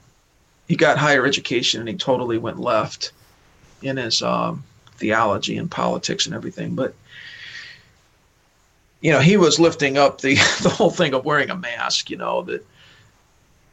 he 0.69 0.77
got 0.77 0.97
higher 0.99 1.27
education 1.27 1.81
and 1.81 1.89
he 1.89 1.95
totally 1.97 2.39
went 2.39 2.59
left 2.59 3.13
in 3.83 3.97
his 3.99 4.23
um, 4.23 4.65
theology 4.97 5.59
and 5.59 5.71
politics 5.71 6.25
and 6.27 6.35
everything. 6.35 6.75
But 6.75 6.95
you 9.01 9.13
know, 9.13 9.21
he 9.21 9.37
was 9.37 9.61
lifting 9.61 9.99
up 9.99 10.21
the 10.21 10.35
the 10.63 10.71
whole 10.71 10.91
thing 10.91 11.15
of 11.15 11.25
wearing 11.25 11.51
a 11.51 11.57
mask. 11.57 12.11
You 12.11 12.17
know 12.17 12.43
that 12.43 12.65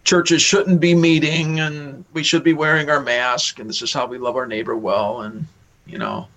churches 0.03 0.41
shouldn't 0.41 0.81
be 0.81 0.93
meeting 0.95 1.59
and 1.61 2.03
we 2.11 2.23
should 2.23 2.43
be 2.43 2.53
wearing 2.53 2.89
our 2.89 2.99
mask 2.99 3.59
and 3.59 3.69
this 3.69 3.81
is 3.81 3.93
how 3.93 4.05
we 4.05 4.17
love 4.17 4.35
our 4.35 4.47
neighbor 4.47 4.75
well. 4.75 5.21
And 5.21 5.45
you 5.85 5.97
know, 5.97 6.27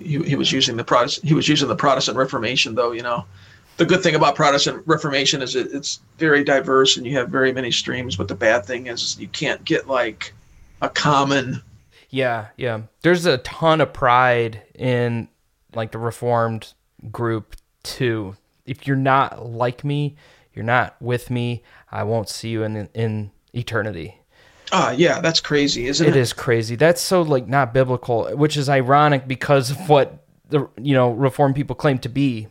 he 0.00 0.22
he 0.22 0.36
was 0.36 0.52
using 0.52 0.76
the 0.76 0.84
Protestant 0.84 1.26
he 1.26 1.34
was 1.34 1.48
using 1.48 1.68
the 1.68 1.76
Protestant 1.76 2.16
Reformation 2.16 2.74
though. 2.74 2.92
You 2.92 3.02
know. 3.02 3.24
The 3.76 3.84
good 3.84 4.04
thing 4.04 4.14
about 4.14 4.36
Protestant 4.36 4.84
Reformation 4.86 5.42
is 5.42 5.56
it, 5.56 5.72
it's 5.72 5.98
very 6.16 6.44
diverse 6.44 6.96
and 6.96 7.04
you 7.04 7.16
have 7.16 7.28
very 7.28 7.52
many 7.52 7.72
streams. 7.72 8.14
But 8.14 8.28
the 8.28 8.36
bad 8.36 8.64
thing 8.64 8.86
is 8.86 9.18
you 9.18 9.26
can't 9.26 9.64
get 9.64 9.88
like 9.88 10.32
a 10.80 10.88
common 10.88 11.60
Yeah, 12.10 12.48
yeah. 12.56 12.82
There's 13.02 13.26
a 13.26 13.38
ton 13.38 13.80
of 13.80 13.92
pride 13.92 14.62
in 14.76 15.26
like 15.74 15.90
the 15.90 15.98
reformed 15.98 16.72
group 17.10 17.56
too. 17.82 18.36
If 18.64 18.86
you're 18.86 18.96
not 18.96 19.44
like 19.44 19.82
me, 19.82 20.14
you're 20.52 20.64
not 20.64 20.94
with 21.00 21.28
me, 21.28 21.64
I 21.90 22.04
won't 22.04 22.28
see 22.28 22.50
you 22.50 22.62
in 22.62 22.88
in 22.94 23.32
eternity. 23.52 24.20
Ah, 24.76 24.90
yeah, 24.90 25.20
that's 25.20 25.38
crazy, 25.38 25.86
isn't 25.86 26.04
it? 26.04 26.16
It 26.16 26.18
is 26.18 26.32
crazy. 26.32 26.74
That's 26.74 27.00
so 27.00 27.22
like 27.22 27.46
not 27.46 27.72
biblical, 27.72 28.24
which 28.36 28.56
is 28.56 28.68
ironic 28.68 29.28
because 29.28 29.70
of 29.70 29.88
what 29.88 30.26
the 30.48 30.68
you 30.76 30.94
know 30.94 31.12
reformed 31.12 31.54
people 31.54 31.76
claim 31.76 31.98
to 31.98 32.08
be. 32.08 32.48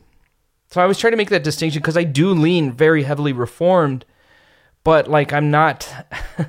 So 0.72 0.82
I 0.82 0.86
was 0.86 0.98
trying 0.98 1.12
to 1.12 1.18
make 1.18 1.30
that 1.30 1.44
distinction 1.44 1.82
because 1.82 1.98
I 1.98 2.06
do 2.06 2.32
lean 2.32 2.72
very 2.72 3.04
heavily 3.04 3.34
reformed, 3.34 4.06
but 4.86 5.10
like 5.10 5.34
I'm 5.34 5.52
not, 5.52 5.88
I'm 6.38 6.48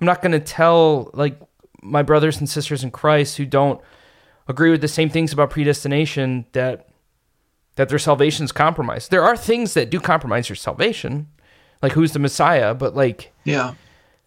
not 0.00 0.22
going 0.22 0.32
to 0.32 0.40
tell 0.40 1.10
like 1.14 1.36
my 1.82 2.02
brothers 2.02 2.38
and 2.38 2.48
sisters 2.48 2.84
in 2.84 2.92
Christ 2.92 3.38
who 3.38 3.44
don't 3.44 3.80
agree 4.46 4.70
with 4.70 4.82
the 4.82 4.88
same 4.88 5.10
things 5.10 5.32
about 5.32 5.50
predestination 5.50 6.46
that 6.52 6.88
that 7.74 7.88
their 7.88 7.98
salvation's 7.98 8.52
compromised. 8.52 9.10
There 9.10 9.24
are 9.24 9.36
things 9.36 9.74
that 9.74 9.90
do 9.90 9.98
compromise 9.98 10.48
your 10.48 10.56
salvation, 10.56 11.26
like 11.82 11.92
who's 11.92 12.12
the 12.12 12.20
Messiah, 12.20 12.72
but 12.72 12.94
like 12.94 13.32
Yeah. 13.42 13.74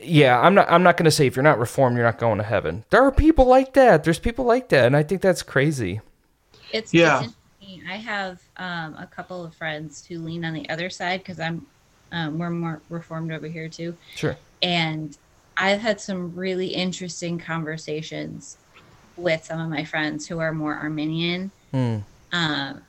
Yeah, 0.03 0.39
I'm 0.39 0.53
not. 0.55 0.71
I'm 0.71 0.83
not 0.83 0.97
going 0.97 1.05
to 1.05 1.11
say 1.11 1.27
if 1.27 1.35
you're 1.35 1.43
not 1.43 1.59
reformed, 1.59 1.95
you're 1.95 2.05
not 2.05 2.17
going 2.17 2.37
to 2.37 2.43
heaven. 2.43 2.83
There 2.89 3.03
are 3.03 3.11
people 3.11 3.45
like 3.45 3.73
that. 3.73 4.03
There's 4.03 4.19
people 4.19 4.45
like 4.45 4.69
that, 4.69 4.85
and 4.85 4.95
I 4.95 5.03
think 5.03 5.21
that's 5.21 5.43
crazy. 5.43 6.01
It's 6.71 6.93
Yeah. 6.93 7.23
It's. 7.23 7.33
I 7.89 7.95
have 7.95 8.41
um, 8.57 8.95
a 8.95 9.07
couple 9.09 9.45
of 9.45 9.55
friends 9.55 10.05
who 10.05 10.19
lean 10.19 10.43
on 10.43 10.53
the 10.53 10.67
other 10.69 10.89
side 10.89 11.21
because 11.21 11.39
I'm 11.39 11.65
um, 12.11 12.37
we're 12.37 12.49
more 12.49 12.81
reformed 12.89 13.31
over 13.31 13.47
here 13.47 13.69
too, 13.69 13.95
Sure. 14.15 14.37
and 14.61 15.17
I've 15.55 15.79
had 15.79 16.01
some 16.01 16.35
really 16.35 16.67
interesting 16.67 17.37
conversations 17.39 18.57
with 19.15 19.45
some 19.45 19.59
of 19.59 19.69
my 19.69 19.85
friends 19.85 20.27
who 20.27 20.39
are 20.39 20.51
more 20.53 20.75
Arminian. 20.75 21.51
Hmm. 21.71 21.97
um, 22.33 22.81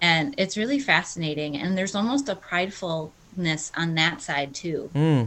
and 0.00 0.34
it's 0.36 0.56
really 0.56 0.78
fascinating. 0.78 1.56
And 1.56 1.76
there's 1.76 1.94
almost 1.94 2.28
a 2.28 2.36
pridefulness 2.36 3.72
on 3.76 3.94
that 3.94 4.20
side 4.20 4.54
too. 4.54 4.90
Hmm. 4.92 5.24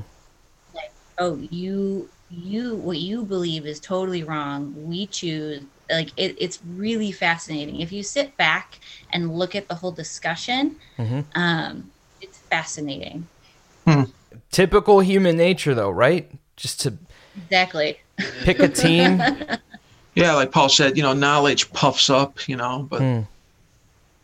Oh 1.20 1.38
you 1.38 2.10
you 2.30 2.76
what 2.76 2.98
you 2.98 3.26
believe 3.26 3.66
is 3.66 3.80
totally 3.80 4.24
wrong 4.24 4.74
we 4.76 5.08
choose 5.08 5.64
like 5.92 6.10
it, 6.18 6.36
it's 6.40 6.60
really 6.66 7.12
fascinating 7.12 7.80
if 7.82 7.92
you 7.92 8.04
sit 8.04 8.36
back 8.38 8.80
and 9.12 9.34
look 9.36 9.56
at 9.56 9.68
the 9.68 9.76
whole 9.76 9.92
discussion 9.92 10.78
Mhm. 10.98 11.26
um 11.36 11.92
it's 12.22 12.38
fascinating 12.50 13.28
Typical 14.52 15.00
human 15.00 15.38
nature, 15.38 15.74
though, 15.74 15.90
right? 15.90 16.32
Just 16.56 16.82
to 16.82 16.98
exactly 17.36 17.98
pick 18.44 18.60
a 18.60 18.68
team. 18.68 19.22
Yeah, 20.16 20.34
like 20.34 20.52
Paul 20.52 20.68
said, 20.70 20.98
you 20.98 21.04
know, 21.04 21.14
knowledge 21.14 21.72
puffs 21.72 22.10
up, 22.10 22.50
you 22.50 22.58
know, 22.58 22.86
but 22.90 23.00
Hmm. 23.00 23.22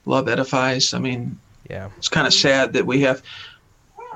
love 0.05 0.27
edifies. 0.27 0.93
I 0.93 0.99
mean, 0.99 1.39
Yeah. 1.69 1.89
it's 1.97 2.09
kind 2.09 2.27
of 2.27 2.33
sad 2.33 2.73
that 2.73 2.85
we 2.85 3.01
have 3.01 3.21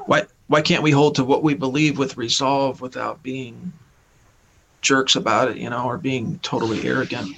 why 0.07 0.23
why 0.49 0.61
can't 0.61 0.83
we 0.83 0.91
hold 0.91 1.15
to 1.15 1.23
what 1.23 1.43
we 1.43 1.53
believe 1.53 1.97
with 1.97 2.17
resolve 2.17 2.81
without 2.81 3.21
being 3.23 3.71
jerks 4.81 5.15
about 5.15 5.51
it, 5.51 5.57
you 5.57 5.69
know, 5.69 5.85
or 5.85 5.97
being 5.97 6.39
totally 6.39 6.85
arrogant. 6.87 7.35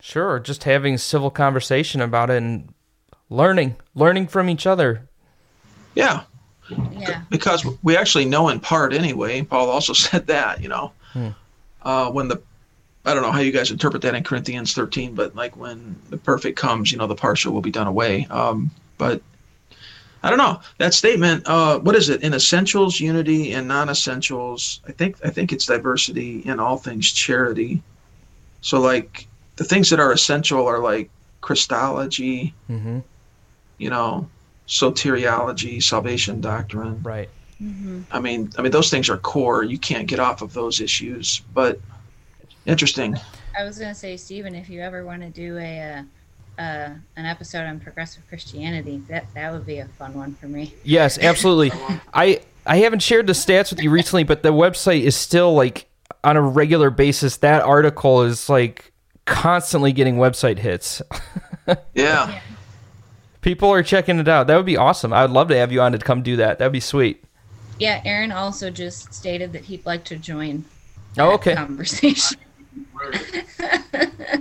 Sure. 0.00 0.40
Just 0.40 0.64
having 0.64 0.98
civil 0.98 1.30
conversation 1.30 2.00
about 2.00 2.28
it 2.28 2.38
and 2.38 2.74
learning, 3.28 3.76
learning 3.94 4.26
from 4.26 4.48
each 4.48 4.66
other. 4.66 5.08
Yeah, 5.94 6.22
yeah 6.92 7.22
because 7.30 7.64
we 7.82 7.96
actually 7.96 8.24
know 8.24 8.48
in 8.48 8.58
part 8.58 8.92
anyway. 8.92 9.42
Paul 9.42 9.70
also 9.70 9.92
said 10.08 10.26
that, 10.26 10.60
you 10.60 10.68
know, 10.68 10.92
Hmm. 11.12 11.28
uh, 11.82 12.10
when 12.10 12.28
the 12.28 12.40
I 13.04 13.14
don't 13.14 13.22
know 13.22 13.32
how 13.32 13.40
you 13.40 13.50
guys 13.52 13.70
interpret 13.70 14.02
that 14.02 14.14
in 14.14 14.22
Corinthians 14.22 14.74
13, 14.74 15.14
but 15.14 15.34
like 15.34 15.56
when 15.56 15.96
the 16.10 16.18
perfect 16.18 16.58
comes, 16.58 16.92
you 16.92 16.98
know, 16.98 17.06
the 17.06 17.14
partial 17.14 17.52
will 17.52 17.62
be 17.62 17.70
done 17.70 17.86
away. 17.86 18.26
Um, 18.28 18.70
but 18.98 19.22
I 20.22 20.28
don't 20.28 20.38
know 20.38 20.60
that 20.78 20.92
statement. 20.92 21.44
Uh, 21.46 21.78
what 21.78 21.96
is 21.96 22.08
it? 22.10 22.22
In 22.22 22.34
essentials, 22.34 23.00
unity, 23.00 23.52
and 23.52 23.66
non-essentials. 23.66 24.80
I 24.86 24.92
think 24.92 25.16
I 25.24 25.30
think 25.30 25.52
it's 25.52 25.66
diversity 25.66 26.40
in 26.40 26.60
all 26.60 26.76
things 26.76 27.10
charity. 27.12 27.82
So 28.60 28.80
like 28.80 29.26
the 29.56 29.64
things 29.64 29.88
that 29.90 30.00
are 30.00 30.12
essential 30.12 30.66
are 30.66 30.78
like 30.78 31.10
Christology, 31.40 32.54
Mm-hmm. 32.68 32.98
you 33.78 33.90
know, 33.90 34.28
soteriology, 34.68 35.82
salvation 35.82 36.40
doctrine. 36.40 37.02
Right. 37.02 37.28
Mm-hmm. 37.62 38.02
I 38.10 38.20
mean, 38.20 38.50
I 38.58 38.62
mean 38.62 38.72
those 38.72 38.90
things 38.90 39.08
are 39.08 39.16
core. 39.18 39.64
You 39.64 39.78
can't 39.78 40.06
get 40.06 40.18
off 40.18 40.42
of 40.42 40.52
those 40.52 40.80
issues. 40.80 41.40
But 41.54 41.80
interesting. 42.66 43.16
I 43.58 43.64
was 43.64 43.78
gonna 43.78 43.94
say, 43.94 44.16
Stephen, 44.16 44.54
if 44.54 44.68
you 44.68 44.80
ever 44.80 45.04
want 45.04 45.22
to 45.22 45.30
do 45.30 45.58
a 45.58 45.80
uh, 45.80 46.02
uh, 46.60 46.90
an 47.16 47.24
episode 47.26 47.66
on 47.66 47.80
progressive 47.80 48.22
Christianity, 48.28 49.02
that 49.08 49.26
that 49.34 49.52
would 49.52 49.66
be 49.66 49.78
a 49.78 49.86
fun 49.86 50.14
one 50.14 50.34
for 50.34 50.46
me. 50.46 50.74
Yes, 50.84 51.18
absolutely. 51.22 51.72
I 52.14 52.40
I 52.66 52.76
haven't 52.78 53.00
shared 53.00 53.26
the 53.26 53.32
stats 53.32 53.70
with 53.70 53.80
you 53.82 53.90
recently, 53.90 54.24
but 54.24 54.42
the 54.42 54.52
website 54.52 55.02
is 55.02 55.16
still 55.16 55.54
like 55.54 55.86
on 56.22 56.36
a 56.36 56.42
regular 56.42 56.90
basis. 56.90 57.38
That 57.38 57.62
article 57.62 58.22
is 58.22 58.48
like 58.48 58.92
constantly 59.24 59.92
getting 59.92 60.16
website 60.16 60.58
hits. 60.58 61.02
Yeah. 61.94 62.40
People 63.42 63.70
are 63.70 63.84
checking 63.84 64.18
it 64.18 64.26
out. 64.26 64.48
That 64.48 64.56
would 64.56 64.66
be 64.66 64.76
awesome. 64.76 65.12
I 65.12 65.22
would 65.22 65.30
love 65.30 65.46
to 65.48 65.56
have 65.56 65.70
you 65.70 65.80
on 65.80 65.92
to 65.92 65.98
come 65.98 66.20
do 66.22 66.34
that. 66.36 66.58
That'd 66.58 66.72
be 66.72 66.80
sweet. 66.80 67.22
Yeah, 67.78 68.02
Aaron 68.04 68.32
also 68.32 68.70
just 68.70 69.14
stated 69.14 69.52
that 69.52 69.64
he'd 69.64 69.86
like 69.86 70.02
to 70.06 70.16
join 70.16 70.64
Oh, 71.16 71.34
okay. 71.34 71.54
conversation. 71.54 72.38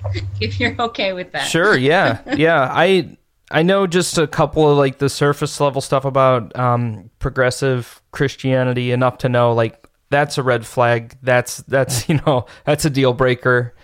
if 0.40 0.58
you're 0.60 0.74
okay 0.80 1.12
with 1.12 1.32
that. 1.32 1.46
Sure. 1.46 1.76
Yeah. 1.76 2.20
Yeah. 2.36 2.68
I 2.70 3.16
I 3.50 3.62
know 3.62 3.86
just 3.86 4.18
a 4.18 4.26
couple 4.26 4.70
of 4.70 4.76
like 4.76 4.98
the 4.98 5.08
surface 5.08 5.60
level 5.60 5.80
stuff 5.80 6.04
about 6.04 6.54
um, 6.56 7.10
progressive 7.18 8.02
Christianity 8.12 8.92
enough 8.92 9.18
to 9.18 9.28
know 9.28 9.52
like 9.52 9.88
that's 10.10 10.38
a 10.38 10.42
red 10.42 10.66
flag. 10.66 11.16
That's 11.22 11.58
that's 11.58 12.08
you 12.08 12.20
know 12.26 12.46
that's 12.64 12.84
a 12.84 12.90
deal 12.90 13.12
breaker. 13.12 13.74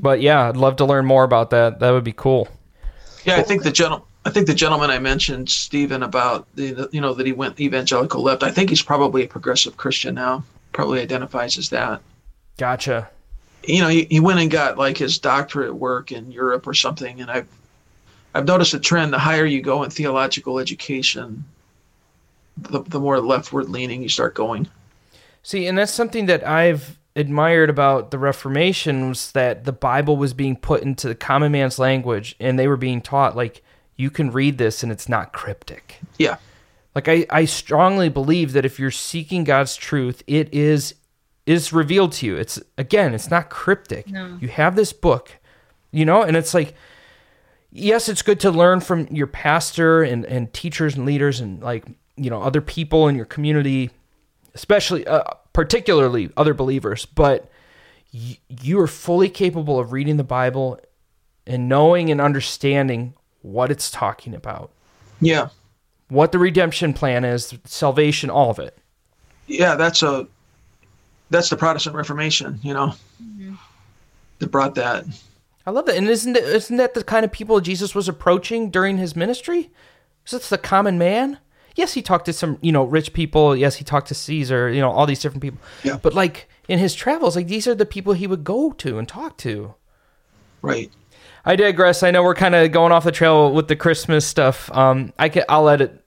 But 0.00 0.20
yeah, 0.20 0.48
I'd 0.48 0.56
love 0.56 0.76
to 0.76 0.84
learn 0.84 1.06
more 1.06 1.24
about 1.24 1.50
that. 1.50 1.80
That 1.80 1.90
would 1.90 2.04
be 2.04 2.12
cool. 2.12 2.48
Yeah, 3.24 3.36
I 3.36 3.42
think 3.42 3.62
the 3.62 3.72
gentle, 3.72 4.06
I 4.26 4.30
think 4.30 4.46
the 4.46 4.54
gentleman 4.54 4.90
I 4.90 4.98
mentioned, 4.98 5.48
Stephen, 5.48 6.02
about 6.02 6.46
the, 6.54 6.72
the 6.72 6.88
you 6.92 7.00
know 7.00 7.14
that 7.14 7.24
he 7.24 7.32
went 7.32 7.58
evangelical 7.58 8.22
left. 8.22 8.42
I 8.42 8.50
think 8.50 8.68
he's 8.68 8.82
probably 8.82 9.24
a 9.24 9.28
progressive 9.28 9.78
Christian 9.78 10.14
now. 10.14 10.44
Probably 10.72 11.00
identifies 11.00 11.56
as 11.56 11.70
that. 11.70 12.02
Gotcha. 12.58 13.08
You 13.66 13.80
know, 13.82 13.88
he, 13.88 14.04
he 14.10 14.20
went 14.20 14.40
and 14.40 14.50
got 14.50 14.78
like 14.78 14.98
his 14.98 15.18
doctorate 15.18 15.74
work 15.74 16.12
in 16.12 16.30
Europe 16.30 16.66
or 16.66 16.74
something, 16.74 17.20
and 17.20 17.30
I've 17.30 17.48
I've 18.34 18.46
noticed 18.46 18.74
a 18.74 18.80
trend. 18.80 19.12
The 19.12 19.18
higher 19.18 19.46
you 19.46 19.62
go 19.62 19.82
in 19.82 19.90
theological 19.90 20.58
education, 20.58 21.44
the 22.56 22.82
the 22.82 23.00
more 23.00 23.20
leftward 23.20 23.68
leaning 23.68 24.02
you 24.02 24.08
start 24.08 24.34
going. 24.34 24.68
See, 25.42 25.66
and 25.66 25.76
that's 25.76 25.92
something 25.92 26.26
that 26.26 26.46
I've 26.46 26.98
admired 27.16 27.70
about 27.70 28.10
the 28.10 28.18
Reformation 28.18 29.08
was 29.10 29.32
that 29.32 29.64
the 29.64 29.72
Bible 29.72 30.16
was 30.16 30.34
being 30.34 30.56
put 30.56 30.82
into 30.82 31.06
the 31.08 31.14
common 31.14 31.52
man's 31.52 31.78
language 31.78 32.34
and 32.40 32.58
they 32.58 32.66
were 32.66 32.76
being 32.76 33.00
taught 33.00 33.36
like 33.36 33.62
you 33.96 34.10
can 34.10 34.32
read 34.32 34.58
this 34.58 34.82
and 34.82 34.90
it's 34.90 35.08
not 35.08 35.32
cryptic. 35.32 36.00
Yeah, 36.18 36.36
Like 36.94 37.08
I, 37.08 37.26
I 37.30 37.44
strongly 37.44 38.08
believe 38.08 38.52
that 38.52 38.64
if 38.64 38.78
you're 38.78 38.90
seeking 38.90 39.44
God's 39.44 39.76
truth, 39.76 40.22
it 40.26 40.52
is 40.52 40.94
is 41.46 41.72
revealed 41.72 42.12
to 42.12 42.26
you. 42.26 42.36
It's 42.36 42.60
again, 42.78 43.14
it's 43.14 43.30
not 43.30 43.50
cryptic. 43.50 44.10
No. 44.10 44.38
You 44.40 44.48
have 44.48 44.76
this 44.76 44.92
book, 44.92 45.32
you 45.90 46.04
know, 46.04 46.22
and 46.22 46.36
it's 46.36 46.54
like 46.54 46.74
yes, 47.76 48.08
it's 48.08 48.22
good 48.22 48.38
to 48.40 48.50
learn 48.50 48.80
from 48.80 49.08
your 49.10 49.26
pastor 49.26 50.02
and, 50.02 50.24
and 50.26 50.52
teachers 50.52 50.94
and 50.96 51.04
leaders 51.04 51.40
and 51.40 51.60
like, 51.60 51.84
you 52.16 52.30
know, 52.30 52.40
other 52.40 52.60
people 52.60 53.08
in 53.08 53.16
your 53.16 53.24
community, 53.24 53.90
especially 54.54 55.04
uh, 55.08 55.24
particularly 55.52 56.30
other 56.36 56.54
believers, 56.54 57.04
but 57.04 57.50
y- 58.12 58.38
you 58.62 58.78
are 58.78 58.86
fully 58.86 59.28
capable 59.28 59.80
of 59.80 59.90
reading 59.90 60.18
the 60.18 60.22
Bible 60.24 60.78
and 61.48 61.68
knowing 61.68 62.10
and 62.12 62.20
understanding 62.20 63.12
what 63.42 63.70
it's 63.72 63.90
talking 63.90 64.34
about 64.34 64.70
yeah, 65.20 65.48
what 66.08 66.30
the 66.32 66.38
redemption 66.38 66.92
plan 66.92 67.24
is, 67.24 67.54
salvation, 67.64 68.30
all 68.30 68.50
of 68.50 68.58
it. 68.58 68.78
yeah. 69.48 69.74
That's 69.74 70.02
a 70.02 70.26
that's 71.30 71.48
the 71.50 71.56
Protestant 71.56 71.96
Reformation. 71.96 72.60
You 72.62 72.74
know, 72.74 72.94
that 74.38 74.50
brought 74.50 74.74
that. 74.76 75.04
I 75.66 75.70
love 75.70 75.86
that. 75.86 75.96
And 75.96 76.08
isn't 76.08 76.36
it, 76.36 76.44
isn't 76.44 76.76
that 76.76 76.94
the 76.94 77.02
kind 77.02 77.24
of 77.24 77.32
people 77.32 77.60
Jesus 77.60 77.94
was 77.94 78.08
approaching 78.08 78.70
during 78.70 78.98
his 78.98 79.16
ministry? 79.16 79.70
Is 80.26 80.32
that 80.32 80.42
the 80.42 80.58
common 80.58 80.98
man? 80.98 81.38
Yes, 81.74 81.94
he 81.94 82.02
talked 82.02 82.26
to 82.26 82.32
some, 82.32 82.58
you 82.60 82.70
know, 82.70 82.84
rich 82.84 83.12
people. 83.12 83.56
Yes, 83.56 83.76
he 83.76 83.84
talked 83.84 84.08
to 84.08 84.14
Caesar, 84.14 84.70
you 84.70 84.80
know, 84.80 84.90
all 84.90 85.06
these 85.06 85.20
different 85.20 85.42
people. 85.42 85.58
Yeah. 85.82 85.98
But 86.00 86.14
like 86.14 86.48
in 86.68 86.78
his 86.78 86.94
travels, 86.94 87.34
like 87.34 87.48
these 87.48 87.66
are 87.66 87.74
the 87.74 87.86
people 87.86 88.12
he 88.12 88.26
would 88.26 88.44
go 88.44 88.72
to 88.72 88.98
and 88.98 89.08
talk 89.08 89.36
to. 89.38 89.74
Right. 90.62 90.92
I 91.44 91.56
digress. 91.56 92.02
I 92.02 92.10
know 92.10 92.22
we're 92.22 92.34
kind 92.34 92.54
of 92.54 92.70
going 92.70 92.92
off 92.92 93.04
the 93.04 93.12
trail 93.12 93.52
with 93.52 93.68
the 93.68 93.76
Christmas 93.76 94.26
stuff. 94.26 94.70
Um, 94.72 95.12
I 95.18 95.28
can, 95.28 95.44
I'll 95.48 95.68
edit 95.68 96.03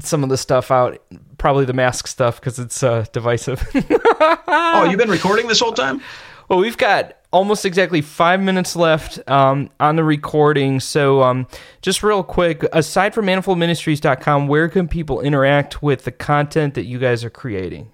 some 0.00 0.22
of 0.22 0.28
the 0.28 0.36
stuff 0.36 0.70
out, 0.70 1.02
probably 1.38 1.64
the 1.64 1.72
mask 1.72 2.06
stuff 2.06 2.40
because 2.40 2.58
it's 2.58 2.82
uh, 2.82 3.04
divisive. 3.12 3.66
Oh, 4.46 4.84
you've 4.88 4.98
been 4.98 5.10
recording 5.10 5.46
this 5.46 5.60
whole 5.60 5.72
time? 5.72 6.00
Well, 6.48 6.58
we've 6.58 6.76
got 6.76 7.16
almost 7.32 7.64
exactly 7.64 8.00
five 8.00 8.40
minutes 8.40 8.76
left 8.76 9.18
um, 9.28 9.70
on 9.80 9.96
the 9.96 10.04
recording. 10.04 10.80
So, 10.80 11.22
um, 11.22 11.46
just 11.82 12.02
real 12.02 12.22
quick, 12.22 12.64
aside 12.72 13.14
from 13.14 13.26
manifoldministries.com, 13.26 14.48
where 14.48 14.68
can 14.68 14.88
people 14.88 15.20
interact 15.20 15.82
with 15.82 16.04
the 16.04 16.12
content 16.12 16.74
that 16.74 16.84
you 16.84 16.98
guys 16.98 17.24
are 17.24 17.30
creating? 17.30 17.92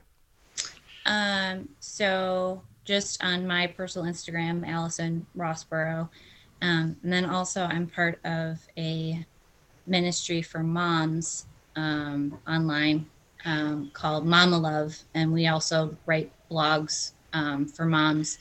Um, 1.07 1.69
so 1.81 2.63
just 2.85 3.23
on 3.23 3.47
my 3.47 3.67
personal 3.67 4.11
Instagram, 4.11 4.67
Allison 4.67 5.27
Rossborough. 5.37 6.09
Um, 6.63 6.97
and 7.03 7.13
then 7.13 7.25
also 7.25 7.65
I'm 7.65 7.87
part 7.87 8.21
of 8.25 8.59
a 8.77 9.25
ministry 9.87 10.43
for 10.43 10.63
moms 10.63 11.47
um, 11.77 12.39
online 12.49 13.07
um, 13.45 13.91
called 13.93 14.27
Mama 14.27 14.59
Love. 14.59 14.99
And 15.15 15.33
we 15.33 15.47
also 15.47 15.97
write 16.07 16.33
blogs 16.51 17.13
um, 17.33 17.67
for 17.67 17.87
moms 17.87 18.39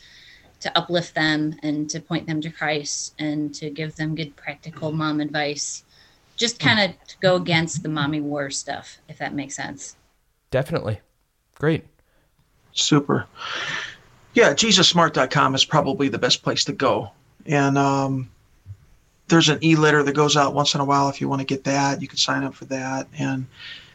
to 0.61 0.77
uplift 0.77 1.15
them 1.15 1.55
and 1.63 1.89
to 1.89 1.99
point 1.99 2.27
them 2.27 2.41
to 2.41 2.49
Christ 2.49 3.13
and 3.19 3.53
to 3.55 3.69
give 3.69 3.95
them 3.95 4.15
good 4.15 4.35
practical 4.35 4.91
mom 4.91 5.21
advice. 5.21 5.83
Just 6.35 6.59
kind 6.59 6.79
of 6.79 7.07
to 7.07 7.15
go 7.21 7.35
against 7.35 7.83
the 7.83 7.89
mommy 7.89 8.21
war 8.21 8.49
stuff, 8.49 8.99
if 9.07 9.17
that 9.17 9.33
makes 9.33 9.55
sense. 9.55 9.95
Definitely. 10.51 11.01
Great. 11.55 11.85
Super. 12.71 13.25
Yeah, 14.33 14.53
JesusSmart.com 14.53 15.55
is 15.55 15.65
probably 15.65 16.07
the 16.07 16.17
best 16.17 16.43
place 16.43 16.63
to 16.65 16.71
go. 16.71 17.11
And 17.45 17.77
um, 17.77 18.29
there's 19.29 19.49
an 19.49 19.63
e-letter 19.63 20.03
that 20.03 20.13
goes 20.13 20.35
out 20.35 20.53
once 20.53 20.75
in 20.75 20.81
a 20.81 20.85
while. 20.85 21.09
If 21.09 21.21
you 21.21 21.29
want 21.29 21.41
to 21.41 21.45
get 21.45 21.63
that, 21.63 22.01
you 22.01 22.07
can 22.07 22.17
sign 22.17 22.43
up 22.43 22.53
for 22.53 22.65
that. 22.65 23.07
And 23.17 23.45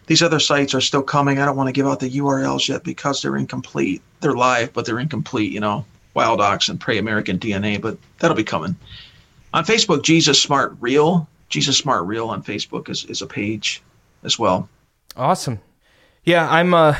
these 0.06 0.22
other 0.22 0.40
sites 0.40 0.74
are 0.74 0.80
still 0.80 1.02
coming. 1.02 1.38
I 1.38 1.44
don't 1.44 1.56
want 1.56 1.68
to 1.68 1.72
give 1.72 1.86
out 1.86 2.00
the 2.00 2.10
URLs 2.10 2.68
yet 2.68 2.84
because 2.84 3.20
they're 3.20 3.36
incomplete. 3.36 4.02
They're 4.20 4.34
live, 4.34 4.72
but 4.72 4.86
they're 4.86 4.98
incomplete. 4.98 5.52
You 5.52 5.60
know, 5.60 5.84
Wild 6.14 6.40
Ox 6.40 6.68
and 6.68 6.80
Pray 6.80 6.98
American 6.98 7.38
DNA, 7.38 7.80
but 7.80 7.98
that'll 8.18 8.36
be 8.36 8.44
coming. 8.44 8.76
On 9.52 9.64
Facebook, 9.64 10.02
Jesus 10.02 10.40
Smart 10.40 10.76
Real. 10.80 11.28
Jesus 11.48 11.76
Smart 11.76 12.04
Real 12.06 12.28
on 12.28 12.42
Facebook 12.42 12.88
is, 12.88 13.04
is 13.04 13.22
a 13.22 13.26
page 13.26 13.82
as 14.22 14.38
well. 14.38 14.68
Awesome. 15.16 15.60
Yeah, 16.24 16.48
I'm. 16.50 16.74
Uh, 16.74 16.96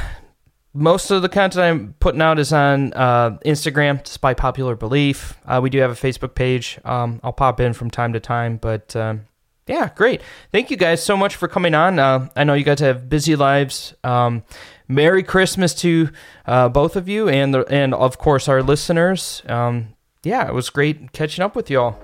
most 0.74 1.10
of 1.12 1.22
the 1.22 1.28
content 1.28 1.62
I'm 1.64 1.94
putting 2.00 2.20
out 2.20 2.38
is 2.38 2.52
on 2.52 2.92
uh, 2.94 3.38
Instagram, 3.46 4.04
just 4.04 4.20
by 4.20 4.34
popular 4.34 4.74
belief. 4.74 5.38
Uh, 5.46 5.60
we 5.62 5.70
do 5.70 5.78
have 5.78 5.90
a 5.90 5.94
Facebook 5.94 6.34
page. 6.34 6.78
Um, 6.84 7.20
I'll 7.22 7.32
pop 7.32 7.60
in 7.60 7.72
from 7.72 7.90
time 7.90 8.12
to 8.12 8.20
time, 8.20 8.56
but 8.56 8.94
um, 8.96 9.22
yeah, 9.68 9.90
great. 9.94 10.20
Thank 10.50 10.70
you 10.70 10.76
guys 10.76 11.02
so 11.02 11.16
much 11.16 11.36
for 11.36 11.46
coming 11.46 11.74
on. 11.74 11.98
Uh, 11.98 12.28
I 12.34 12.42
know 12.42 12.54
you 12.54 12.64
guys 12.64 12.80
have 12.80 13.08
busy 13.08 13.36
lives. 13.36 13.94
Um, 14.02 14.42
Merry 14.88 15.22
Christmas 15.22 15.74
to 15.76 16.10
uh, 16.44 16.68
both 16.68 16.96
of 16.96 17.08
you, 17.08 17.28
and 17.28 17.54
the, 17.54 17.60
and 17.72 17.94
of 17.94 18.18
course 18.18 18.48
our 18.48 18.62
listeners. 18.62 19.42
Um, 19.48 19.94
yeah, 20.24 20.46
it 20.48 20.54
was 20.54 20.70
great 20.70 21.12
catching 21.12 21.44
up 21.44 21.54
with 21.54 21.70
y'all. 21.70 21.96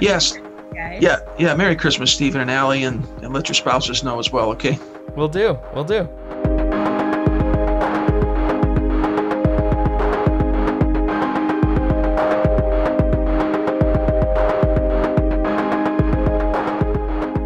Yes, 0.00 0.38
Guys. 0.74 1.02
Yeah, 1.02 1.18
yeah. 1.38 1.54
Merry 1.54 1.74
Christmas, 1.76 2.12
Stephen 2.12 2.40
and 2.40 2.50
Allie, 2.50 2.84
and, 2.84 3.04
and 3.22 3.32
let 3.32 3.48
your 3.48 3.54
spouses 3.54 4.04
know 4.04 4.18
as 4.18 4.30
well, 4.30 4.50
okay? 4.50 4.78
We'll 5.16 5.28
do. 5.28 5.58
We'll 5.74 5.84
do. 5.84 6.08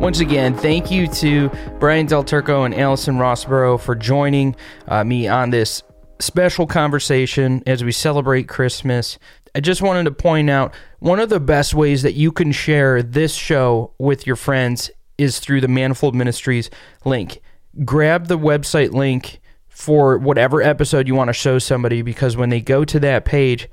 Once 0.02 0.18
again, 0.18 0.52
thank 0.52 0.90
you 0.90 1.06
to 1.06 1.48
Brian 1.78 2.06
Del 2.06 2.24
Turco 2.24 2.64
and 2.64 2.74
Allison 2.74 3.18
Rossborough 3.18 3.80
for 3.80 3.94
joining 3.94 4.56
uh, 4.88 5.04
me 5.04 5.28
on 5.28 5.50
this 5.50 5.84
special 6.18 6.66
conversation 6.66 7.62
as 7.68 7.84
we 7.84 7.92
celebrate 7.92 8.48
Christmas. 8.48 9.16
I 9.54 9.60
just 9.60 9.80
wanted 9.80 10.02
to 10.06 10.10
point 10.10 10.50
out 10.50 10.74
one 10.98 11.20
of 11.20 11.28
the 11.28 11.38
best 11.38 11.72
ways 11.72 12.02
that 12.02 12.14
you 12.14 12.32
can 12.32 12.50
share 12.50 13.00
this 13.00 13.32
show 13.32 13.92
with 13.98 14.26
your 14.26 14.34
friends 14.34 14.90
is 15.18 15.38
through 15.38 15.60
the 15.60 15.68
Manifold 15.68 16.16
Ministries 16.16 16.68
link. 17.04 17.40
Grab 17.84 18.26
the 18.26 18.36
website 18.36 18.90
link 18.90 19.40
for 19.68 20.18
whatever 20.18 20.60
episode 20.60 21.06
you 21.06 21.14
want 21.14 21.28
to 21.28 21.32
show 21.32 21.60
somebody 21.60 22.02
because 22.02 22.36
when 22.36 22.48
they 22.48 22.60
go 22.60 22.84
to 22.84 22.98
that 22.98 23.24
page, 23.24 23.68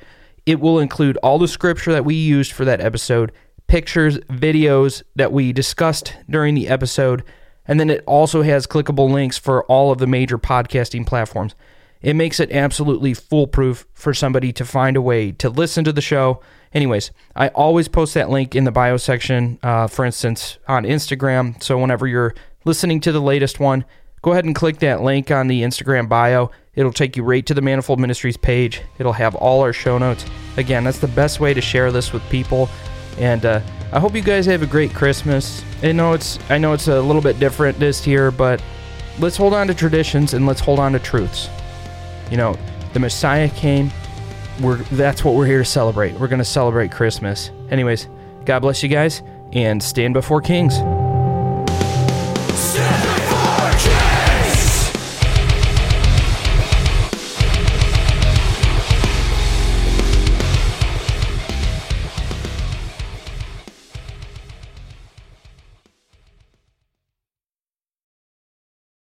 It 0.45 0.59
will 0.59 0.79
include 0.79 1.17
all 1.17 1.37
the 1.37 1.47
scripture 1.47 1.91
that 1.91 2.05
we 2.05 2.15
used 2.15 2.51
for 2.53 2.65
that 2.65 2.81
episode, 2.81 3.31
pictures, 3.69 4.17
videos 4.27 5.03
that 5.15 5.31
we 5.31 5.53
discussed 5.53 6.15
during 6.29 6.55
the 6.55 6.67
episode, 6.67 7.23
and 7.65 7.79
then 7.79 7.89
it 7.89 8.03
also 8.05 8.41
has 8.41 8.67
clickable 8.67 9.09
links 9.09 9.37
for 9.37 9.63
all 9.65 9.91
of 9.91 9.99
the 9.99 10.07
major 10.07 10.37
podcasting 10.37 11.05
platforms. 11.05 11.55
It 12.01 12.15
makes 12.15 12.39
it 12.39 12.51
absolutely 12.51 13.13
foolproof 13.13 13.85
for 13.93 14.13
somebody 14.13 14.51
to 14.53 14.65
find 14.65 14.97
a 14.97 15.01
way 15.01 15.31
to 15.33 15.49
listen 15.49 15.83
to 15.83 15.93
the 15.93 16.01
show. 16.01 16.41
Anyways, 16.73 17.11
I 17.35 17.49
always 17.49 17.87
post 17.87 18.15
that 18.15 18.29
link 18.29 18.55
in 18.55 18.63
the 18.63 18.71
bio 18.71 18.97
section, 18.97 19.59
uh, 19.61 19.87
for 19.87 20.03
instance, 20.03 20.57
on 20.67 20.83
Instagram. 20.83 21.61
So 21.61 21.77
whenever 21.77 22.07
you're 22.07 22.33
listening 22.65 23.01
to 23.01 23.11
the 23.11 23.21
latest 23.21 23.59
one, 23.59 23.85
go 24.21 24.31
ahead 24.31 24.45
and 24.45 24.55
click 24.55 24.79
that 24.79 25.03
link 25.03 25.29
on 25.29 25.47
the 25.47 25.61
Instagram 25.61 26.09
bio. 26.09 26.49
It'll 26.73 26.93
take 26.93 27.17
you 27.17 27.23
right 27.23 27.45
to 27.45 27.53
the 27.53 27.61
Manifold 27.61 27.99
Ministries 27.99 28.37
page. 28.37 28.81
It'll 28.97 29.13
have 29.13 29.35
all 29.35 29.61
our 29.61 29.73
show 29.73 29.97
notes. 29.97 30.25
Again, 30.57 30.85
that's 30.85 30.99
the 30.99 31.07
best 31.09 31.39
way 31.39 31.53
to 31.53 31.61
share 31.61 31.91
this 31.91 32.13
with 32.13 32.27
people. 32.29 32.69
And 33.19 33.45
uh, 33.45 33.61
I 33.91 33.99
hope 33.99 34.15
you 34.15 34.21
guys 34.21 34.45
have 34.45 34.61
a 34.61 34.67
great 34.67 34.93
Christmas. 34.93 35.63
I 35.83 35.91
know 35.91 36.13
it's 36.13 36.39
I 36.49 36.57
know 36.57 36.73
it's 36.73 36.87
a 36.87 37.01
little 37.01 37.21
bit 37.21 37.39
different 37.39 37.79
this 37.79 38.07
year, 38.07 38.31
but 38.31 38.63
let's 39.19 39.37
hold 39.37 39.53
on 39.53 39.67
to 39.67 39.73
traditions 39.73 40.33
and 40.33 40.45
let's 40.45 40.61
hold 40.61 40.79
on 40.79 40.93
to 40.93 40.99
truths. 40.99 41.49
You 42.31 42.37
know, 42.37 42.55
the 42.93 42.99
Messiah 42.99 43.49
came. 43.49 43.91
We're 44.61 44.77
that's 44.77 45.23
what 45.23 45.35
we're 45.35 45.45
here 45.45 45.59
to 45.59 45.65
celebrate. 45.65 46.13
We're 46.19 46.27
going 46.27 46.39
to 46.39 46.45
celebrate 46.45 46.91
Christmas. 46.91 47.51
Anyways, 47.69 48.07
God 48.45 48.59
bless 48.59 48.83
you 48.83 48.89
guys 48.89 49.21
and 49.53 49.81
stand 49.81 50.13
before 50.13 50.41
kings. 50.41 50.79